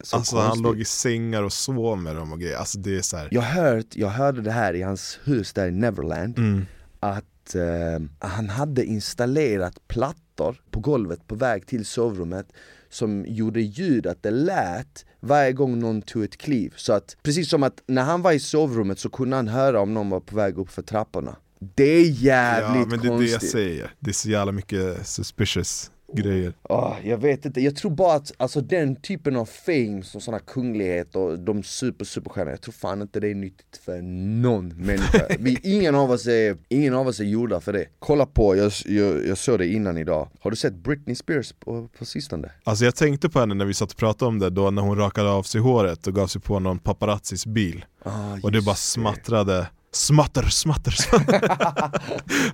så 0.04 0.16
Alltså 0.16 0.36
han 0.36 0.62
låg 0.62 0.80
i 0.80 0.84
sängar 0.84 1.42
och 1.42 1.52
sov 1.52 1.98
med 1.98 2.16
dem 2.16 2.32
och 2.32 2.40
grejer, 2.40 2.56
alltså 2.56 2.78
det 2.78 2.96
är 2.96 3.02
så 3.02 3.16
här. 3.16 3.28
jag, 3.30 3.42
hört, 3.42 3.86
jag 3.96 4.08
hörde 4.08 4.40
det 4.42 4.50
här 4.50 4.74
i 4.74 4.82
hans 4.82 5.18
hus 5.24 5.52
där 5.52 5.66
i 5.66 5.70
Neverland, 5.70 6.38
Mm. 6.38 6.66
att 7.00 7.54
eh, 7.54 8.28
han 8.28 8.48
hade 8.48 8.84
installerat 8.84 9.88
plattor 9.88 10.60
på 10.70 10.80
golvet 10.80 11.26
på 11.26 11.34
väg 11.34 11.66
till 11.66 11.84
sovrummet 11.84 12.46
som 12.94 13.24
gjorde 13.28 13.60
ljud 13.60 14.06
att 14.06 14.22
det 14.22 14.30
lät 14.30 15.04
varje 15.20 15.52
gång 15.52 15.78
någon 15.78 16.02
tog 16.02 16.24
ett 16.24 16.36
kliv. 16.36 16.72
Så 16.76 16.92
att 16.92 17.16
precis 17.22 17.50
som 17.50 17.62
att 17.62 17.82
när 17.86 18.02
han 18.02 18.22
var 18.22 18.32
i 18.32 18.40
sovrummet 18.40 18.98
så 18.98 19.08
kunde 19.08 19.36
han 19.36 19.48
höra 19.48 19.80
om 19.80 19.94
någon 19.94 20.10
var 20.10 20.20
på 20.20 20.36
väg 20.36 20.58
upp 20.58 20.70
för 20.70 20.82
trapporna. 20.82 21.36
Det 21.74 21.84
är 21.84 22.04
jävligt 22.04 22.80
Ja 22.80 22.86
men 22.86 22.98
det 23.00 23.08
är 23.08 23.18
det 23.18 23.24
jag 23.24 23.30
konstigt. 23.32 23.50
säger, 23.50 23.90
det 24.00 24.10
är 24.10 24.14
så 24.14 24.28
jävla 24.28 24.52
mycket 24.52 25.06
suspicious 25.06 25.90
grejer. 26.14 26.52
Oh, 26.62 26.96
jag 27.04 27.18
vet 27.18 27.46
inte, 27.46 27.60
jag 27.60 27.76
tror 27.76 27.90
bara 27.90 28.14
att 28.14 28.32
alltså, 28.36 28.60
den 28.60 28.96
typen 28.96 29.36
av 29.36 29.44
fame 29.44 30.02
som 30.02 30.20
sådana 30.20 30.38
kungligheter 30.38 31.18
och 31.18 31.38
de 31.38 31.62
super 31.62 32.04
superstjärnor, 32.04 32.50
jag 32.50 32.60
tror 32.60 32.72
fan 32.72 33.02
inte 33.02 33.20
det 33.20 33.28
är 33.28 33.34
nyttigt 33.34 33.76
för 33.84 34.02
någon 34.42 34.68
människa. 34.68 35.26
Vi, 35.38 35.58
ingen, 35.62 35.94
av 35.94 36.10
oss 36.10 36.26
är, 36.26 36.56
ingen 36.68 36.94
av 36.94 37.08
oss 37.08 37.20
är 37.20 37.24
gjorda 37.24 37.60
för 37.60 37.72
det. 37.72 37.86
Kolla 37.98 38.26
på, 38.26 38.56
jag, 38.56 38.72
jag, 38.84 39.26
jag 39.26 39.38
såg 39.38 39.58
det 39.58 39.66
innan 39.66 39.98
idag, 39.98 40.28
har 40.40 40.50
du 40.50 40.56
sett 40.56 40.74
Britney 40.74 41.16
Spears 41.16 41.52
på, 41.52 41.88
på 41.98 42.04
sistone? 42.04 42.50
Alltså 42.64 42.84
jag 42.84 42.96
tänkte 42.96 43.28
på 43.28 43.40
henne 43.40 43.54
när 43.54 43.64
vi 43.64 43.74
satt 43.74 43.90
och 43.90 43.98
pratade 43.98 44.28
om 44.28 44.38
det 44.38 44.50
då 44.50 44.70
när 44.70 44.82
hon 44.82 44.98
rakade 44.98 45.30
av 45.30 45.42
sig 45.42 45.60
håret 45.60 46.06
och 46.06 46.14
gav 46.14 46.26
sig 46.26 46.40
på 46.40 46.58
någon 46.58 46.78
paparazzis 46.78 47.46
bil. 47.46 47.84
Ah, 48.02 48.38
och 48.42 48.52
det 48.52 48.62
bara 48.62 48.74
smattrade 48.74 49.66
Smatter, 49.94 50.42
smatter, 50.42 50.90
smatter. 50.90 51.40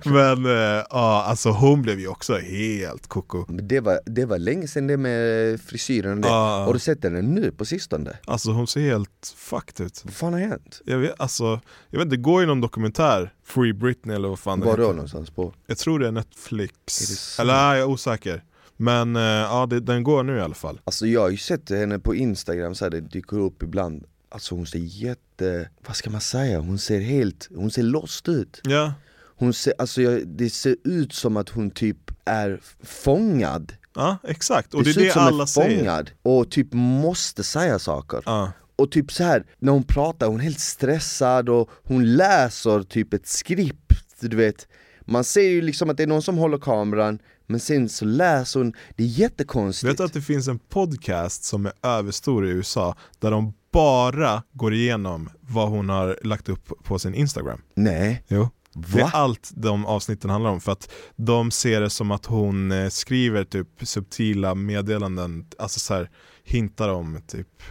Men 0.09 0.45
eh, 0.45 0.85
ja, 0.89 1.23
alltså 1.27 1.49
hon 1.49 1.81
blev 1.81 1.99
ju 1.99 2.07
också 2.07 2.37
helt 2.37 3.07
koko 3.07 3.45
det 3.49 3.79
var, 3.79 3.99
det 4.05 4.25
var 4.25 4.37
länge 4.37 4.67
sedan 4.67 4.87
det 4.87 4.97
med 4.97 5.61
frisyren 5.61 6.23
och 6.23 6.29
Ah. 6.29 6.65
Har 6.65 6.73
du 6.73 6.79
sett 6.79 7.03
henne 7.03 7.21
nu 7.21 7.51
på 7.51 7.65
sistone? 7.65 8.17
Alltså 8.25 8.51
hon 8.51 8.67
ser 8.67 8.81
helt 8.81 9.33
fucked 9.35 9.85
ut 9.85 10.01
Vad 10.05 10.13
fan 10.13 10.33
har 10.33 10.39
hänt? 10.39 10.81
Jag 10.85 10.97
vet, 10.97 11.13
alltså, 11.21 11.59
jag 11.89 11.99
vet 11.99 12.05
inte, 12.05 12.15
det 12.15 12.21
går 12.21 12.41
ju 12.41 12.47
någon 12.47 12.61
dokumentär, 12.61 13.33
Free 13.45 13.73
Britney 13.73 14.15
eller 14.15 14.29
vad 14.29 14.39
fan 14.39 14.59
det 14.59 14.65
Var 14.65 14.77
då 14.77 14.83
heter. 14.83 14.93
någonstans 14.95 15.29
på? 15.29 15.53
Jag 15.67 15.77
tror 15.77 15.99
det 15.99 16.05
är 16.05 16.07
Är 16.07 16.11
det 16.11 16.19
Netflix, 16.19 17.39
eller 17.39 17.53
nej, 17.53 17.79
jag 17.79 17.79
är 17.79 17.85
osäker 17.93 18.43
Men 18.77 19.15
eh, 19.15 19.21
ja, 19.21 19.65
det, 19.69 19.79
den 19.79 20.03
går 20.03 20.23
nu 20.23 20.37
i 20.37 20.41
alla 20.41 20.53
fall 20.55 20.81
Alltså 20.83 21.07
jag 21.07 21.21
har 21.21 21.29
ju 21.29 21.37
sett 21.37 21.69
henne 21.69 21.99
på 21.99 22.15
instagram 22.15 22.75
så 22.75 22.85
här, 22.85 22.89
det 22.89 23.01
dyker 23.01 23.39
upp 23.39 23.63
ibland 23.63 24.03
Alltså 24.31 24.55
hon 24.55 24.65
ser 24.67 24.79
jätte, 24.79 25.69
vad 25.87 25.95
ska 25.95 26.09
man 26.09 26.21
säga, 26.21 26.59
hon 26.59 26.79
ser 26.79 26.99
helt, 26.99 27.49
hon 27.55 27.71
ser 27.71 27.83
lost 27.83 28.29
ut. 28.29 28.61
Ja, 28.63 28.93
Hon 29.37 29.53
ser, 29.53 29.73
alltså 29.77 30.01
jag, 30.01 30.27
det 30.27 30.49
ser 30.49 30.75
ut 30.83 31.13
som 31.13 31.37
att 31.37 31.49
hon 31.49 31.71
typ 31.71 31.97
är 32.25 32.59
fångad. 32.83 33.73
Ja 33.95 34.17
exakt, 34.23 34.73
och 34.73 34.83
Det, 34.83 34.89
det, 34.89 34.93
ser 34.93 35.01
är 35.01 35.05
ut 35.05 35.13
som 35.13 35.21
alla 35.21 35.43
är 35.43 35.47
säger. 35.47 35.77
fångad 35.77 36.11
och 36.21 36.51
typ 36.51 36.67
måste 36.73 37.43
säga 37.43 37.79
saker. 37.79 38.21
Ja. 38.25 38.51
Och 38.75 38.91
typ 38.91 39.11
så 39.11 39.23
här 39.23 39.45
när 39.59 39.71
hon 39.71 39.83
pratar, 39.83 40.27
hon 40.27 40.39
är 40.39 40.43
helt 40.43 40.59
stressad 40.59 41.49
och 41.49 41.69
hon 41.83 42.15
läser 42.15 42.83
typ 42.83 43.13
ett 43.13 43.27
skript, 43.27 44.03
du 44.19 44.37
vet. 44.37 44.67
Man 45.01 45.23
ser 45.23 45.41
ju 45.49 45.61
liksom 45.61 45.89
att 45.89 45.97
det 45.97 46.03
är 46.03 46.07
någon 46.07 46.21
som 46.21 46.37
håller 46.37 46.57
kameran, 46.57 47.19
men 47.47 47.59
sen 47.59 47.89
så 47.89 48.05
läser 48.05 48.59
hon, 48.59 48.73
det 48.95 49.03
är 49.03 49.07
jättekonstigt. 49.07 49.89
Vet 49.91 49.97
du 49.97 50.03
att 50.03 50.13
det 50.13 50.21
finns 50.21 50.47
en 50.47 50.59
podcast 50.59 51.43
som 51.43 51.65
är 51.65 51.73
överstor 51.83 52.47
i 52.47 52.49
USA 52.49 52.95
där 53.19 53.31
de 53.31 53.53
bara 53.71 54.43
går 54.53 54.73
igenom 54.73 55.29
vad 55.41 55.69
hon 55.69 55.89
har 55.89 56.19
lagt 56.23 56.49
upp 56.49 56.71
på 56.83 56.99
sin 56.99 57.13
Instagram. 57.13 57.61
Nej, 57.75 58.23
Jo. 58.27 58.49
Det 58.73 58.99
är 59.01 59.15
allt 59.15 59.51
de 59.53 59.85
avsnitten 59.85 60.29
handlar 60.29 60.49
om 60.51 60.61
för 60.61 60.71
att 60.71 60.91
de 61.15 61.51
ser 61.51 61.81
det 61.81 61.89
som 61.89 62.11
att 62.11 62.25
hon 62.25 62.71
eh, 62.71 62.89
skriver 62.89 63.43
typ 63.43 63.67
subtila 63.81 64.55
meddelanden, 64.55 65.45
alltså 65.59 65.79
så 65.79 65.93
här, 65.93 66.09
hintar 66.43 66.89
om 66.89 67.21
typ. 67.27 67.63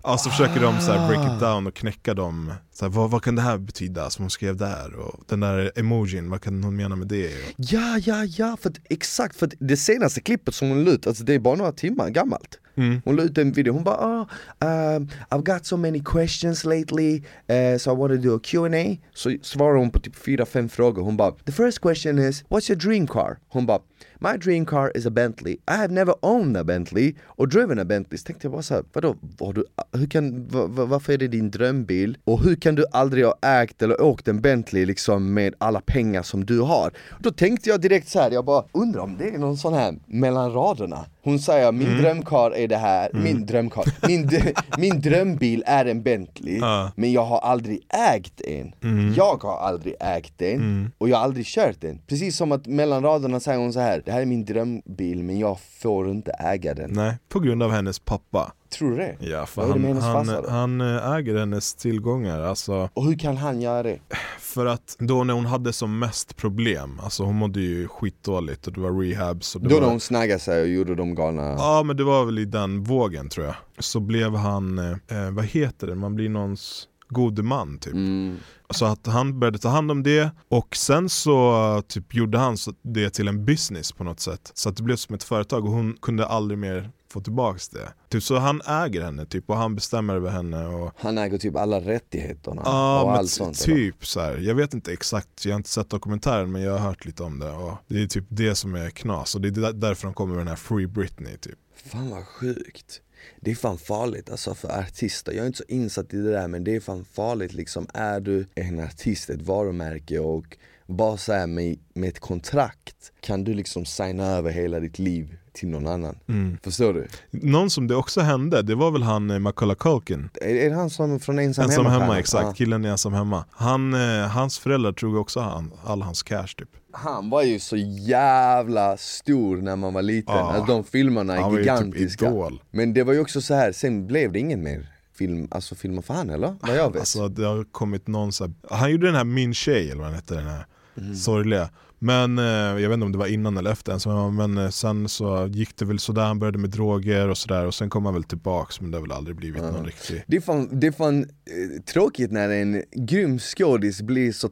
Alltså 0.00 0.30
försöker 0.30 0.60
de 0.60 0.80
så 0.80 0.92
break 0.92 1.34
it 1.34 1.40
down 1.40 1.66
och 1.66 1.74
knäcka 1.74 2.14
dem, 2.14 2.52
så 2.74 2.84
här, 2.84 2.92
vad, 2.92 3.10
vad 3.10 3.22
kan 3.22 3.36
det 3.36 3.42
här 3.42 3.58
betyda 3.58 4.10
som 4.10 4.22
hon 4.22 4.30
skrev 4.30 4.56
där? 4.56 4.94
Och 4.94 5.24
den 5.28 5.40
där 5.40 5.72
emojin, 5.76 6.30
vad 6.30 6.40
kan 6.40 6.64
hon 6.64 6.76
mena 6.76 6.96
med 6.96 7.08
det? 7.08 7.32
Ja, 7.56 7.98
ja, 7.98 8.24
ja, 8.24 8.56
för 8.60 8.70
att, 8.70 8.78
exakt, 8.84 9.36
för 9.36 9.50
det 9.58 9.76
senaste 9.76 10.20
klippet 10.20 10.54
som 10.54 10.68
hon 10.68 10.84
la 10.84 10.90
ut, 10.90 11.06
alltså 11.06 11.24
det 11.24 11.34
är 11.34 11.38
bara 11.38 11.56
några 11.56 11.72
timmar 11.72 12.10
gammalt 12.10 12.58
mm. 12.74 13.00
Hon 13.04 13.16
la 13.16 13.22
ut 13.22 13.38
en 13.38 13.52
video, 13.52 13.72
hon 13.72 13.84
bara 13.84 13.96
oh, 13.96 14.26
um, 14.60 15.08
I've 15.30 15.42
got 15.42 15.66
so 15.66 15.76
many 15.76 16.00
questions 16.00 16.64
lately, 16.64 17.22
uh, 17.50 17.78
so 17.78 17.92
I 17.92 17.94
want 17.94 18.12
to 18.12 18.18
do 18.18 18.34
a 18.34 18.40
Q&A 18.42 18.96
Så 19.14 19.36
svarar 19.42 19.76
hon 19.76 19.90
på 19.90 20.00
typ 20.00 20.16
fyra 20.16 20.46
fem 20.46 20.68
frågor, 20.68 21.02
hon 21.02 21.16
bara 21.16 21.30
The 21.44 21.52
first 21.52 21.80
question 21.80 22.18
is, 22.18 22.44
what's 22.48 22.70
your 22.70 22.80
dream 22.80 23.06
car? 23.06 23.38
Hon 23.48 23.66
bara 23.66 23.80
My 24.20 24.38
dream 24.38 24.66
car 24.66 24.92
is 24.94 25.06
a 25.06 25.10
Bentley, 25.10 25.52
I 25.52 25.76
have 25.76 25.92
never 25.92 26.14
owned 26.22 26.56
a 26.56 26.64
Bentley 26.64 27.14
och 27.24 27.48
driven 27.48 27.78
a 27.78 27.84
Bentley 27.84 28.18
Så 28.18 28.24
tänkte 28.24 28.46
jag 28.46 28.52
bara 28.52 28.62
såhär, 28.62 28.84
vadå, 28.92 29.16
har 29.40 29.52
du, 29.52 29.64
hur 29.92 30.06
kan, 30.06 30.48
va, 30.48 30.66
va, 30.66 30.84
varför 30.84 31.12
är 31.12 31.18
det 31.18 31.28
din 31.28 31.50
drömbil? 31.50 32.18
Och 32.24 32.42
hur 32.42 32.56
kan 32.64 32.74
du 32.74 32.84
aldrig 32.92 33.24
ha 33.24 33.34
ägt 33.42 33.82
eller 33.82 34.00
åkt 34.00 34.28
en 34.28 34.40
Bentley 34.40 34.86
liksom 34.86 35.34
med 35.34 35.54
alla 35.58 35.80
pengar 35.80 36.22
som 36.22 36.44
du 36.44 36.60
har? 36.60 36.92
Då 37.20 37.30
tänkte 37.30 37.70
jag 37.70 37.80
direkt 37.80 38.08
så 38.08 38.20
här, 38.20 38.30
jag 38.30 38.44
bara 38.44 38.64
undrar 38.72 39.00
om 39.00 39.16
det 39.18 39.28
är 39.28 39.38
någon 39.38 39.56
sån 39.56 39.74
här 39.74 39.94
mellan 40.06 40.52
raderna 40.52 41.06
hon 41.24 41.38
säger 41.38 41.72
min 41.72 41.96
drömkar 42.02 42.54
är 42.54 42.68
det 42.68 42.76
här, 42.76 43.10
min 43.12 43.46
drömkar, 43.46 43.84
min, 44.08 44.30
min 44.78 45.00
drömbil 45.00 45.62
är 45.66 45.84
en 45.84 46.02
Bentley 46.02 46.58
Ja. 46.58 46.90
Men 46.96 47.12
jag 47.12 47.24
har 47.24 47.38
aldrig 47.38 47.80
ägt 48.14 48.40
en, 48.40 48.74
jag 49.16 49.42
har 49.42 49.58
aldrig 49.58 49.94
ägt 50.00 50.42
en 50.42 50.90
och 50.98 51.08
jag 51.08 51.16
har 51.16 51.24
aldrig 51.24 51.46
kört 51.46 51.84
en. 51.84 51.98
Precis 52.06 52.36
som 52.36 52.52
att 52.52 52.66
mellan 52.66 53.02
raderna 53.02 53.40
säger 53.40 53.58
hon 53.58 53.72
så 53.72 53.80
här 53.80 54.02
det 54.04 54.12
här 54.12 54.20
är 54.20 54.26
min 54.26 54.44
drömbil 54.44 55.22
men 55.22 55.38
jag 55.38 55.58
får 55.60 56.10
inte 56.10 56.30
äga 56.30 56.74
den. 56.74 56.90
Nej, 56.92 57.18
på 57.28 57.40
grund 57.40 57.62
av 57.62 57.70
hennes 57.70 57.98
pappa. 57.98 58.52
Tror 58.78 58.90
du 58.90 58.96
det? 58.96 59.16
Ja, 59.20 59.46
för 59.46 59.62
är 59.62 59.78
det 59.78 60.00
han, 60.00 60.28
han, 60.28 60.44
han 60.48 60.80
eh, 60.80 61.12
äger 61.12 61.38
hennes 61.38 61.74
tillgångar, 61.74 62.40
alltså. 62.40 62.88
Och 62.94 63.04
hur 63.04 63.18
kan 63.18 63.36
han 63.36 63.60
göra 63.60 63.82
det? 63.82 63.98
För 64.40 64.66
att 64.66 64.96
då 64.98 65.24
när 65.24 65.34
hon 65.34 65.46
hade 65.46 65.72
som 65.72 65.98
mest 65.98 66.36
problem, 66.36 67.00
alltså 67.04 67.24
hon 67.24 67.34
mådde 67.36 67.60
ju 67.60 67.88
skitdåligt 67.88 68.66
och 68.66 68.72
det 68.72 68.80
var 68.80 69.00
rehabs 69.00 69.54
och 69.54 69.60
det 69.60 69.68
Då 69.68 69.74
var... 69.74 69.82
när 69.82 69.88
hon 69.88 70.00
snaggade 70.00 70.40
sig 70.40 70.62
och 70.62 70.68
gjorde 70.68 70.94
de 70.94 71.13
galna 71.14 71.42
Ja 71.42 71.82
men 71.82 71.96
det 71.96 72.04
var 72.04 72.24
väl 72.24 72.38
i 72.38 72.44
den 72.44 72.84
vågen 72.84 73.28
tror 73.28 73.46
jag. 73.46 73.54
Så 73.78 74.00
blev 74.00 74.36
han, 74.36 74.78
eh, 74.78 75.30
vad 75.32 75.44
heter 75.44 75.86
det, 75.86 75.94
man 75.94 76.14
blir 76.14 76.28
någons 76.28 76.88
gode 77.08 77.42
man 77.42 77.78
typ. 77.78 77.92
mm. 77.94 78.36
Så 78.70 78.84
att 78.84 79.06
han 79.06 79.40
började 79.40 79.58
ta 79.58 79.68
hand 79.68 79.90
om 79.90 80.02
det 80.02 80.30
och 80.48 80.76
sen 80.76 81.08
så 81.08 81.82
typ 81.88 82.14
gjorde 82.14 82.38
han 82.38 82.56
det 82.82 83.10
till 83.10 83.28
en 83.28 83.44
business 83.44 83.92
på 83.92 84.04
något 84.04 84.20
sätt. 84.20 84.52
Så 84.54 84.68
att 84.68 84.76
det 84.76 84.82
blev 84.82 84.96
som 84.96 85.14
ett 85.14 85.22
företag 85.22 85.64
och 85.64 85.70
hon 85.70 85.96
kunde 86.02 86.26
aldrig 86.26 86.58
mer 86.58 86.90
få 87.14 87.20
tillbaks 87.20 87.68
det. 87.68 87.92
Typ 88.08 88.22
så 88.22 88.36
han 88.36 88.60
äger 88.66 89.02
henne 89.02 89.26
typ 89.26 89.50
och 89.50 89.56
han 89.56 89.74
bestämmer 89.74 90.14
över 90.14 90.30
henne 90.30 90.66
och 90.66 90.92
Han 90.96 91.18
äger 91.18 91.38
typ 91.38 91.56
alla 91.56 91.80
rättigheterna 91.80 92.62
Ja 92.64 93.02
och 93.02 93.12
allt 93.16 93.30
sånt 93.30 93.64
eller? 93.66 93.76
typ 93.76 94.06
så 94.06 94.20
här. 94.20 94.36
jag 94.38 94.54
vet 94.54 94.74
inte 94.74 94.92
exakt, 94.92 95.44
jag 95.44 95.52
har 95.52 95.56
inte 95.56 95.68
sett 95.70 95.90
dokumentären 95.90 96.52
men 96.52 96.62
jag 96.62 96.72
har 96.72 96.78
hört 96.88 97.04
lite 97.04 97.22
om 97.22 97.38
det 97.38 97.50
och 97.50 97.72
det 97.88 98.02
är 98.02 98.06
typ 98.06 98.24
det 98.28 98.54
som 98.54 98.74
är 98.74 98.90
knas 98.90 99.34
och 99.34 99.40
det 99.40 99.48
är 99.48 99.52
där- 99.52 99.72
därför 99.72 100.06
de 100.06 100.14
kommer 100.14 100.34
med 100.34 100.40
den 100.40 100.48
här 100.48 100.56
Free 100.56 100.86
Britney 100.86 101.36
typ. 101.36 101.58
Fan 101.86 102.10
vad 102.10 102.26
sjukt 102.26 103.00
Det 103.40 103.50
är 103.50 103.54
fan 103.54 103.78
farligt 103.78 104.30
alltså 104.30 104.54
för 104.54 104.78
artister, 104.80 105.32
jag 105.32 105.42
är 105.42 105.46
inte 105.46 105.58
så 105.58 105.64
insatt 105.68 106.14
i 106.14 106.16
det 106.16 106.30
där 106.30 106.48
men 106.48 106.64
det 106.64 106.76
är 106.76 106.80
fan 106.80 107.04
farligt 107.04 107.52
liksom 107.52 107.86
Är 107.94 108.20
du 108.20 108.46
en 108.54 108.80
artist, 108.80 109.30
ett 109.30 109.42
varumärke 109.42 110.18
och 110.18 110.56
bara 110.86 111.16
såhär 111.16 111.46
med, 111.46 111.78
med 111.94 112.08
ett 112.08 112.20
kontrakt 112.20 113.12
kan 113.20 113.44
du 113.44 113.54
liksom 113.54 113.84
signa 113.84 114.24
över 114.26 114.50
hela 114.50 114.80
ditt 114.80 114.98
liv 114.98 115.36
till 115.52 115.68
någon 115.68 115.86
annan 115.86 116.18
Mm. 116.28 116.58
Förstår 116.62 116.92
du? 116.94 117.06
Någon 117.30 117.70
som 117.70 117.86
det 117.86 117.94
också 117.96 118.20
hände, 118.20 118.62
det 118.62 118.74
var 118.74 118.90
väl 118.90 119.02
han 119.02 119.30
eh, 119.30 119.38
Macaulay 119.38 119.76
Culkin 119.76 120.30
Är, 120.40 120.48
är 120.54 120.70
det 120.70 120.76
han 120.76 120.90
som 120.90 121.20
från 121.20 121.38
Ensam, 121.38 121.64
Ensam 121.64 121.86
hemma? 121.86 121.98
hemma, 122.04 122.18
exakt, 122.18 122.44
Ja. 122.46 122.52
killen 122.52 122.84
i 122.84 122.88
Ensam 122.88 123.12
hemma 123.12 123.44
han, 123.50 123.94
eh, 123.94 124.26
Hans 124.28 124.58
föräldrar 124.58 124.92
tog 124.92 125.16
också 125.16 125.40
han, 125.40 125.72
all 125.84 126.02
hans 126.02 126.22
cash 126.22 126.46
typ 126.58 126.68
Han 126.92 127.30
var 127.30 127.42
ju 127.42 127.58
så 127.58 127.76
jävla 127.76 128.96
stor 128.96 129.56
när 129.56 129.76
man 129.76 129.94
var 129.94 130.02
liten, 130.02 130.34
Ja. 130.34 130.52
alltså 130.52 130.72
de 130.74 130.84
filmerna 130.84 131.32
Han 131.32 131.42
är 131.44 131.44
var 131.50 131.58
ju 131.58 131.64
typ 131.64 131.64
gigantiska 131.72 132.26
idol 132.26 132.62
Men 132.70 132.94
det 132.94 133.02
var 133.04 133.12
ju 133.12 133.20
också 133.20 133.40
så 133.40 133.54
här. 133.54 133.72
sen 133.72 134.06
blev 134.06 134.32
det 134.32 134.38
ingen 134.38 134.62
mer 134.62 134.88
film, 135.18 135.48
alltså 135.50 135.74
filmer 135.74 136.02
för 136.02 136.14
han 136.14 136.30
eller? 136.30 136.54
Vad 136.60 136.76
jag 136.76 136.92
vet 136.92 137.00
Alltså 137.00 137.28
det 137.28 137.46
har 137.46 137.64
kommit 137.72 138.06
någon 138.06 138.32
så 138.32 138.44
här, 138.44 138.52
Han 138.70 138.90
gjorde 138.90 139.06
den 139.06 139.14
här 139.14 139.24
Min 139.24 139.54
tjej 139.54 139.90
eller 139.90 140.00
vad 140.00 140.06
den 140.08 140.14
hette, 140.14 140.34
den 140.34 140.46
här 140.46 140.66
Mm. 140.98 141.14
sorgliga 141.14 141.68
Men 141.98 142.38
eh, 142.38 142.44
jag 142.44 142.88
vet 142.88 142.92
inte 142.92 143.06
om 143.06 143.12
det 143.12 143.18
var 143.18 143.26
innan 143.26 143.56
eller 143.56 143.70
efter 143.70 144.10
hemma 144.10 144.30
men 144.30 144.58
eh, 144.58 144.70
sen 144.70 145.08
så 145.08 145.48
gick 145.52 145.76
det 145.76 145.84
väl 145.84 145.98
sådär, 145.98 146.22
han 146.24 146.38
började 146.38 146.58
med 146.58 146.70
droger 146.70 147.28
och 147.28 147.38
sådär 147.38 147.66
och 147.66 147.74
sen 147.74 147.90
kom 147.90 148.04
han 148.04 148.14
väl 148.14 148.24
tillbaks 148.24 148.80
men 148.80 148.90
det 148.90 148.96
har 148.96 149.02
väl 149.02 149.12
aldrig 149.12 149.36
blivit 149.36 149.62
någon 149.62 149.86
riktig 149.86 150.24
Det 150.26 150.36
är 150.36 150.40
fan, 150.40 150.80
det 150.80 150.86
är 150.86 150.92
fan 150.92 151.22
eh, 151.22 151.82
tråkigt 151.82 152.32
när 152.32 152.48
en 152.48 152.82
grym 152.92 153.38
skådis 153.38 154.02
blir 154.02 154.32
så 154.32 154.48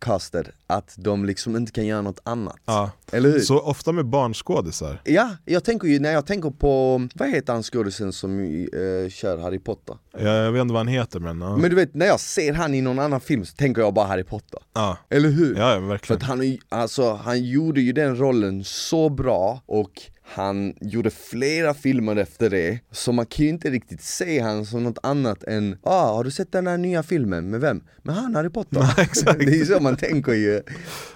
typecastad 0.00 0.44
att 0.66 0.94
de 0.98 1.24
liksom 1.24 1.56
inte 1.56 1.72
kan 1.72 1.86
göra 1.86 2.02
något 2.02 2.20
annat 2.22 2.56
Ja, 2.64 2.90
Eller 3.12 3.30
hur? 3.30 3.40
så 3.40 3.60
ofta 3.60 3.92
med 3.92 4.06
barnskådisar 4.06 5.00
Ja, 5.04 5.30
jag 5.44 5.64
tänker 5.64 5.88
ju, 5.88 5.98
när 6.00 6.12
jag 6.12 6.26
tänker 6.26 6.50
på, 6.50 7.08
vad 7.14 7.28
heter 7.30 7.52
han 7.52 7.62
skådisen 7.62 8.12
som 8.12 8.38
uh, 8.38 9.08
kör 9.08 9.38
Harry 9.38 9.58
Potter? 9.58 9.96
jag, 10.18 10.22
jag 10.22 10.52
vet 10.52 10.60
inte 10.60 10.72
vad 10.72 10.80
han 10.80 10.88
heter 10.88 11.20
men, 11.20 11.40
ja. 11.40 11.56
Men 11.56 11.70
du 11.70 11.76
vet, 11.76 11.94
när 11.94 12.06
jag 12.06 12.20
ser 12.20 12.52
han 12.52 12.74
i 12.74 12.80
någon 12.80 12.98
annan 12.98 13.20
film 13.20 13.44
så 13.44 13.56
tänker 13.56 13.82
jag 13.82 13.94
bara 13.94 14.06
Harry 14.06 14.24
Potter 14.24 14.60
ja. 14.74 14.96
Eller 15.10 15.28
hur? 15.28 15.56
Ja, 15.56 15.74
ja 15.74 15.80
För 15.80 15.86
verkligen 15.86 16.22
att 16.22 16.28
han, 16.28 16.58
alltså, 16.68 17.12
han 17.12 17.44
gjorde 17.44 17.80
ju 17.80 17.92
den 17.92 18.16
rollen 18.18 18.64
så 18.64 19.08
bra 19.08 19.62
och 19.66 19.90
han 20.32 20.74
gjorde 20.80 21.10
flera 21.10 21.74
filmer 21.74 22.16
efter 22.16 22.50
det, 22.50 22.80
så 22.90 23.12
man 23.12 23.26
kan 23.26 23.44
ju 23.44 23.50
inte 23.50 23.70
riktigt 23.70 24.02
se 24.02 24.40
han 24.40 24.66
som 24.66 24.82
något 24.84 24.98
annat 25.02 25.44
än 25.44 25.76
ah, 25.82 26.12
har 26.12 26.24
du 26.24 26.30
sett 26.30 26.52
den 26.52 26.66
här 26.66 26.78
nya 26.78 27.02
filmen? 27.02 27.50
Med 27.50 27.60
vem? 27.60 27.82
Med 28.02 28.14
han 28.14 28.34
Harry 28.34 28.48
Potter? 28.50 28.80
Ja, 28.96 29.02
exakt. 29.02 29.38
det 29.38 29.44
är 29.44 29.56
ju 29.56 29.66
så 29.66 29.80
man 29.80 29.96
tänker 29.96 30.32
ju, 30.32 30.62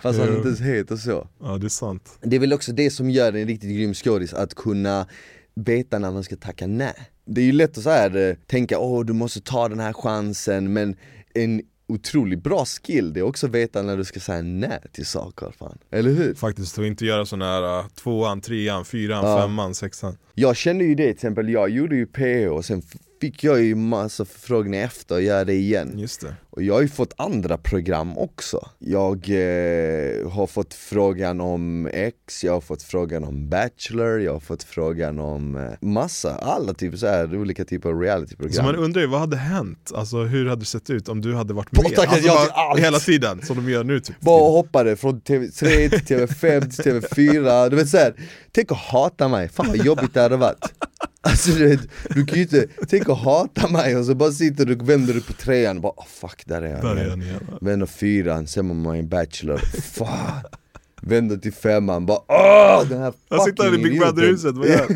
fast 0.03 0.18
han 0.18 0.37
inte 0.37 0.48
ens 0.48 0.61
heter 0.61 0.96
så 0.96 1.29
Ja 1.40 1.59
det 1.59 1.66
är 1.66 1.68
sant 1.68 2.18
Det 2.22 2.37
är 2.37 2.40
väl 2.40 2.53
också 2.53 2.72
det 2.72 2.90
som 2.90 3.11
gör 3.11 3.33
en 3.33 3.46
riktigt 3.46 3.70
grym 3.70 3.94
skådis, 3.94 4.35
att 4.35 4.55
kunna 4.55 5.07
veta 5.55 5.98
när 5.98 6.11
man 6.11 6.24
ska 6.24 6.37
tacka 6.37 6.66
nej 6.66 6.94
Det 7.27 7.40
är 7.40 7.44
ju 7.44 7.53
lätt 7.53 7.79
att 7.79 7.85
så 7.85 7.90
här, 7.90 8.16
eh, 8.16 8.37
tänka 8.46 8.79
åh 8.79 9.05
du 9.05 9.12
måste 9.12 9.40
ta 9.40 9.68
den 9.68 9.81
här 9.81 9.92
chansen, 9.92 10.72
men 10.72 10.96
en 11.35 11.62
otroligt 11.87 12.42
bra 12.42 12.64
skill, 12.64 13.12
det 13.12 13.20
är 13.20 13.25
också 13.25 13.47
att 13.47 13.53
veta 13.53 13.83
när 13.83 13.97
du 13.97 14.05
ska 14.05 14.20
säga 14.20 14.42
nej 14.42 14.81
till 14.92 15.07
saker 15.07 15.55
fan. 15.59 15.79
Eller 15.90 16.11
hur? 16.11 16.35
Faktiskt, 16.35 16.79
och 16.79 16.87
inte 16.87 17.07
göra 17.07 17.27
sådana 17.27 17.44
här 17.44 17.79
uh, 17.79 17.88
tvåan, 17.88 18.40
trean, 18.40 18.85
fyran, 18.85 19.25
ja. 19.25 19.38
femman, 19.40 19.75
sexan 19.75 20.16
Jag 20.35 20.57
kände 20.57 20.85
ju 20.85 20.95
det 20.95 21.03
till 21.03 21.12
exempel, 21.12 21.49
jag 21.49 21.70
gjorde 21.70 21.97
ju 21.97 22.07
PH 22.07 22.53
och 22.53 22.64
sen 22.64 22.82
fick 23.20 23.45
jag 23.45 23.62
ju 23.62 23.74
massa 23.74 24.24
förfrågningar 24.24 24.85
efter 24.85 25.16
att 25.16 25.22
göra 25.22 25.45
det 25.45 25.55
igen. 25.55 25.93
Just 25.99 26.20
det. 26.20 26.35
Och 26.51 26.62
jag 26.62 26.74
har 26.74 26.82
ju 26.82 26.89
fått 26.89 27.14
andra 27.16 27.59
program 27.59 28.18
också. 28.18 28.68
Jag 28.78 29.16
eh, 29.16 30.30
har 30.30 30.47
fått 30.47 30.74
frågan 30.74 31.41
om 31.41 31.87
X, 31.93 32.45
jag 32.45 32.53
har 32.53 32.61
fått 32.61 32.82
frågan 32.82 33.24
om 33.24 33.49
Bachelor, 33.49 34.20
jag 34.20 34.32
har 34.32 34.41
fått 34.41 34.62
frågan 34.62 35.18
om 35.18 35.57
eh, 35.57 35.62
massa, 35.80 36.35
alla 36.37 36.74
typer 36.74 36.97
så 36.97 37.07
här, 37.07 37.37
olika 37.37 37.64
typer 37.64 37.89
av 37.89 38.01
realityprogram. 38.01 38.53
Så 38.53 38.62
man 38.62 38.76
undrar 38.76 39.03
ju, 39.03 39.09
vad 39.09 39.20
hade 39.20 39.37
hänt? 39.37 39.93
Alltså 39.95 40.16
hur 40.16 40.49
hade 40.49 40.61
det 40.61 40.66
sett 40.66 40.91
ut 40.91 41.09
om 41.09 41.20
du 41.20 41.35
hade 41.35 41.55
varit 41.55 41.72
med? 41.72 41.99
Alltså, 41.99 42.26
jag 42.26 42.49
bara, 42.55 42.76
hela 42.76 42.99
tiden, 42.99 43.43
som 43.43 43.57
de 43.57 43.70
gör 43.70 43.85
nu 43.85 44.01
typ. 44.01 44.20
Bara 44.20 44.51
hoppade 44.51 44.97
från 44.97 45.20
TV3 45.20 45.89
till 45.89 46.16
TV5 46.16 46.82
till 46.82 46.93
TV4, 46.93 47.70
du 47.70 47.76
vet 47.76 47.89
såhär, 47.89 48.14
tänk 48.53 48.72
att 48.72 48.78
hata 48.78 49.28
mig, 49.28 49.49
fan 49.49 49.68
vad 49.68 49.76
jobbigt 49.76 50.14
det 50.14 50.24
hade 50.25 50.37
varit. 50.37 50.72
Alltså 51.20 51.51
du, 51.51 51.79
du 52.09 52.27
kan 52.27 52.37
ju 52.37 52.43
inte, 52.43 52.66
tänk 52.89 53.09
att 53.09 53.18
hata 53.18 53.68
mig 53.68 53.97
och 53.97 54.05
så 54.05 54.14
bara 54.14 54.33
sitter 54.33 54.64
du 54.66 54.77
och 54.77 54.89
vänder 54.89 55.14
du 55.14 55.20
på 55.20 55.33
trean 55.33 55.77
och 55.77 55.83
bara 55.83 55.93
oh, 55.97 56.07
fuck 56.07 56.43
där 56.47 56.62
är 56.62 56.83
han 56.83 57.22
igen. 57.22 57.41
Vänder 57.61 57.87
fyran, 57.87 58.47
sen 58.47 58.68
var 58.68 58.75
man 58.75 58.97
i 58.97 59.03
Bachelor, 59.03 59.59
fan 59.83 60.43
Vänder 61.07 61.36
till 61.36 61.52
femman, 61.52 62.07
bara 62.07 62.18
åh 62.28 62.88
den 62.88 62.98
här 62.98 63.11
fucking 63.11 63.26
Jag 63.28 63.44
sitter 63.44 63.74
i 63.74 63.78
Big 63.78 63.98
Brother-huset, 63.98 64.55
vad 64.55 64.68
gör 64.68 64.86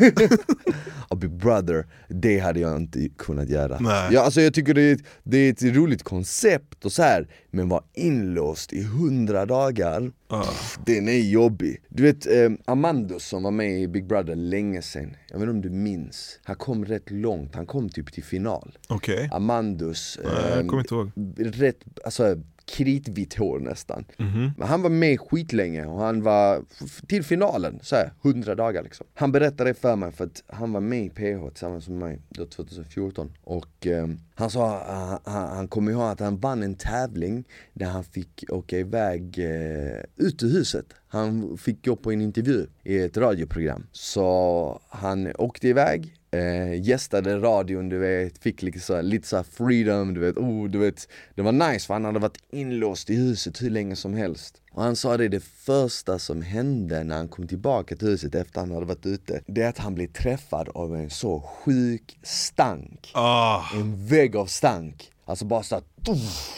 och 1.07 1.17
Big 1.17 1.31
Brother, 1.31 1.85
det 2.07 2.39
hade 2.39 2.59
jag 2.59 2.77
inte 2.77 3.09
kunnat 3.17 3.49
göra. 3.49 3.77
Nej. 3.79 4.09
Ja, 4.13 4.21
alltså 4.21 4.41
jag 4.41 4.53
tycker 4.53 4.73
det 4.73 4.81
är, 4.81 4.93
ett, 4.93 5.01
det 5.23 5.37
är 5.37 5.51
ett 5.51 5.63
roligt 5.63 6.03
koncept 6.03 6.85
och 6.85 6.91
så 6.91 7.03
här 7.03 7.27
men 7.51 7.69
vara 7.69 7.83
inlåst 7.93 8.73
i 8.73 8.83
hundra 8.83 9.45
dagar, 9.45 10.01
uh. 10.33 10.51
den 10.85 11.07
är 11.07 11.31
jobbig. 11.31 11.81
Du 11.89 12.03
vet 12.03 12.25
eh, 12.25 12.49
Amandus 12.65 13.27
som 13.27 13.43
var 13.43 13.51
med 13.51 13.81
i 13.81 13.87
Big 13.87 14.07
Brother 14.07 14.35
länge 14.35 14.81
sen, 14.81 15.15
jag 15.29 15.39
vet 15.39 15.41
inte 15.41 15.51
om 15.51 15.61
du 15.61 15.69
minns, 15.69 16.39
han 16.43 16.55
kom 16.55 16.85
rätt 16.85 17.11
långt, 17.11 17.55
han 17.55 17.65
kom 17.65 17.89
typ 17.89 18.13
till 18.13 18.23
final. 18.23 18.77
Okay. 18.89 19.29
Amandus, 19.31 20.19
eh, 20.23 20.57
jag 20.57 20.67
kommer 20.67 20.81
inte 20.81 20.95
ihåg. 20.95 21.11
Rätt, 21.37 21.77
alltså 22.05 22.35
kritvitt 22.69 23.33
hår 23.33 23.59
nästan. 23.59 24.05
Mm 24.17 24.31
-hmm. 24.31 24.51
Men 24.57 24.67
han 24.67 24.81
var 24.81 24.89
med 24.89 25.19
skitlänge 25.19 25.85
och 25.85 25.99
han 25.99 26.23
var 26.23 26.63
till 27.07 27.23
finalen, 27.23 27.79
så 27.81 27.95
här, 27.95 28.11
100 28.23 28.55
dagar 28.55 28.83
liksom. 28.83 29.07
Han 29.13 29.31
berättade 29.31 29.73
för 29.73 29.95
mig 29.95 30.11
för 30.11 30.25
att 30.25 30.43
han 30.47 30.73
var 30.73 30.81
med 30.81 31.05
i 31.05 31.09
PH 31.09 31.49
tillsammans 31.49 31.87
med 31.89 31.97
mig 31.97 32.21
då 32.29 32.45
2014 32.45 33.31
och 33.43 33.87
eh, 33.87 34.07
han 34.35 34.49
sa, 34.49 34.65
uh, 34.65 35.31
han, 35.31 35.49
han 35.49 35.67
kommer 35.67 35.91
ihåg 35.91 36.03
att 36.03 36.19
han 36.19 36.37
vann 36.37 36.63
en 36.63 36.75
tävling 36.75 37.43
där 37.73 37.85
han 37.85 38.03
fick 38.03 38.43
åka 38.49 38.79
iväg 38.79 39.39
uh, 39.39 40.25
ut 40.25 40.43
ur 40.43 40.49
huset. 40.49 40.85
Han 41.09 41.57
fick 41.57 41.85
gå 41.85 41.95
på 41.95 42.11
en 42.11 42.21
intervju 42.21 42.67
i 42.83 42.99
ett 42.99 43.17
radioprogram. 43.17 43.87
Så 43.91 44.81
han 44.89 45.31
åkte 45.35 45.67
iväg, 45.67 46.15
eh, 46.31 46.81
gästade 46.81 47.39
radion 47.39 47.89
du 47.89 47.97
vet, 47.97 48.37
fick 48.37 48.83
så, 48.83 49.01
lite 49.01 49.27
så 49.27 49.43
freedom, 49.43 50.13
du 50.13 50.19
vet, 50.19 50.37
oh, 50.37 50.69
du 50.69 50.77
vet 50.79 51.07
Det 51.35 51.41
var 51.41 51.51
nice 51.51 51.87
för 51.87 51.93
han 51.93 52.05
hade 52.05 52.19
varit 52.19 52.37
inlåst 52.51 53.09
i 53.09 53.15
huset 53.15 53.61
hur 53.61 53.69
länge 53.69 53.95
som 53.95 54.13
helst 54.13 54.61
och 54.71 54.83
han 54.83 54.95
sa 54.95 55.17
det, 55.17 55.27
det 55.27 55.43
första 55.43 56.19
som 56.19 56.41
hände 56.41 57.03
när 57.03 57.17
han 57.17 57.27
kom 57.27 57.47
tillbaka 57.47 57.95
till 57.95 58.07
huset 58.07 58.35
efter 58.35 58.59
han 58.59 58.71
hade 58.71 58.85
varit 58.85 59.05
ute 59.05 59.41
Det 59.47 59.61
är 59.61 59.69
att 59.69 59.77
han 59.77 59.95
blev 59.95 60.07
träffad 60.07 60.69
av 60.69 60.95
en 60.95 61.09
så 61.09 61.39
sjuk 61.39 62.19
stank 62.23 63.11
oh. 63.15 63.75
En 63.75 64.07
vägg 64.07 64.35
av 64.35 64.45
stank 64.45 65.11
Alltså 65.25 65.45
bara 65.45 65.63
såhär, 65.63 65.83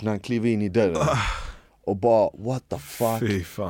när 0.01 0.09
han 0.09 0.19
kliver 0.19 0.49
in 0.49 0.61
i 0.61 0.69
dörren 0.69 0.95
oh. 0.95 1.50
Och 1.83 1.95
bara 1.95 2.29
what 2.33 2.69
the 2.69 2.77
fuck 2.77 3.21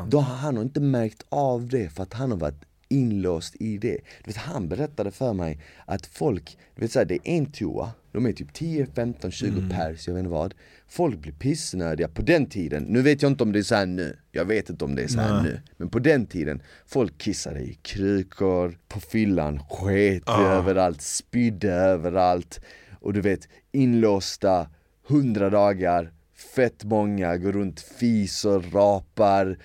Då 0.08 0.20
har 0.20 0.36
han 0.36 0.58
inte 0.58 0.80
märkt 0.80 1.26
av 1.30 1.68
det 1.68 1.90
för 1.90 2.04
att 2.04 2.14
han 2.14 2.32
har 2.32 2.38
varit 2.38 2.66
inlåst 2.92 3.56
i 3.60 3.78
det. 3.78 3.98
Du 4.24 4.32
vet, 4.32 4.38
han 4.38 4.68
berättade 4.68 5.12
för 5.12 5.34
mig 5.34 5.60
att 5.86 6.06
folk, 6.06 6.58
du 6.76 6.82
vet 6.82 6.92
såhär, 6.92 7.06
det 7.06 7.14
är 7.14 7.20
en 7.24 7.52
toa, 7.52 7.92
de 8.12 8.26
är 8.26 8.34
typ 8.34 8.54
10, 8.54 8.86
15, 8.86 9.32
20 9.32 9.48
mm. 9.48 9.70
pers, 9.70 10.08
jag 10.08 10.14
vet 10.14 10.20
inte 10.20 10.32
vad. 10.32 10.54
Folk 10.88 11.20
blir 11.20 11.34
pissnödiga 11.34 12.08
på 12.08 12.22
den 12.22 12.46
tiden, 12.46 12.84
nu 12.84 13.02
vet 13.02 13.22
jag 13.22 13.32
inte 13.32 13.44
om 13.44 13.52
det 13.52 13.60
är 13.60 13.64
så 13.64 13.86
nu, 13.86 14.18
jag 14.32 14.46
vet 14.46 14.70
inte 14.70 14.86
om 14.86 14.96
det 14.96 15.04
är 15.04 15.08
så 15.08 15.20
här 15.20 15.44
nu. 15.44 15.62
Men 15.78 15.90
på 15.90 16.00
den 16.00 16.26
tiden, 16.26 16.62
folk 16.86 17.18
kissade 17.18 17.60
i 17.60 17.74
krukor, 17.82 18.78
på 18.88 19.00
fyllan, 19.00 19.60
sket 19.60 20.24
ah. 20.26 20.42
överallt, 20.42 21.02
spydde 21.02 21.72
överallt. 21.72 22.62
Och 23.00 23.14
du 23.14 23.22
vet, 23.22 23.48
inlåsta, 23.72 24.68
hundra 25.08 25.50
dagar, 25.50 26.12
fett 26.42 26.84
många, 26.84 27.38
går 27.38 27.52
runt, 27.52 27.80
fiser, 27.80 28.60
rapar, 28.74 29.58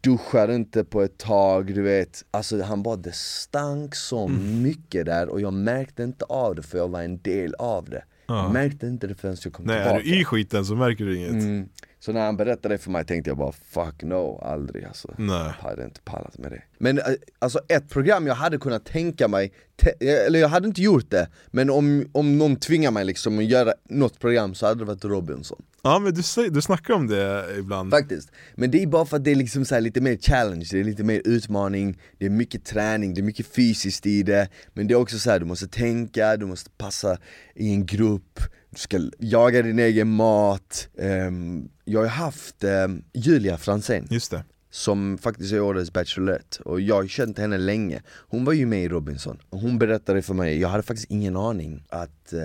duschar 0.00 0.52
inte 0.52 0.84
på 0.84 1.02
ett 1.02 1.18
tag, 1.18 1.74
du 1.74 1.82
vet 1.82 2.24
Alltså 2.30 2.62
han 2.62 2.82
bara, 2.82 2.96
det 2.96 3.14
stank 3.14 3.94
så 3.94 4.26
mm. 4.26 4.62
mycket 4.62 5.06
där 5.06 5.28
och 5.28 5.40
jag 5.40 5.52
märkte 5.52 6.02
inte 6.02 6.24
av 6.24 6.54
det 6.54 6.62
för 6.62 6.78
jag 6.78 6.88
var 6.88 7.02
en 7.02 7.22
del 7.22 7.54
av 7.54 7.90
det 7.90 8.04
ja. 8.26 8.42
Jag 8.42 8.52
märkte 8.52 8.86
inte 8.86 9.06
det 9.06 9.14
förrän 9.14 9.36
jag 9.44 9.52
kom 9.52 9.64
Nej, 9.64 9.76
tillbaka 9.76 9.98
Nej, 9.98 10.10
är 10.10 10.14
du 10.14 10.20
i 10.20 10.24
skiten 10.24 10.64
så 10.64 10.74
märker 10.74 11.04
du 11.04 11.16
inget 11.16 11.30
mm. 11.30 11.68
Så 12.06 12.12
när 12.12 12.26
han 12.26 12.36
berättade 12.36 12.74
det 12.74 12.78
för 12.78 12.90
mig 12.90 13.04
tänkte 13.04 13.30
jag 13.30 13.36
bara 13.36 13.52
fuck 13.52 14.02
no, 14.02 14.40
aldrig 14.42 14.84
alltså. 14.84 15.14
Nej. 15.18 15.36
Jag 15.36 15.68
hade 15.68 15.84
inte 15.84 16.00
pallat 16.00 16.38
med 16.38 16.50
det. 16.50 16.62
Men 16.78 16.98
eh, 16.98 17.04
alltså 17.38 17.60
ett 17.68 17.88
program 17.88 18.26
jag 18.26 18.34
hade 18.34 18.58
kunnat 18.58 18.84
tänka 18.84 19.28
mig, 19.28 19.52
eller 20.00 20.38
jag 20.38 20.48
hade 20.48 20.68
inte 20.68 20.82
gjort 20.82 21.10
det 21.10 21.28
Men 21.50 21.70
om, 21.70 22.08
om 22.12 22.38
någon 22.38 22.56
tvingar 22.56 22.90
mig 22.90 23.04
liksom 23.04 23.38
att 23.38 23.44
göra 23.44 23.72
något 23.88 24.20
program 24.20 24.54
så 24.54 24.66
hade 24.66 24.80
det 24.80 24.84
varit 24.84 25.04
Robinson. 25.04 25.62
Ja 25.82 25.98
men 25.98 26.14
du, 26.14 26.50
du 26.50 26.62
snackar 26.62 26.94
om 26.94 27.06
det 27.06 27.44
ibland. 27.58 27.90
Faktiskt, 27.90 28.32
men 28.54 28.70
det 28.70 28.82
är 28.82 28.86
bara 28.86 29.06
för 29.06 29.16
att 29.16 29.24
det 29.24 29.30
är 29.30 29.34
liksom 29.34 29.64
så 29.64 29.80
lite 29.80 30.00
mer 30.00 30.16
challenge, 30.16 30.68
det 30.70 30.80
är 30.80 30.84
lite 30.84 31.04
mer 31.04 31.22
utmaning 31.24 31.98
Det 32.18 32.26
är 32.26 32.30
mycket 32.30 32.64
träning, 32.64 33.14
det 33.14 33.20
är 33.20 33.22
mycket 33.22 33.46
fysiskt 33.46 34.06
i 34.06 34.22
det. 34.22 34.48
Men 34.72 34.86
det 34.86 34.94
är 34.94 34.98
också 34.98 35.18
så 35.18 35.30
här, 35.30 35.38
du 35.38 35.46
måste 35.46 35.68
tänka, 35.68 36.36
du 36.36 36.46
måste 36.46 36.70
passa 36.70 37.18
i 37.54 37.70
en 37.70 37.86
grupp 37.86 38.40
ska 38.78 39.10
jaga 39.18 39.62
din 39.62 39.78
egen 39.78 40.08
mat. 40.08 40.88
Um, 40.94 41.68
Jag 41.84 42.00
har 42.00 42.06
haft 42.06 42.64
um, 42.64 43.04
Julia 43.12 43.56
Fransén. 43.58 44.06
Just 44.10 44.30
det. 44.30 44.44
Som 44.70 45.18
faktiskt 45.18 45.52
är 45.52 45.60
årets 45.60 45.92
Bachelorette. 45.92 46.62
Och 46.62 46.80
jag 46.80 46.94
har 46.94 47.06
känt 47.06 47.38
henne 47.38 47.58
länge. 47.58 48.02
Hon 48.28 48.44
var 48.44 48.52
ju 48.52 48.66
med 48.66 48.84
i 48.84 48.88
Robinson. 48.88 49.38
Och 49.50 49.60
hon 49.60 49.78
berättade 49.78 50.22
för 50.22 50.34
mig, 50.34 50.60
jag 50.60 50.68
hade 50.68 50.82
faktiskt 50.82 51.10
ingen 51.10 51.36
aning 51.36 51.84
att 51.88 52.32
uh, 52.32 52.40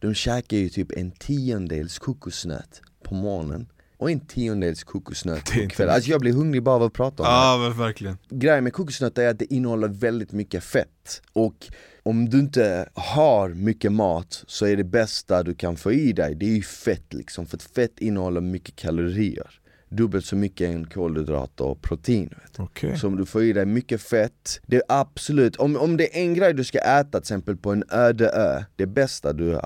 de 0.00 0.14
käkar 0.14 0.56
ju 0.56 0.68
typ 0.68 0.92
en 0.92 1.10
tiondels 1.10 1.98
kokosnöt 1.98 2.82
på 3.02 3.14
morgonen 3.14 3.66
och 4.02 4.10
en 4.10 4.20
tiondels 4.20 4.84
kokosnöt 4.84 5.44
på 5.44 5.68
kvällen. 5.68 5.94
Alltså 5.94 6.10
jag 6.10 6.20
blir 6.20 6.32
hungrig 6.32 6.62
bara 6.62 6.74
av 6.74 6.82
att 6.82 6.92
prata 6.92 7.22
om 7.22 7.28
ja, 7.28 7.56
det. 7.56 7.64
Ja 7.64 7.70
verkligen. 7.70 8.18
Grejen 8.30 8.64
med 8.64 8.72
kokosnötter 8.72 9.22
är 9.22 9.28
att 9.28 9.38
det 9.38 9.54
innehåller 9.54 9.88
väldigt 9.88 10.32
mycket 10.32 10.64
fett. 10.64 11.22
Och 11.32 11.70
om 12.02 12.28
du 12.28 12.38
inte 12.38 12.88
har 12.94 13.48
mycket 13.48 13.92
mat 13.92 14.44
så 14.46 14.66
är 14.66 14.76
det 14.76 14.84
bästa 14.84 15.42
du 15.42 15.54
kan 15.54 15.76
få 15.76 15.92
i 15.92 16.12
dig, 16.12 16.34
det 16.34 16.46
är 16.46 16.54
ju 16.54 16.62
fett 16.62 17.14
liksom. 17.14 17.46
För 17.46 17.56
att 17.56 17.62
fett 17.62 17.98
innehåller 17.98 18.40
mycket 18.40 18.76
kalorier 18.76 19.61
dubbelt 19.96 20.24
så 20.24 20.36
mycket 20.36 20.70
än 20.70 20.86
kolhydrater 20.86 21.64
och 21.64 21.82
protein. 21.82 22.34
Okay. 22.58 22.96
Så 22.96 23.06
om 23.06 23.16
du 23.16 23.26
får 23.26 23.42
i 23.42 23.52
dig 23.52 23.66
mycket 23.66 24.02
fett, 24.02 24.60
det 24.66 24.76
är 24.76 24.82
absolut, 24.88 25.56
om, 25.56 25.76
om 25.76 25.96
det 25.96 26.18
är 26.18 26.22
en 26.22 26.34
grej 26.34 26.54
du 26.54 26.64
ska 26.64 26.78
äta 26.78 27.10
till 27.10 27.18
exempel 27.18 27.56
på 27.56 27.72
en 27.72 27.84
öde 27.90 28.28
ö, 28.28 28.64
det 28.76 28.86
bästa 28.86 29.32
du 29.32 29.60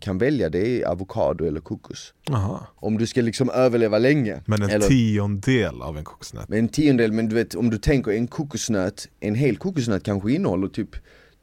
kan 0.00 0.18
välja 0.18 0.48
det 0.48 0.68
är 0.68 0.86
avokado 0.86 1.44
eller 1.44 1.60
kokos. 1.60 2.14
Aha. 2.30 2.66
Om 2.74 2.98
du 2.98 3.06
ska 3.06 3.22
liksom 3.22 3.50
överleva 3.50 3.98
länge. 3.98 4.42
Men 4.46 4.62
en 4.62 4.70
eller, 4.70 4.88
tiondel 4.88 5.82
av 5.82 5.98
en 5.98 6.04
kokosnöt? 6.04 6.48
Men 6.48 6.58
en 6.58 6.68
tiondel, 6.68 7.12
men 7.12 7.28
du 7.28 7.34
vet 7.34 7.54
om 7.54 7.70
du 7.70 7.78
tänker 7.78 8.10
en 8.10 8.26
kokosnöt, 8.26 9.08
en 9.20 9.34
hel 9.34 9.56
kokosnöt 9.56 10.02
kanske 10.02 10.32
innehåller 10.32 10.68
typ 10.68 10.96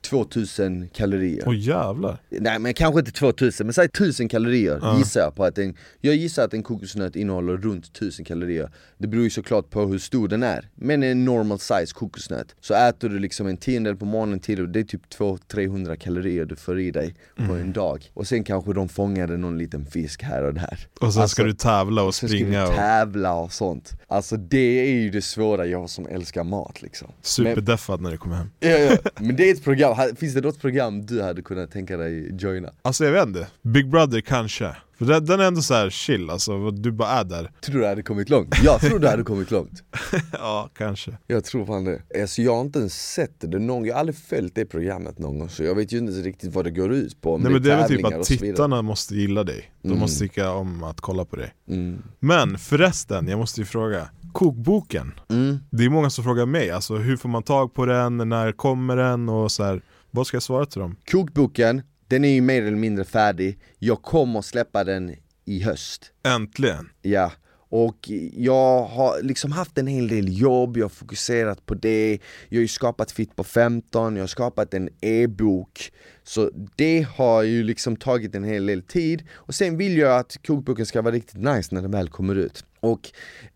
2000 0.04 0.90
kalorier. 0.94 1.44
Åh 1.46 1.52
oh, 1.52 1.58
jävlar. 1.58 2.18
Nej 2.30 2.60
men 2.60 2.74
kanske 2.74 3.00
inte 3.00 3.12
2000, 3.12 3.68
men 3.68 3.74
säg 3.74 3.86
1000 3.86 4.30
kalorier 4.30 4.76
uh. 4.76 4.98
gissar 4.98 5.22
jag 5.22 5.36
på 5.36 5.44
att 5.44 5.58
en 5.58 5.78
Jag 6.02 6.16
gissar 6.16 6.46
att 6.46 6.54
en 6.54 6.64
kokosnöt 6.64 7.16
innehåller 7.16 7.58
runt 7.58 7.86
1000 7.86 8.26
kalorier. 8.26 8.72
Det 8.98 9.08
beror 9.08 9.24
ju 9.24 9.30
såklart 9.30 9.70
på 9.70 9.86
hur 9.86 10.00
stor 10.00 10.28
den 10.28 10.44
är 10.44 10.70
Men 10.76 11.04
en 11.04 11.26
normal 11.26 11.60
size 11.60 11.94
kokosnöt. 11.94 12.56
Så 12.62 12.74
äter 12.74 13.10
du 13.10 13.20
liksom 13.20 13.48
en 13.48 13.58
tiondel 13.58 13.96
på 13.96 14.06
morgonen 14.06 14.40
till 14.40 14.72
det 14.72 14.80
är 14.80 14.84
typ 14.84 15.02
200-300 15.18 15.96
kalorier 15.96 16.46
du 16.46 16.56
får 16.56 16.80
i 16.80 16.92
dig 16.92 17.16
mm. 17.38 17.50
på 17.50 17.56
en 17.56 17.74
dag. 17.74 18.12
Och 18.14 18.28
sen 18.28 18.44
kanske 18.44 18.74
de 18.74 18.90
fångade 18.90 19.38
någon 19.38 19.58
liten 19.58 19.86
fisk 19.86 20.24
här 20.24 20.44
och 20.44 20.54
där. 20.54 20.88
Och 21.02 21.14
sen 21.14 21.22
alltså, 21.22 21.28
ska 21.28 21.44
du 21.44 21.54
tävla 21.54 22.04
och 22.04 22.16
springa 22.16 22.66
Sen 22.66 22.76
ska 22.76 22.76
du 22.76 22.78
tävla 22.78 23.34
och 23.34 23.54
sånt. 23.54 23.92
Alltså 24.08 24.38
det 24.38 24.90
är 24.90 24.92
ju 24.92 25.10
det 25.10 25.22
svåra, 25.22 25.66
jag 25.66 25.90
som 25.90 26.08
älskar 26.08 26.44
mat 26.44 26.82
liksom. 26.82 27.12
Superdeffad 27.22 28.02
när 28.02 28.12
du 28.12 28.18
kommer 28.18 28.36
hem. 28.36 28.50
Ja, 28.60 28.70
ja, 28.70 28.98
men 29.20 29.36
det 29.36 29.50
är 29.50 29.54
ett 29.54 29.64
program 29.64 29.93
finns 30.16 30.34
det 30.34 30.42
något 30.42 30.62
program 30.62 31.06
du 31.06 31.22
hade 31.22 31.42
kunnat 31.42 31.72
tänka 31.72 31.98
dig 31.98 32.36
joina? 32.40 32.70
Alltså 32.82 33.06
jag 33.06 33.12
vet 33.12 33.28
inte, 33.28 33.48
Big 33.62 33.90
Brother 33.90 34.22
kanske. 34.22 34.76
För 34.98 35.06
den, 35.06 35.26
den 35.26 35.40
är 35.40 35.44
ändå 35.44 35.62
så 35.62 35.74
här 35.74 35.90
chill 35.90 36.30
alltså, 36.30 36.72
du 36.72 36.92
bara 36.92 37.10
är 37.10 37.24
där. 37.24 37.52
Tror 37.62 37.80
du 37.80 37.88
hade 37.88 38.04
kommit 38.04 38.30
långt? 38.30 38.56
Jag 38.64 38.82
tror 38.82 39.00
du 39.00 39.08
hade 39.08 39.24
kommit 39.24 39.52
långt. 39.52 39.84
Ja, 40.32 40.70
kanske. 40.78 41.18
Jag 41.28 41.44
tror 41.44 41.66
fan 41.66 41.84
det. 41.86 42.22
Alltså 42.22 42.42
jag 42.42 42.56
har 42.56 42.62
inte 42.62 42.80
ens 42.80 43.14
sett 43.14 43.32
det 43.42 43.60
någon 43.60 43.86
Jag 43.86 43.94
har 43.94 44.00
aldrig 44.00 44.16
följt 44.16 44.56
det 44.56 44.66
programmet 44.66 45.20
någon 45.20 45.40
gång 45.40 45.50
så 45.50 45.64
jag 45.64 45.76
vet 45.76 45.92
ju 45.92 45.98
inte 45.98 46.14
riktigt 46.14 46.54
vad 46.54 46.66
det 46.66 46.72
går 46.72 46.94
ut 46.94 47.22
på 47.22 47.38
Nej 47.38 47.52
men 47.52 47.64
det 47.64 47.74
är 47.74 47.78
väl 47.78 47.88
typ 47.88 48.06
att 48.06 48.24
tittarna 48.24 48.82
måste 48.82 49.16
gilla 49.16 49.44
dig. 49.44 49.72
De 49.82 49.88
mm. 49.88 50.00
måste 50.00 50.20
tycka 50.20 50.52
om 50.52 50.84
att 50.84 51.02
kolla 51.02 51.26
på 51.26 51.36
dig. 51.36 51.54
Mm. 51.70 52.04
Men 52.20 52.58
förresten, 52.58 53.28
jag 53.28 53.40
måste 53.40 53.62
ju 53.62 53.66
fråga 53.66 54.10
Kokboken, 54.34 55.20
mm. 55.30 55.58
det 55.70 55.84
är 55.86 55.90
många 55.90 56.10
som 56.10 56.24
frågar 56.24 56.46
mig, 56.46 56.72
alltså 56.72 56.96
hur 56.96 57.18
får 57.18 57.30
man 57.30 57.44
tag 57.44 57.74
på 57.74 57.86
den, 57.86 58.18
när 58.18 58.52
kommer 58.52 58.96
den? 58.96 59.30
Och 59.30 59.52
så 59.52 59.64
här, 59.64 59.82
Vad 60.12 60.28
ska 60.28 60.36
jag 60.36 60.44
svara 60.44 60.66
till 60.66 60.82
dem? 60.82 60.96
Kokboken, 61.12 61.82
den 62.08 62.26
är 62.26 62.30
ju 62.30 62.42
mer 62.42 62.62
eller 62.64 62.78
mindre 62.78 63.06
färdig, 63.06 63.60
jag 63.80 64.02
kommer 64.02 64.42
släppa 64.42 64.84
den 64.84 65.16
i 65.46 65.64
höst. 65.64 66.12
Äntligen! 66.24 66.90
Ja, 67.02 67.32
och 67.70 68.10
jag 68.34 68.84
har 68.84 69.22
liksom 69.22 69.52
haft 69.52 69.78
en 69.78 69.88
hel 69.88 70.08
del 70.08 70.40
jobb, 70.40 70.78
jag 70.78 70.86
har 70.86 70.90
fokuserat 70.90 71.66
på 71.66 71.74
det. 71.74 72.20
Jag 72.50 72.58
har 72.58 72.62
ju 72.62 72.68
skapat 72.68 73.12
Fit 73.12 73.36
på 73.36 73.44
15, 73.44 74.16
jag 74.16 74.24
har 74.24 74.28
skapat 74.28 74.74
en 74.74 74.90
e-bok 75.02 75.92
så 76.24 76.52
det 76.76 77.08
har 77.16 77.44
ju 77.44 77.64
liksom 77.64 77.96
tagit 77.96 78.36
en 78.36 78.44
hel 78.44 78.66
del 78.66 78.82
tid. 78.82 79.24
Och 79.34 79.56
sen 79.56 79.78
vill 79.78 79.98
jag 79.98 80.20
att 80.20 80.38
kokboken 80.48 80.86
ska 80.86 81.02
vara 81.02 81.14
riktigt 81.14 81.38
nice 81.38 81.76
när 81.76 81.82
den 81.82 81.92
väl 81.92 82.10
kommer 82.10 82.36
ut. 82.36 82.66
Och 82.80 83.12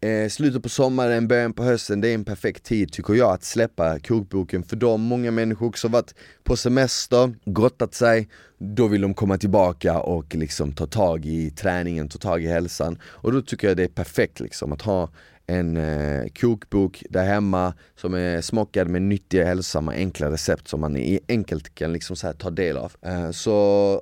eh, 0.07 0.29
slutet 0.29 0.63
på 0.63 0.69
sommaren, 0.69 1.27
början 1.27 1.53
på 1.53 1.63
hösten, 1.63 2.01
det 2.01 2.09
är 2.09 2.13
en 2.13 2.25
perfekt 2.25 2.63
tid 2.63 2.91
tycker 2.91 3.13
jag 3.13 3.33
att 3.33 3.43
släppa 3.43 3.99
kokboken. 3.99 4.63
För 4.63 4.75
de 4.75 5.01
många 5.01 5.31
människor 5.31 5.71
som 5.75 5.91
varit 5.91 6.15
på 6.43 6.57
semester, 6.57 7.35
grottat 7.45 7.93
sig, 7.93 8.29
då 8.57 8.87
vill 8.87 9.01
de 9.01 9.13
komma 9.13 9.37
tillbaka 9.37 9.99
och 9.99 10.35
liksom 10.35 10.73
ta 10.73 10.85
tag 10.85 11.25
i 11.25 11.51
träningen, 11.51 12.09
ta 12.09 12.17
tag 12.17 12.43
i 12.43 12.47
hälsan. 12.47 12.99
Och 13.03 13.31
då 13.31 13.41
tycker 13.41 13.67
jag 13.67 13.77
det 13.77 13.83
är 13.83 13.87
perfekt 13.87 14.39
liksom 14.39 14.73
att 14.73 14.81
ha 14.81 15.09
en 15.47 15.77
eh, 15.77 16.27
kokbok 16.27 17.03
där 17.09 17.25
hemma 17.25 17.73
som 17.95 18.13
är 18.13 18.41
smockad 18.41 18.87
med 18.87 19.01
nyttiga, 19.01 19.45
hälsosamma, 19.45 19.91
enkla 19.93 20.31
recept 20.31 20.67
som 20.67 20.81
man 20.81 21.19
enkelt 21.27 21.75
kan 21.75 21.93
liksom 21.93 22.15
så 22.15 22.33
ta 22.33 22.49
del 22.49 22.77
av. 22.77 22.93
Eh, 23.01 23.31
så, 23.31 23.51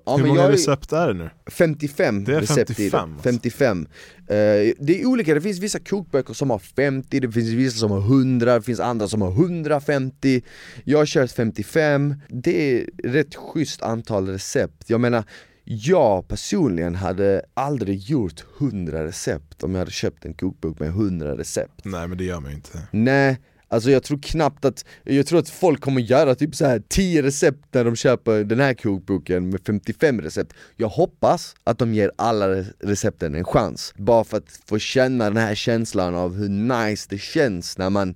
ja, 0.06 0.18
Hur 0.18 0.26
många 0.26 0.42
jag, 0.42 0.54
recept 0.54 0.94
är 0.94 1.08
det 1.08 1.14
nu? 1.14 1.30
55 1.46 2.24
det 2.24 2.36
är 2.36 2.42
recept 2.42 2.68
55, 2.68 3.10
i 3.14 3.18
det. 3.18 3.24
55. 3.24 3.88
Eh, 4.28 4.36
det 4.80 5.02
är 5.02 5.06
olika, 5.06 5.34
det 5.34 5.42
finns 5.42 5.60
vissa 5.60 5.80
kokböcker 5.80 6.34
som 6.34 6.50
har 6.50 6.60
50, 6.60 7.20
det 7.20 7.32
finns 7.32 7.50
vissa 7.50 7.78
som 7.78 7.92
har 7.92 8.00
100, 8.00 8.56
det 8.56 8.62
finns 8.62 8.80
andra 8.80 9.08
som 9.08 9.22
har 9.22 9.32
150 9.32 10.42
Jag 10.84 10.98
har 10.98 11.06
kört 11.06 11.32
55, 11.32 12.16
det 12.30 12.80
är 12.80 12.90
rätt 13.04 13.36
schysst 13.36 13.82
antal 13.82 14.28
recept. 14.28 14.90
Jag 14.90 15.02
menar 15.02 15.24
jag 15.66 16.28
personligen 16.28 16.96
hade 16.96 17.42
aldrig 17.54 18.00
gjort 18.00 18.46
100 18.60 19.04
recept 19.04 19.64
om 19.64 19.72
jag 19.72 19.80
hade 19.80 19.92
köpt 19.92 20.26
en 20.26 20.34
kokbok 20.34 20.80
med 20.80 20.90
100 20.90 21.38
recept. 21.38 21.82
Nej 21.84 22.08
men 22.08 22.18
det 22.18 22.24
gör 22.24 22.40
man 22.40 22.50
ju 22.52 22.56
inte. 22.56 22.88
Nej, 22.92 23.40
alltså 23.68 23.92
jag 23.92 24.04
tror 24.04 24.20
knappt 24.22 24.66
att, 24.66 24.86
jag 25.04 25.28
tror 25.28 25.40
att 25.40 25.50
folk 25.50 25.82
kommer 25.82 26.02
göra 26.02 26.36
typ 26.36 26.56
så 26.56 26.66
här 26.66 26.84
10 26.88 27.24
recept 27.24 27.64
när 27.72 27.84
de 27.84 27.96
köper 27.96 28.44
den 28.44 28.60
här 28.60 28.74
kokboken 28.74 29.50
med 29.50 29.62
55 29.68 30.22
recept. 30.22 30.54
Jag 30.76 30.90
hoppas 30.90 31.56
att 31.64 31.80
de 31.80 31.94
ger 31.94 32.12
alla 32.16 32.48
recepten 32.80 33.36
en 33.36 33.44
chans, 33.44 33.94
bara 33.98 34.24
för 34.24 34.38
att 34.38 34.60
få 34.66 34.80
känna 34.80 35.24
den 35.24 35.38
här 35.38 35.56
känslan 35.56 36.16
av 36.16 36.36
hur 36.36 36.50
nice 36.50 37.08
det 37.10 37.18
känns 37.18 37.78
när 37.78 37.90
man 37.90 38.16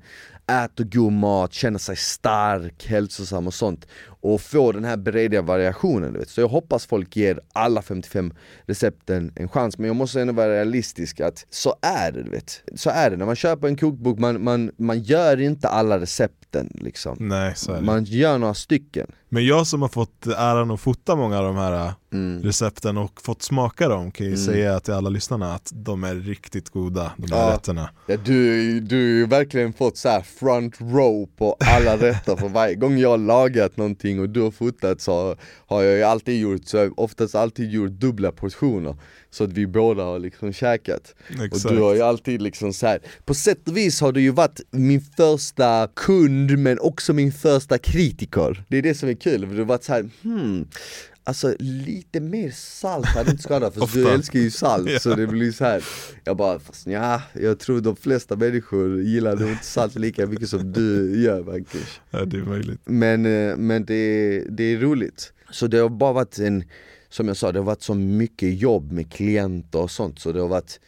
äter 0.50 0.84
god 0.84 1.14
mat, 1.14 1.54
känner 1.54 1.80
sig 1.80 1.96
stark, 1.96 2.88
hälsosam 2.88 3.48
och 3.48 3.54
sånt 3.54 3.88
och 4.22 4.42
få 4.42 4.72
den 4.72 4.86
här 4.86 4.98
breda 4.98 5.42
variationen 5.42 6.14
du 6.14 6.20
vet. 6.20 6.30
Så 6.30 6.42
jag 6.42 6.48
hoppas 6.48 6.86
folk 6.86 7.16
ger 7.16 7.40
alla 7.54 7.82
55 7.82 8.34
recepten 8.66 9.32
en 9.36 9.50
chans 9.50 9.78
men 9.78 9.88
jag 9.88 9.96
måste 9.96 10.22
ändå 10.22 10.34
vara 10.34 10.50
realistisk 10.50 11.20
att 11.20 11.46
så 11.50 11.76
är 11.82 12.12
det 12.12 12.24
du 12.24 12.30
vet. 12.30 12.64
Så 12.76 12.90
är 12.90 13.10
det, 13.10 13.18
när 13.18 13.26
man 13.26 13.36
köper 13.36 13.68
en 13.68 13.78
kokbok, 13.78 14.20
man, 14.20 14.44
man, 14.44 14.72
man 14.78 15.00
gör 15.00 15.42
inte 15.42 15.68
alla 15.68 16.00
recepten 16.00 16.72
liksom. 16.82 17.18
Nej. 17.20 17.56
Man 17.82 18.04
gör 18.04 18.38
några 18.38 18.54
stycken. 18.54 19.12
Men 19.30 19.46
jag 19.46 19.68
som 19.68 19.82
har 19.82 19.90
fått 19.90 20.28
äran 20.28 20.72
att 20.72 20.80
fota 20.80 21.16
många 21.16 21.38
av 21.38 21.44
de 21.44 21.56
här 21.56 21.94
mm. 22.14 22.44
recepten 22.44 22.98
och 22.98 23.22
fått 23.22 23.42
smaka 23.42 23.88
dem 23.88 24.12
kan 24.12 24.26
ju 24.26 24.34
mm. 24.34 24.46
säga 24.46 24.80
till 24.80 24.94
alla 24.94 25.10
lyssnarna 25.10 25.54
att 25.54 25.72
de 25.74 26.04
är 26.04 26.16
riktigt 26.16 26.70
goda, 26.70 27.12
de 27.18 27.32
här 27.36 27.48
ja. 27.48 27.54
rätterna. 27.54 27.90
Ja, 28.08 28.18
du, 28.18 28.80
du 28.80 28.96
har 28.96 29.02
ju 29.02 29.26
verkligen 29.26 29.74
fått 29.74 29.98
så 29.98 30.22
front 30.40 30.82
row 30.82 31.30
på 31.38 31.58
alla 31.60 31.98
rätter 32.08 32.36
för 32.36 32.50
varje 32.50 32.76
gång 32.76 32.98
jag 32.98 33.10
har 33.10 33.18
lagat 33.18 33.78
någonting 33.78 34.20
och 34.20 34.30
du 34.30 34.42
har 34.42 34.52
fotat 34.52 35.02
så 35.02 35.36
har 35.68 35.84
jag 35.84 35.98
ju 35.98 36.04
alltid 36.04 36.42
gjort, 36.42 36.66
så 36.66 36.78
jag 36.78 37.00
oftast 37.00 37.36
alltid 37.36 37.72
gjort 37.72 37.92
dubbla 37.92 38.32
portioner 38.32 38.96
Så 39.32 39.44
att 39.44 39.54
vi 39.54 39.68
båda 39.68 40.04
har 40.04 40.20
liksom 40.20 40.54
käkat 40.54 41.16
Exakt. 41.30 41.66
Och 41.66 41.72
du 41.72 41.82
har 41.82 41.96
ju 41.96 42.02
alltid 42.02 42.42
liksom 42.42 42.74
så 42.74 42.88
här. 42.88 43.00
på 43.26 43.34
sätt 43.34 43.68
och 43.68 43.78
vis 43.78 44.02
har 44.02 44.12
du 44.12 44.22
ju 44.22 44.32
varit 44.32 44.62
min 44.72 45.02
första 45.02 45.88
kund 45.96 46.58
men 46.60 46.80
också 46.80 47.14
min 47.14 47.32
första 47.32 47.78
kritiker 47.78 48.64
Det 48.68 48.78
är 48.78 48.82
det 48.82 48.96
som 48.96 49.10
är 49.10 49.14
kul, 49.14 49.48
för 49.48 49.54
du 49.54 49.60
har 49.60 49.66
varit 49.66 49.84
så 49.84 49.94
här, 49.94 50.10
hmm 50.22 50.68
Alltså 51.24 51.56
lite 51.60 52.20
mer 52.20 52.52
salt 52.52 53.06
hade 53.06 53.32
inte 53.32 53.44
skadat 53.44 53.74
för 53.74 53.88
du 53.94 54.10
älskar 54.10 54.40
ju 54.40 54.52
salt 54.52 54.90
ja. 54.92 55.00
så 55.00 55.16
det 55.16 55.28
blir 55.28 55.52
så 55.52 55.66
här. 55.66 55.84
Jag 56.24 56.38
bara, 56.38 56.60
fast 56.60 56.88
ja, 56.88 57.22
jag 57.34 57.60
tror 57.60 57.82
de 57.82 57.96
flesta 57.96 58.36
människor 58.36 59.02
gillar 59.02 59.36
nog 59.36 59.50
inte 59.50 59.66
salt 59.66 59.96
lika 59.96 60.28
mycket 60.28 60.50
som 60.50 60.72
du 60.72 61.22
gör 61.22 61.44
Marcus 61.44 62.02
Ja 62.12 62.26
det 62.26 62.38
är 62.38 62.42
möjligt 62.42 62.82
Men, 62.86 63.26
eh, 63.26 63.58
men 63.58 63.86
det, 63.86 64.44
det 64.50 64.64
är 64.64 64.78
roligt 64.78 65.34
Så 65.52 65.68
det 65.68 65.78
har 65.78 65.90
bara 65.90 66.14
varit 66.14 66.40
en, 66.40 66.64
som 67.10 67.28
jag 67.28 67.38
sa, 67.38 67.52
det 67.52 67.60
har 67.60 67.66
varit 67.66 67.82
så 67.82 67.94
mycket 67.94 68.60
jobb 68.60 68.92
med 68.92 69.14
klienter 69.14 69.82
och 69.82 69.92
sånt 69.92 70.20
så 70.20 70.32
det 70.32 70.42
har 70.42 70.48
varit 70.48 70.80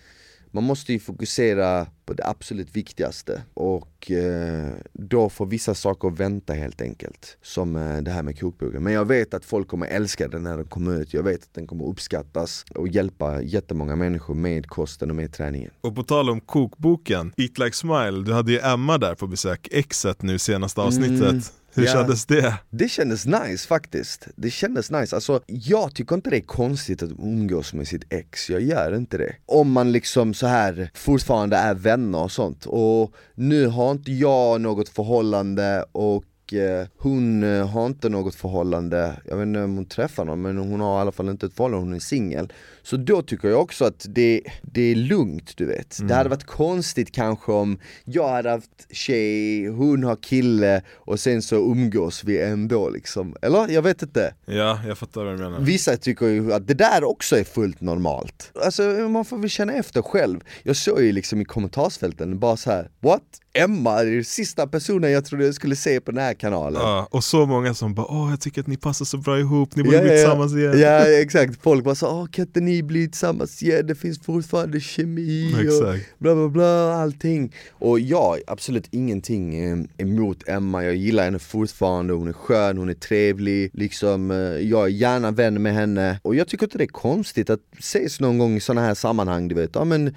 man 0.53 0.63
måste 0.63 0.93
ju 0.93 0.99
fokusera 0.99 1.87
på 2.05 2.13
det 2.13 2.27
absolut 2.27 2.75
viktigaste 2.75 3.41
och 3.53 4.11
eh, 4.11 4.73
då 4.93 5.29
får 5.29 5.45
vissa 5.45 5.75
saker 5.75 6.09
vänta 6.09 6.53
helt 6.53 6.81
enkelt. 6.81 7.37
Som 7.41 7.75
eh, 7.75 7.97
det 7.97 8.11
här 8.11 8.23
med 8.23 8.39
kokboken. 8.39 8.83
Men 8.83 8.93
jag 8.93 9.05
vet 9.05 9.33
att 9.33 9.45
folk 9.45 9.67
kommer 9.67 9.87
älska 9.87 10.27
den 10.27 10.43
när 10.43 10.57
den 10.57 10.65
kommer 10.65 11.01
ut. 11.01 11.13
Jag 11.13 11.23
vet 11.23 11.43
att 11.43 11.53
den 11.53 11.67
kommer 11.67 11.85
uppskattas 11.85 12.65
och 12.75 12.87
hjälpa 12.87 13.41
jättemånga 13.41 13.95
människor 13.95 14.33
med 14.33 14.67
kosten 14.67 15.09
och 15.09 15.15
med 15.15 15.33
träningen. 15.33 15.71
Och 15.81 15.95
på 15.95 16.03
tal 16.03 16.29
om 16.29 16.41
kokboken, 16.41 17.33
Eat 17.37 17.57
Like 17.57 17.77
Smile, 17.77 18.23
du 18.25 18.33
hade 18.33 18.51
ju 18.51 18.59
Emma 18.59 18.97
där 18.97 19.15
på 19.15 19.27
besök, 19.27 19.67
exet 19.71 20.21
nu 20.21 20.39
senaste 20.39 20.81
avsnittet. 20.81 21.21
Mm. 21.21 21.41
Hur 21.73 21.85
ja, 21.85 21.91
kändes 21.93 22.25
det? 22.25 22.53
Det 22.69 22.89
kändes 22.89 23.25
nice 23.25 23.67
faktiskt, 23.67 24.27
det 24.35 24.49
kändes 24.49 24.91
nice, 24.91 25.15
alltså 25.15 25.41
jag 25.45 25.95
tycker 25.95 26.15
inte 26.15 26.29
det 26.29 26.37
är 26.37 26.41
konstigt 26.41 27.03
att 27.03 27.11
umgås 27.11 27.73
med 27.73 27.87
sitt 27.87 28.13
ex, 28.13 28.49
jag 28.49 28.61
gör 28.61 28.95
inte 28.95 29.17
det. 29.17 29.35
Om 29.45 29.71
man 29.71 29.91
liksom 29.91 30.33
så 30.33 30.47
här 30.47 30.91
fortfarande 30.93 31.57
är 31.57 31.73
vänner 31.73 32.23
och 32.23 32.31
sånt, 32.31 32.65
och 32.65 33.13
nu 33.35 33.67
har 33.67 33.91
inte 33.91 34.11
jag 34.11 34.61
något 34.61 34.89
förhållande 34.89 35.85
och 35.91 36.23
Eh, 36.53 36.87
hon 36.97 37.43
eh, 37.43 37.67
har 37.67 37.85
inte 37.85 38.09
något 38.09 38.35
förhållande, 38.35 39.21
jag 39.25 39.37
vet 39.37 39.47
inte 39.47 39.63
om 39.63 39.75
hon 39.75 39.85
träffar 39.85 40.25
någon 40.25 40.41
men 40.41 40.57
hon 40.57 40.79
har 40.79 40.97
i 40.97 41.01
alla 41.01 41.11
fall 41.11 41.29
inte 41.29 41.45
ett 41.45 41.53
förhållande, 41.53 41.85
hon 41.85 41.93
är 41.93 41.99
singel 41.99 42.53
Så 42.83 42.97
då 42.97 43.21
tycker 43.21 43.47
jag 43.47 43.61
också 43.61 43.85
att 43.85 44.05
det, 44.09 44.41
det 44.61 44.81
är 44.81 44.95
lugnt 44.95 45.57
du 45.57 45.65
vet. 45.65 45.99
Mm. 45.99 46.07
Det 46.07 46.15
hade 46.15 46.29
varit 46.29 46.43
konstigt 46.43 47.11
kanske 47.11 47.51
om 47.51 47.77
jag 48.05 48.29
hade 48.29 48.49
haft 48.49 48.87
tjej, 48.89 49.67
hon 49.67 50.03
har 50.03 50.15
kille 50.15 50.81
och 50.95 51.19
sen 51.19 51.41
så 51.41 51.55
umgås 51.55 52.23
vi 52.23 52.41
ändå 52.41 52.89
liksom, 52.89 53.35
eller? 53.41 53.67
Jag 53.67 53.81
vet 53.81 54.01
inte. 54.01 54.33
Ja, 54.45 54.79
jag 54.87 54.97
fattar 54.97 55.23
vad 55.23 55.33
du 55.33 55.43
menar. 55.43 55.59
Vissa 55.59 55.97
tycker 55.97 56.25
ju 56.25 56.53
att 56.53 56.67
det 56.67 56.73
där 56.73 57.03
också 57.03 57.37
är 57.37 57.43
fullt 57.43 57.81
normalt. 57.81 58.51
Alltså 58.65 58.83
man 58.83 59.25
får 59.25 59.37
väl 59.37 59.49
känna 59.49 59.73
efter 59.73 60.01
själv. 60.01 60.39
Jag 60.63 60.75
såg 60.75 61.01
ju 61.01 61.11
liksom 61.11 61.41
i 61.41 61.45
kommentarsfälten 61.45 62.39
bara 62.39 62.57
så 62.57 62.71
här: 62.71 62.89
what? 62.99 63.21
Emma 63.53 63.99
är 63.99 64.23
sista 64.23 64.67
personen 64.67 65.11
jag 65.11 65.25
trodde 65.25 65.45
jag 65.45 65.55
skulle 65.55 65.75
se 65.75 66.01
på 66.01 66.11
den 66.11 66.23
här 66.23 66.33
kanalen. 66.33 66.81
Ja, 66.81 67.07
Och 67.11 67.23
så 67.23 67.45
många 67.45 67.73
som 67.73 67.93
bara 67.93 68.07
åh 68.09 68.29
jag 68.29 68.41
tycker 68.41 68.61
att 68.61 68.67
ni 68.67 68.77
passar 68.77 69.05
så 69.05 69.17
bra 69.17 69.39
ihop, 69.39 69.75
ni 69.75 69.83
borde 69.83 69.97
ja, 69.97 70.03
bli 70.03 70.09
tillsammans 70.09 70.53
igen. 70.53 70.79
Ja 70.79 71.21
exakt, 71.21 71.61
folk 71.63 71.83
bara 71.83 71.95
så 71.95 72.07
åh 72.07 72.27
kan 72.27 72.45
inte 72.45 72.59
ni 72.59 72.70
bli 72.83 73.07
tillsammans 73.07 73.63
igen, 73.63 73.87
det 73.87 73.95
finns 73.95 74.19
fortfarande 74.21 74.79
kemi 74.79 75.55
exakt. 75.61 75.81
och 75.81 76.17
bla 76.17 76.35
bla 76.35 76.49
bla 76.49 76.93
allting. 76.93 77.53
Och 77.71 77.99
jag 77.99 78.39
absolut 78.47 78.87
ingenting 78.91 79.55
eh, 79.55 79.77
emot 79.97 80.47
Emma, 80.47 80.83
jag 80.83 80.95
gillar 80.95 81.23
henne 81.23 81.39
fortfarande, 81.39 82.13
hon 82.13 82.27
är 82.27 82.33
skön, 82.33 82.77
hon 82.77 82.89
är 82.89 82.93
trevlig, 82.93 83.71
liksom 83.73 84.31
eh, 84.31 84.37
jag 84.37 84.83
är 84.85 84.89
gärna 84.89 85.31
vän 85.31 85.61
med 85.61 85.73
henne. 85.73 86.19
Och 86.21 86.35
jag 86.35 86.47
tycker 86.47 86.65
inte 86.65 86.77
det 86.77 86.83
är 86.83 86.87
konstigt 86.87 87.49
att 87.49 87.61
ses 87.79 88.19
någon 88.19 88.37
gång 88.37 88.55
i 88.55 88.59
sådana 88.59 88.81
här 88.87 88.93
sammanhang 88.93 89.47
du 89.47 89.55
vet, 89.55 89.71
ja 89.73 89.83
men 89.83 90.15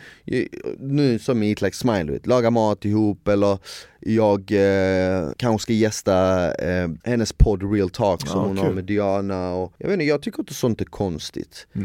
nu 0.79 1.19
som 1.19 1.43
i 1.43 1.49
Eat 1.51 1.63
Like 1.63 1.77
Smile 1.77 2.03
du 2.03 2.13
vet, 2.13 2.27
laga 2.27 2.51
mat 2.51 2.85
ihop 2.85 3.29
eller 3.29 3.59
jag 4.07 4.53
eh, 4.53 5.29
kanske 5.37 5.63
ska 5.63 5.73
gästa 5.73 6.55
eh, 6.55 6.89
hennes 7.05 7.33
podd 7.33 7.73
Real 7.75 7.91
Talk 7.91 8.29
som 8.29 8.41
Ja, 8.41 8.47
hon 8.47 8.57
kul. 8.57 8.65
har 8.67 8.73
med 8.73 8.85
Diana 8.85 9.55
och 9.55 9.73
jag 9.79 9.87
vet 9.89 9.93
inte, 9.95 10.05
jag 10.05 10.23
tycker 10.23 10.41
inte 10.41 10.55
sånt 10.55 10.81
är 10.81 10.85
konstigt. 10.85 11.67
Eh, 11.75 11.83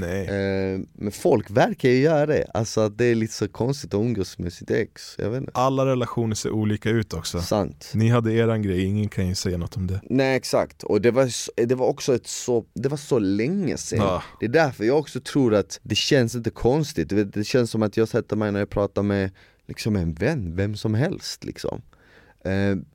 men 0.94 1.12
folk 1.12 1.50
verkar 1.52 1.90
ju 1.90 2.00
göra 2.00 2.26
det, 2.26 2.46
alltså 2.54 2.82
att 2.82 2.98
det 2.98 3.06
är 3.06 3.16
lite 3.16 3.34
så 3.34 3.48
konstigt 3.48 3.94
att 3.94 4.00
umgås 4.00 4.38
med 4.40 4.54
sitt 4.54 4.72
ex, 4.72 5.16
jag 5.18 5.30
vet 5.30 5.40
inte. 5.40 5.52
Alla 5.54 5.86
relationer 5.86 6.36
ser 6.36 6.52
olika 6.52 6.90
ut 6.90 7.14
också. 7.14 7.42
Sant. 7.42 7.92
Ni 7.94 8.10
hade 8.10 8.34
eran 8.34 8.62
grej, 8.62 8.84
ingen 8.86 9.10
kan 9.10 9.28
ju 9.28 9.36
säga 9.36 9.58
något 9.58 9.78
om 9.78 9.88
det. 9.88 10.02
Nej 10.10 10.36
exakt, 10.36 10.84
och 10.84 11.02
det 11.02 11.12
var, 11.12 11.30
det 11.66 11.76
var 11.76 11.88
också 11.88 12.16
ett 12.16 12.28
så, 12.28 12.66
det 12.74 12.90
var 12.90 12.98
så 12.98 13.20
länge 13.20 13.78
sedan 13.78 14.00
Ja. 14.00 14.24
Det 14.40 14.46
är 14.46 14.50
därför 14.50 14.84
jag 14.84 14.98
också 15.00 15.20
tror 15.20 15.56
att 15.56 15.80
det 15.84 15.96
känns 15.96 16.36
inte 16.36 16.50
konstigt, 16.50 17.10
det 17.34 17.44
känns 17.44 17.72
som 17.72 17.84
att 17.84 17.98
jag 17.98 18.08
sätter 18.08 18.36
mig 18.36 18.52
när 18.52 18.60
jag 18.60 18.70
pratar 18.70 19.04
med 19.04 19.32
liksom 19.68 19.96
en 19.96 20.14
vän, 20.14 20.56
vem 20.56 20.76
som 20.76 20.94
helst 20.94 21.44
liksom 21.44 21.82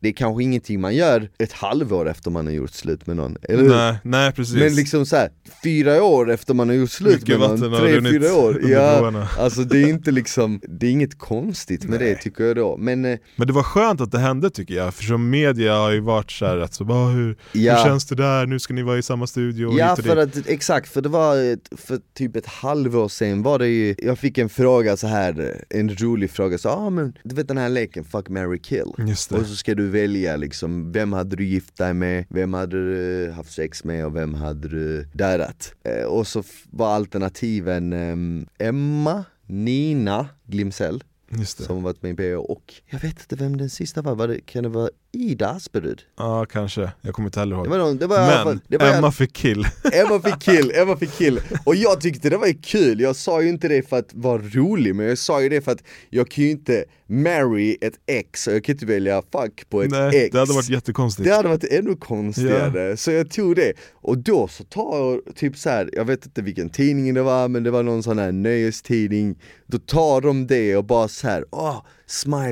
Det 0.01 0.09
är 0.09 0.13
kanske 0.13 0.43
ingenting 0.43 0.81
man 0.81 0.95
gör 0.95 1.31
ett 1.39 1.53
halvår 1.53 2.09
efter 2.09 2.31
man 2.31 2.47
har 2.47 2.53
gjort 2.53 2.71
slut 2.71 3.07
med 3.07 3.17
någon, 3.17 3.37
eller 3.43 3.63
hur? 3.63 3.69
Nej, 3.71 3.97
nej 4.03 4.33
precis. 4.33 4.57
Men 4.57 4.75
liksom 4.75 5.07
så 5.07 5.17
här, 5.17 5.31
fyra 5.65 6.03
år 6.03 6.31
efter 6.31 6.55
man 6.55 6.69
har 6.69 6.77
gjort 6.77 6.91
slut 6.91 7.21
Mycket 7.21 7.41
med 7.41 7.61
någon, 7.61 7.81
tre, 7.81 8.03
fyra 8.03 8.35
år 8.35 8.61
Ja, 8.71 9.27
alltså 9.39 9.61
det 9.61 9.83
är 9.83 9.89
inte 9.89 10.11
liksom, 10.11 10.61
det 10.69 10.87
är 10.87 10.91
inget 10.91 11.19
konstigt 11.19 11.85
med 11.85 12.01
det 12.01 12.15
tycker 12.15 12.45
jag 12.45 12.57
då. 12.57 12.77
Men 12.77 13.05
eh, 13.05 13.19
Men 13.37 13.47
det 13.47 13.53
var 13.53 13.63
skönt 13.63 14.01
att 14.01 14.13
det 14.13 14.19
hände 14.19 14.51
tycker 14.51 14.75
jag, 14.75 14.95
för 14.95 15.05
som 15.05 15.31
media 15.31 15.77
har 15.77 15.91
ju 15.91 16.01
varit 16.01 16.31
såhär 16.31 16.59
att 16.59 16.75
så, 16.75 16.85
bara, 16.85 17.09
hur, 17.09 17.37
ja, 17.53 17.77
hur 17.77 17.85
känns 17.85 18.05
det 18.07 18.15
där, 18.15 18.47
nu 18.47 18.59
ska 18.59 18.75
ni 18.75 18.83
vara 18.83 18.99
i 18.99 19.03
samma 19.03 19.27
studio 19.27 19.67
och 19.67 19.79
Ja 19.79 19.97
för 19.97 20.17
att, 20.17 20.47
exakt, 20.47 20.89
för 20.89 21.01
det 21.01 21.09
var 21.09 21.59
för 21.77 22.01
typ 22.15 22.37
ett 22.37 22.47
halvår 22.47 23.09
sen 23.09 23.43
var 23.43 23.59
det 23.59 23.69
ju, 23.69 23.95
jag 23.99 24.19
fick 24.19 24.39
en 24.39 24.49
fråga 24.49 24.97
så 24.97 25.07
här 25.07 25.65
en 25.71 25.97
rolig 25.97 26.31
fråga, 26.31 26.59
så 26.59 26.69
ah, 26.69 26.91
men 26.91 27.13
du 27.25 27.35
vet 27.35 27.49
den 27.49 27.59
här 27.59 27.69
leken, 27.69 28.05
fuck, 28.05 28.29
marry, 28.29 28.59
kill. 28.59 28.93
Just 28.99 29.31
det. 29.31 29.34
Och 29.41 29.47
så 29.47 29.57
ska 29.57 29.75
du 29.75 29.89
välja 29.89 30.37
liksom, 30.37 30.93
vem 30.93 31.13
hade 31.13 31.37
du 31.37 31.45
gift 31.45 31.77
dig 31.77 31.95
med, 31.95 32.25
vem 32.29 32.55
hade 32.55 32.77
du 32.77 33.31
haft 33.31 33.53
sex 33.53 33.85
med 33.85 34.07
och 34.07 34.17
vem 34.17 34.35
hade 34.35 34.69
du 34.69 35.09
dödat? 35.13 35.75
Eh, 35.85 36.05
och 36.05 36.27
så 36.27 36.43
var 36.71 36.95
alternativen 36.95 37.93
ehm, 37.93 38.47
Emma, 38.59 39.25
Nina 39.47 40.29
Glimsell, 40.47 41.05
det. 41.29 41.47
som 41.47 41.83
varit 41.83 42.03
med 42.03 42.11
i 42.11 42.15
BH 42.15 42.37
och 42.37 42.75
jag 42.87 43.01
vet 43.01 43.21
inte 43.21 43.37
vem 43.37 43.57
den 43.57 43.71
sista 43.71 44.03
var, 44.03 44.15
var 44.15 44.29
det, 44.29 44.41
kan 44.41 44.63
det 44.63 44.69
vara 44.69 44.91
Ida 45.15 45.49
Asperud? 45.49 46.03
Ja 46.19 46.47
kanske, 46.47 46.93
jag 47.01 47.15
kommer 47.15 47.29
inte 47.29 47.41
heller 47.41 47.57
ihåg. 47.57 47.65
Det 47.65 47.71
var, 47.71 47.79
någon, 47.79 47.99
det 47.99 48.07
var 48.07 48.19
alla 48.19 48.45
fall, 48.45 48.47
Men 48.47 48.61
det 48.69 48.79
var 48.79 48.87
Emma 48.99 49.13
fick 49.13 49.33
kill. 49.33 49.67
Emma 49.93 50.21
fick 50.21 50.41
kill, 50.41 50.73
Emma 50.75 50.97
fick 50.97 51.13
kill. 51.13 51.41
Och 51.65 51.77
jag 51.77 52.01
tyckte 52.01 52.31
det 52.31 52.37
var 52.37 52.63
kul, 52.63 53.01
jag 53.01 53.17
sa 53.17 53.43
ju 53.43 53.49
inte 53.49 53.69
det 53.69 53.89
för 53.89 53.99
att 53.99 54.15
vara 54.15 54.43
rolig, 54.43 54.95
men 54.95 55.07
jag 55.07 55.19
sa 55.19 55.43
ju 55.43 55.49
det 55.49 55.61
för 55.61 55.73
att 55.73 55.83
jag 56.11 56.31
kan 56.31 56.45
ju 56.45 56.51
inte 56.51 56.85
marry 57.07 57.77
ett 57.81 57.95
ex, 58.07 58.47
och 58.47 58.55
jag 58.55 58.65
kan 58.65 58.73
inte 58.73 58.87
välja 58.87 59.23
fuck 59.33 59.71
på 59.71 59.83
ett 59.83 59.91
Nej, 59.91 60.25
ex. 60.25 60.33
det 60.33 60.39
hade 60.39 60.53
varit 60.53 60.69
jättekonstigt. 60.69 61.29
Det 61.29 61.35
hade 61.35 61.49
varit 61.49 61.65
ännu 61.65 61.97
konstigare, 61.97 62.97
så 62.97 63.11
jag 63.11 63.31
tog 63.31 63.57
det. 63.57 63.73
Och 63.95 64.19
då 64.19 64.49
så 64.49 64.65
tar 64.65 64.99
jag 64.99 65.37
typ 65.37 65.57
så 65.57 65.71
här, 65.71 65.91
jag 65.93 66.05
vet 66.05 66.27
inte 66.27 66.43
vilken 66.43 66.71
tidning 66.71 67.15
det 67.15 67.23
var, 67.23 67.49
men 67.49 67.63
det 67.63 67.71
var 67.71 67.83
någon 67.83 68.03
sån 68.03 68.19
här 68.19 68.33
nöjestidning. 68.33 69.39
Då 69.67 69.79
tar 69.79 70.21
de 70.21 70.47
det 70.47 70.77
och 70.77 70.85
bara 70.85 71.09
så 71.09 71.29
här, 71.29 71.45
åh, 71.51 71.83
smile 72.04 72.04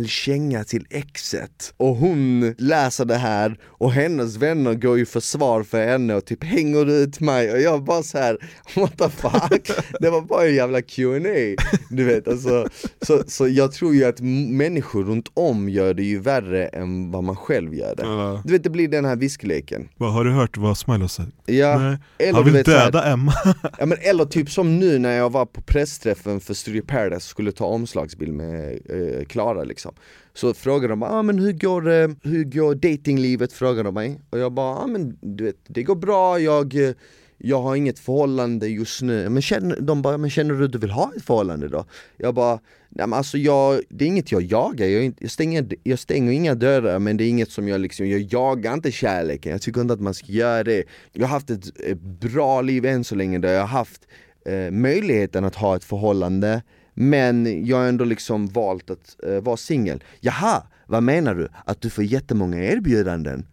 känga 0.06 0.64
till 0.64 0.86
exet. 0.90 1.74
Och 1.76 1.96
hon 1.96 2.54
läser 2.58 3.04
det 3.04 3.16
här 3.16 3.58
och 3.64 3.92
hennes 3.92 4.36
vänner 4.36 4.74
går 4.74 4.98
ju 4.98 5.06
försvar 5.06 5.62
för 5.62 5.86
henne 5.86 6.14
och 6.14 6.24
typ 6.24 6.44
hänger 6.44 6.90
ut 6.90 7.20
mig 7.20 7.52
och 7.52 7.60
jag 7.60 7.84
bara 7.84 8.02
så 8.02 8.18
här, 8.18 8.38
what 8.76 8.98
the 8.98 9.08
fuck? 9.08 9.70
Det 10.00 10.10
var 10.10 10.20
bara 10.20 10.46
en 10.48 10.54
jävla 10.54 10.82
Q&A 10.82 11.56
du 11.90 12.04
vet 12.04 12.28
alltså. 12.28 12.68
Så, 13.02 13.22
så 13.26 13.48
jag 13.48 13.72
tror 13.72 13.94
ju 13.94 14.04
att 14.04 14.20
människor 14.50 15.04
runt 15.04 15.28
om 15.34 15.68
gör 15.68 15.94
det 15.94 16.02
ju 16.02 16.18
värre 16.18 16.66
än 16.66 17.10
vad 17.10 17.24
man 17.24 17.36
själv 17.36 17.74
gör 17.74 17.94
det. 17.96 18.02
Ja. 18.02 18.42
Du 18.44 18.52
vet 18.52 18.64
det 18.64 18.70
blir 18.70 18.88
den 18.88 19.04
här 19.04 19.16
viskleken. 19.16 19.88
Vad, 19.96 20.12
har 20.12 20.24
du 20.24 20.30
hört 20.30 20.56
vad 20.56 20.78
Smile 20.78 21.00
har 21.00 21.08
sagt? 21.08 21.30
Ja, 21.46 21.78
Nej. 21.78 21.98
eller 22.18 22.32
Han 22.32 22.44
du 22.44 22.50
vill 22.50 22.52
vet 22.58 22.66
så 22.66 22.72
här- 22.72 22.84
döda 22.84 23.04
Emma. 23.12 23.32
Ja 23.78 23.86
men 23.86 23.98
eller 24.00 24.24
typ 24.24 24.50
som 24.50 24.78
nu 24.78 24.98
när 24.98 25.12
jag 25.16 25.30
var 25.30 25.46
på 25.46 25.60
pressträffen 25.62 26.40
för 26.40 26.54
Studio 26.54 26.82
Paradise 26.82 27.26
skulle 27.28 27.52
ta 27.52 27.64
omslagsbild 27.64 28.32
med 28.32 28.72
eh, 28.72 29.24
Klara 29.24 29.51
liksom. 29.64 29.94
Så 30.34 30.54
frågade 30.54 30.92
de 30.92 31.02
ah, 31.02 31.22
men 31.22 31.38
hur 31.38 31.52
går, 31.52 31.90
eh, 31.90 32.08
hur 32.22 32.44
går 32.44 32.74
datinglivet? 32.74 33.52
frågade 33.52 33.82
de 33.82 33.94
mig. 33.94 34.20
Och 34.30 34.38
jag 34.38 34.52
bara, 34.52 34.76
ah, 34.76 34.86
men 34.86 35.18
du 35.20 35.44
vet, 35.44 35.56
det 35.66 35.82
går 35.82 35.94
bra, 35.94 36.38
jag, 36.38 36.74
eh, 36.88 36.94
jag 37.38 37.62
har 37.62 37.76
inget 37.76 37.98
förhållande 37.98 38.68
just 38.68 39.02
nu. 39.02 39.28
Men 39.28 39.42
känner, 39.42 39.80
De 39.80 40.02
bara, 40.02 40.18
men 40.18 40.30
känner 40.30 40.54
du 40.54 40.64
att 40.64 40.72
du 40.72 40.78
vill 40.78 40.90
ha 40.90 41.12
ett 41.16 41.24
förhållande 41.24 41.68
då? 41.68 41.84
Jag 42.16 42.34
bara, 42.34 42.60
nej 42.88 43.06
men 43.06 43.12
alltså 43.12 43.38
jag, 43.38 43.80
det 43.88 44.04
är 44.04 44.08
inget 44.08 44.32
jag 44.32 44.42
jagar, 44.42 44.86
jag, 44.86 45.14
jag, 45.18 45.30
stänger, 45.30 45.68
jag 45.82 45.98
stänger 45.98 46.32
inga 46.32 46.54
dörrar 46.54 46.98
men 46.98 47.16
det 47.16 47.24
är 47.24 47.28
inget 47.28 47.50
som 47.50 47.68
jag 47.68 47.80
liksom, 47.80 48.08
jag 48.08 48.20
jagar 48.20 48.74
inte 48.74 48.92
kärleken, 48.92 49.52
jag 49.52 49.62
tycker 49.62 49.80
inte 49.80 49.94
att 49.94 50.00
man 50.00 50.14
ska 50.14 50.32
göra 50.32 50.64
det. 50.64 50.84
Jag 51.12 51.22
har 51.22 51.28
haft 51.28 51.50
ett, 51.50 51.80
ett 51.80 52.00
bra 52.00 52.60
liv 52.60 52.86
än 52.86 53.04
så 53.04 53.14
länge 53.14 53.38
där 53.38 53.52
jag 53.52 53.60
har 53.60 53.66
haft 53.66 54.06
eh, 54.46 54.70
möjligheten 54.70 55.44
att 55.44 55.54
ha 55.54 55.76
ett 55.76 55.84
förhållande 55.84 56.62
men 56.94 57.66
jag 57.66 57.76
har 57.76 57.84
ändå 57.86 58.04
liksom 58.04 58.46
valt 58.46 58.90
att 58.90 59.16
eh, 59.26 59.40
vara 59.40 59.56
singel. 59.56 60.04
Jaha, 60.20 60.62
vad 60.86 61.02
menar 61.02 61.34
du? 61.34 61.48
Att 61.64 61.80
du 61.80 61.90
får 61.90 62.04
jättemånga 62.04 62.64
erbjudanden? 62.64 63.46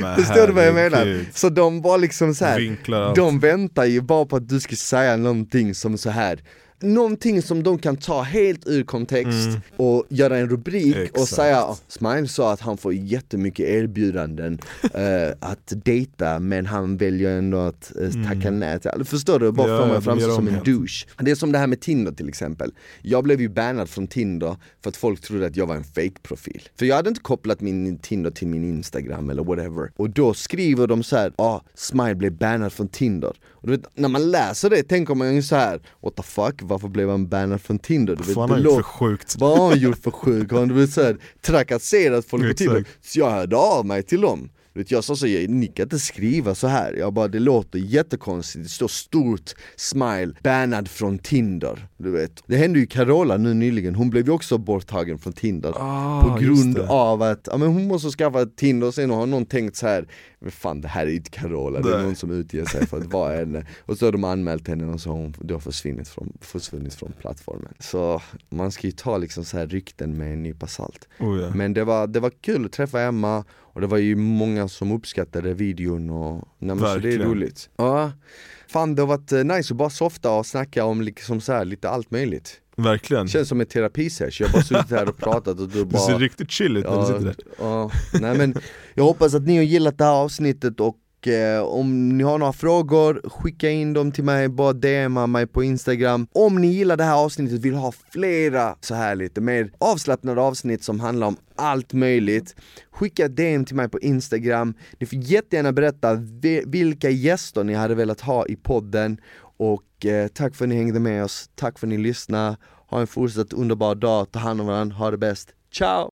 men 0.00 0.16
Förstår 0.16 0.46
du 0.46 0.52
vad 0.52 0.66
jag 0.66 0.74
menar? 0.74 1.24
Så 1.32 1.48
de 1.48 1.82
var 1.82 1.98
liksom 1.98 2.34
så 2.34 2.44
här. 2.44 3.14
De 3.14 3.40
väntar 3.40 3.84
ju 3.84 4.00
bara 4.00 4.24
på 4.26 4.36
att 4.36 4.48
du 4.48 4.60
ska 4.60 4.76
säga 4.76 5.16
någonting 5.16 5.74
som 5.74 5.98
så 5.98 6.10
här 6.10 6.40
Någonting 6.80 7.42
som 7.42 7.62
de 7.62 7.78
kan 7.78 7.96
ta 7.96 8.22
helt 8.22 8.66
ur 8.66 8.84
kontext 8.84 9.48
och 9.76 10.04
göra 10.08 10.38
en 10.38 10.48
rubrik 10.48 10.84
och 10.94 10.96
Mm. 10.96 11.04
Exakt. 11.14 11.28
säga 11.34 11.58
"Ah, 11.62 11.76
Smile 11.88 12.28
sa 12.28 12.52
att 12.52 12.60
han 12.60 12.76
får 12.76 12.94
jättemycket 12.94 13.66
erbjudanden 13.68 14.58
eh, 14.94 15.28
att 15.40 15.72
dejta 15.84 16.38
men 16.38 16.66
han 16.66 16.96
väljer 16.96 17.38
ändå 17.38 17.58
att 17.58 17.92
eh, 18.00 18.10
tacka 18.28 18.50
nej 18.50 18.80
till. 18.80 19.04
Förstår 19.04 19.38
du? 19.38 19.52
Bara 19.52 19.66
Mm. 19.66 19.80
Ja, 19.80 19.88
ja, 19.88 19.94
de 19.94 20.02
framstå 20.02 20.28
som 20.28 20.38
om 20.38 20.48
en 20.48 20.54
helt. 20.54 20.64
douche. 20.66 21.06
Det 21.18 21.30
är 21.30 21.34
som 21.34 21.52
det 21.52 21.58
här 21.58 21.66
med 21.66 21.80
Tinder 21.80 22.12
till 22.12 22.28
exempel. 22.28 22.72
Jag 23.02 23.24
blev 23.24 23.40
ju 23.40 23.48
bannad 23.48 23.88
från 23.88 24.06
Tinder 24.06 24.56
för 24.82 24.88
att 24.90 24.96
folk 24.96 25.20
trodde 25.20 25.46
att 25.46 25.56
jag 25.56 25.66
var 25.66 25.74
en 25.76 25.84
fake-profil. 25.84 26.62
För 26.78 26.86
jag 26.86 26.96
hade 26.96 27.08
inte 27.08 27.20
kopplat 27.20 27.60
min 27.60 27.98
Tinder 27.98 28.30
till 28.30 28.48
min 28.48 28.64
Instagram 28.64 29.30
eller 29.30 29.44
whatever. 29.44 29.90
Och 29.96 30.10
då 30.10 30.34
skriver 30.34 30.86
de 30.86 31.02
så 31.02 31.16
här, 31.16 31.32
ah, 31.36 31.60
Smile 31.74 32.14
blev 32.14 32.32
bannad 32.32 32.72
från 32.72 32.88
Tinder. 32.88 33.32
Och 33.50 33.68
du 33.68 33.76
vet, 33.76 33.86
när 33.94 34.08
man 34.08 34.30
läser 34.30 34.70
det 34.70 34.82
tänker 34.82 35.14
man 35.14 35.34
ju 35.34 35.42
så 35.42 35.56
här, 35.56 35.80
what 36.02 36.16
the 36.16 36.22
fuck, 36.22 36.62
varför 36.74 36.88
blev 36.88 37.10
han 37.10 37.28
bannad 37.28 37.60
från 37.60 37.78
Tinder? 37.78 38.16
Du 38.16 38.22
vet, 38.22 38.36
Vad 38.36 38.48
det 38.48 38.54
han 38.54 38.64
har 38.64 38.70
gjort 38.70 38.74
för 38.76 38.82
sjukt. 38.82 39.36
vad 39.38 39.58
har 39.58 39.68
han 39.68 39.78
gjort 39.78 40.02
för 40.02 40.10
sjuk? 40.10 40.52
Har 40.52 40.58
han 41.06 41.18
trakasserat 41.40 42.24
folk 42.26 42.48
på. 42.48 42.54
Tinder? 42.54 42.84
Så 43.00 43.18
jag 43.18 43.30
hörde 43.30 43.56
av 43.56 43.86
mig 43.86 44.02
till 44.02 44.20
dem 44.20 44.50
vet, 44.80 44.90
jag 44.90 45.04
sa 45.04 45.16
så, 45.16 45.26
"Jag- 45.26 45.50
ni 45.50 45.66
kan 45.66 45.82
inte 45.82 45.98
skriva 45.98 46.54
så 46.54 46.66
här. 46.66 46.92
jag 46.92 47.12
bara 47.12 47.28
det 47.28 47.38
låter 47.38 47.78
jättekonstigt, 47.78 48.64
det 48.64 48.68
står 48.70 48.88
stort 48.88 49.54
smile, 49.76 50.32
bannad 50.42 50.88
från 50.88 51.18
Tinder 51.18 51.88
Du 51.96 52.10
vet, 52.10 52.42
det 52.46 52.56
hände 52.56 52.78
ju 52.78 52.86
Carola 52.86 53.36
nu 53.36 53.54
nyligen, 53.54 53.94
hon 53.94 54.10
blev 54.10 54.26
ju 54.26 54.32
också 54.32 54.58
borttagen 54.58 55.18
från 55.18 55.32
Tinder 55.32 55.72
Ah, 55.76 56.22
På 56.22 56.40
grund 56.40 56.78
av 56.78 57.22
att, 57.22 57.48
ja 57.50 57.56
men 57.56 57.68
hon 57.68 57.88
måste 57.88 58.10
skaffa 58.10 58.46
Tinder 58.46 58.86
och 58.86 58.94
sen 58.94 59.10
har 59.10 59.26
någon 59.26 59.46
tänkt 59.46 59.76
så 59.76 59.86
här. 59.86 60.06
Fan 60.50 60.80
det 60.80 60.88
här 60.88 61.06
är 61.06 61.10
inte 61.10 61.30
Carola, 61.30 61.80
det 61.80 61.88
är 61.88 61.96
Nej. 61.96 62.04
någon 62.06 62.14
som 62.16 62.30
utger 62.30 62.64
sig 62.64 62.86
för 62.86 62.98
att 62.98 63.12
vara 63.12 63.36
henne 63.36 63.66
Och 63.80 63.98
så 63.98 64.04
har 64.06 64.12
de 64.12 64.24
anmält 64.24 64.68
henne 64.68 64.86
och 64.92 65.00
så 65.00 65.10
har 65.10 65.16
hon 65.16 65.34
då 65.40 65.60
försvunnit 65.60 66.08
från, 66.08 66.32
försvunnit 66.40 66.94
från 66.94 67.12
plattformen 67.20 67.72
Så 67.78 68.22
man 68.50 68.72
ska 68.72 68.86
ju 68.86 68.90
ta 68.92 69.18
liksom 69.18 69.44
så 69.44 69.56
här 69.58 69.66
rykten 69.66 70.16
med 70.18 70.32
en 70.32 70.42
nypa 70.42 70.66
salt 70.66 71.08
Oh, 71.20 71.40
ja. 71.42 71.50
Men 71.54 71.72
det 71.74 71.84
var, 71.84 72.06
det 72.06 72.20
var 72.20 72.30
kul 72.40 72.64
att 72.66 72.72
träffa 72.72 73.00
Emma 73.02 73.44
och 73.74 73.80
det 73.80 73.86
var 73.86 73.98
ju 73.98 74.16
många 74.16 74.68
som 74.68 74.92
uppskattade 74.92 75.54
videon 75.54 76.10
och 76.10 76.48
nej, 76.58 76.78
så 76.78 76.98
det 76.98 77.14
är 77.14 77.18
roligt. 77.18 77.70
Ja, 77.76 78.12
fan 78.68 78.94
det 78.94 79.02
har 79.02 79.06
varit 79.06 79.32
eh, 79.32 79.44
nice 79.44 79.74
att 79.74 79.78
bara 79.78 79.90
softa 79.90 80.30
och 80.30 80.46
snacka 80.46 80.84
om 80.84 81.02
liksom 81.02 81.40
så 81.40 81.52
här, 81.52 81.64
lite 81.64 81.88
allt 81.88 82.10
möjligt. 82.10 82.60
Verkligen. 82.76 83.28
Känns 83.28 83.48
som 83.48 83.60
en 83.60 83.66
terapisesh, 83.66 84.42
jag 84.42 84.48
har 84.48 84.52
bara 84.52 84.62
suttit 84.62 84.90
här 84.90 85.08
och 85.08 85.16
pratat 85.16 85.60
och 85.60 85.68
du 85.68 85.84
Du 85.84 85.98
ser 85.98 86.08
bara 86.12 86.18
riktigt 86.18 86.50
chill 86.50 86.76
ut 86.76 86.84
när 86.84 87.00
du 87.00 87.06
sitter 87.06 87.20
där. 87.24 87.36
ja, 87.58 87.90
nej 88.20 88.38
men 88.38 88.54
jag 88.94 89.04
hoppas 89.04 89.34
att 89.34 89.42
ni 89.42 89.56
har 89.56 89.64
gillat 89.64 89.98
det 89.98 90.04
här 90.04 90.12
avsnittet 90.12 90.80
och 90.80 90.96
eh, 91.28 91.62
om 91.62 92.08
ni 92.08 92.24
har 92.24 92.38
några 92.38 92.52
frågor, 92.52 93.20
skicka 93.24 93.70
in 93.70 93.92
dem 93.92 94.12
till 94.12 94.24
mig, 94.24 94.48
bara 94.48 94.72
DMa 94.72 95.26
mig 95.26 95.46
på 95.46 95.62
Instagram. 95.62 96.26
Om 96.32 96.60
ni 96.60 96.66
gillar 96.66 96.96
det 96.96 97.04
här 97.04 97.16
avsnittet 97.16 97.60
vill 97.60 97.74
ha 97.74 97.92
flera 98.12 98.76
så 98.80 98.94
här 98.94 99.14
lite 99.14 99.40
mer 99.40 99.70
avslappnade 99.78 100.40
avsnitt 100.40 100.84
som 100.84 101.00
handlar 101.00 101.26
om 101.26 101.36
allt 101.56 101.92
möjligt, 101.92 102.56
skicka 102.90 103.28
DM 103.28 103.64
till 103.64 103.76
mig 103.76 103.88
på 103.88 104.00
Instagram. 104.00 104.74
Ni 104.98 105.06
får 105.06 105.18
jättegärna 105.18 105.72
berätta 105.72 106.14
vilka 106.66 107.10
gäster 107.10 107.64
ni 107.64 107.74
hade 107.74 107.94
velat 107.94 108.20
ha 108.20 108.46
i 108.46 108.56
podden 108.56 109.20
och 109.56 110.06
eh, 110.06 110.28
tack 110.28 110.54
för 110.54 110.64
att 110.64 110.68
ni 110.68 110.76
hängde 110.76 111.00
med 111.00 111.24
oss, 111.24 111.50
tack 111.54 111.78
för 111.78 111.86
att 111.86 111.90
ni 111.90 111.98
lyssnade. 111.98 112.56
Ha 112.90 113.00
en 113.00 113.06
fortsatt 113.06 113.52
underbar 113.52 113.94
dag, 113.94 114.32
ta 114.32 114.38
hand 114.38 114.60
om 114.60 114.66
varandra, 114.66 114.96
ha 114.96 115.10
det 115.10 115.18
bäst. 115.18 115.48
Ciao! 115.72 116.10